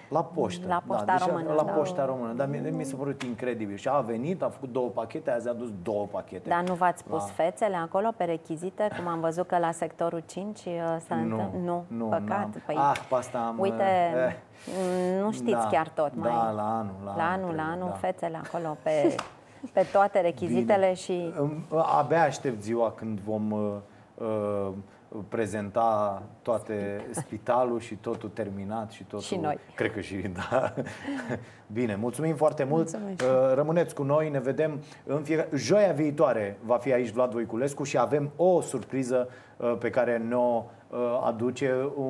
La 0.08 0.22
poștă. 0.24 0.66
La 0.68 0.82
Poșta 0.86 1.04
da, 1.04 1.12
deci 1.12 1.26
Română, 1.26 1.52
La 1.52 1.62
da. 1.62 1.72
Poșta 1.72 2.04
Română. 2.04 2.32
Dar 2.32 2.48
mie, 2.48 2.70
mi 2.70 2.84
s-a 2.84 2.96
părut 2.96 3.22
incredibil. 3.22 3.76
Și 3.76 3.88
a 3.88 3.98
venit, 4.00 4.42
a 4.42 4.48
făcut 4.48 4.72
două 4.72 4.88
pachete, 4.88 5.30
azi 5.30 5.48
a 5.48 5.52
dus 5.52 5.68
două 5.82 6.06
pachete. 6.10 6.48
Dar 6.48 6.62
nu 6.62 6.74
v-ați 6.74 7.04
pus 7.04 7.18
La- 7.20 7.24
fețele 7.26 7.76
acolo 7.76 8.08
pe 8.16 8.24
rechizite, 8.24 8.88
cum 8.96 9.06
am 9.08 9.20
văzut 9.20 9.46
că 9.46 9.58
la 9.58 9.70
sectorul 9.72 10.22
5 10.26 10.58
uh, 10.58 10.72
s-a 11.06 11.14
Nu, 11.14 11.22
întâmplat? 11.22 11.52
Nu, 11.64 11.84
nu, 11.96 12.04
păcat. 12.04 12.26
n-am. 12.28 12.54
Păi, 12.66 12.76
Ah, 12.78 13.00
pe 13.08 13.14
asta 13.14 13.38
am, 13.38 13.58
Uite, 13.58 13.82
eh, 14.26 14.34
m, 15.20 15.24
nu 15.24 15.32
știți 15.32 15.50
da, 15.50 15.68
chiar 15.70 15.88
tot. 15.88 16.12
da, 16.12 16.28
mai, 16.28 16.54
la 16.54 16.78
anul, 16.78 16.94
la 17.04 17.16
la 17.16 17.22
anul 17.22 17.44
anul, 17.44 17.54
la 17.54 17.62
trebuie, 17.62 17.72
anul, 17.72 17.88
da. 17.88 17.94
fețele 17.94 18.40
acolo 18.44 18.76
pe, 18.82 19.16
pe 19.74 19.86
toate 19.92 20.20
rechizitele 20.20 20.94
și... 20.94 21.32
Îmi- 21.38 21.64
Abia 21.98 22.22
aștept 22.22 22.62
ziua 22.62 22.90
când 22.96 23.18
vom 23.20 23.50
uh, 23.50 23.72
uh, 24.14 24.68
prezenta 25.28 26.22
toate 26.42 27.06
spitalul 27.10 27.80
și 27.80 27.94
totul 27.94 28.28
terminat 28.28 28.90
și 28.90 29.02
totul... 29.02 29.24
Și 29.24 29.36
noi. 29.36 29.58
Cred 29.74 29.92
că 29.92 30.00
și, 30.00 30.16
da. 30.16 30.74
Bine, 31.78 31.96
mulțumim 31.96 32.34
foarte 32.34 32.64
mult. 32.64 32.98
Mulțumesc. 32.98 33.22
Uh, 33.22 33.54
Rămâneți 33.54 33.94
cu 33.94 34.02
noi, 34.02 34.30
ne 34.30 34.40
vedem 34.40 34.80
în 35.06 35.22
fiecare... 35.22 35.48
Joia 35.54 35.92
viitoare 35.92 36.58
va 36.64 36.76
fi 36.76 36.92
aici 36.92 37.10
Vlad 37.10 37.30
Voiculescu 37.30 37.82
și 37.82 37.98
avem 37.98 38.30
o 38.36 38.60
surpriză 38.60 39.28
uh, 39.56 39.76
pe 39.78 39.90
care 39.90 40.18
ne-o 40.18 40.64
uh, 40.90 41.20
aduce 41.24 41.90
o 41.96 42.04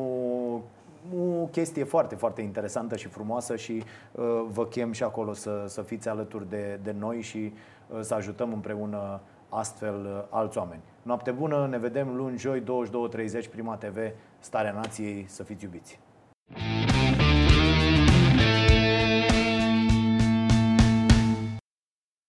o 1.17 1.47
chestie 1.47 1.85
foarte, 1.85 2.15
foarte 2.15 2.43
interesantă 2.43 2.97
și 2.97 3.09
frumoasă 3.09 3.57
și 3.57 3.83
uh, 4.13 4.25
vă 4.49 4.67
chem 4.67 4.93
și 4.93 5.03
acolo 5.03 5.33
să, 5.33 5.65
să 5.67 5.83
fiți 5.83 6.09
alături 6.09 6.49
de, 6.49 6.79
de 6.83 6.95
noi 6.99 7.21
și 7.21 7.53
uh, 7.89 8.01
să 8.01 8.15
ajutăm 8.15 8.53
împreună 8.53 9.21
astfel 9.49 10.05
uh, 10.05 10.25
alți 10.31 10.59
oameni. 10.59 10.83
Noapte 11.03 11.31
bună, 11.31 11.67
ne 11.71 11.79
vedem 11.79 12.17
luni, 12.17 12.39
joi, 12.39 12.63
22.30, 12.63 13.51
Prima 13.51 13.77
TV, 13.77 13.97
Starea 14.39 14.73
Nației, 14.73 15.25
să 15.29 15.43
fiți 15.43 15.65
iubiți! 15.65 15.99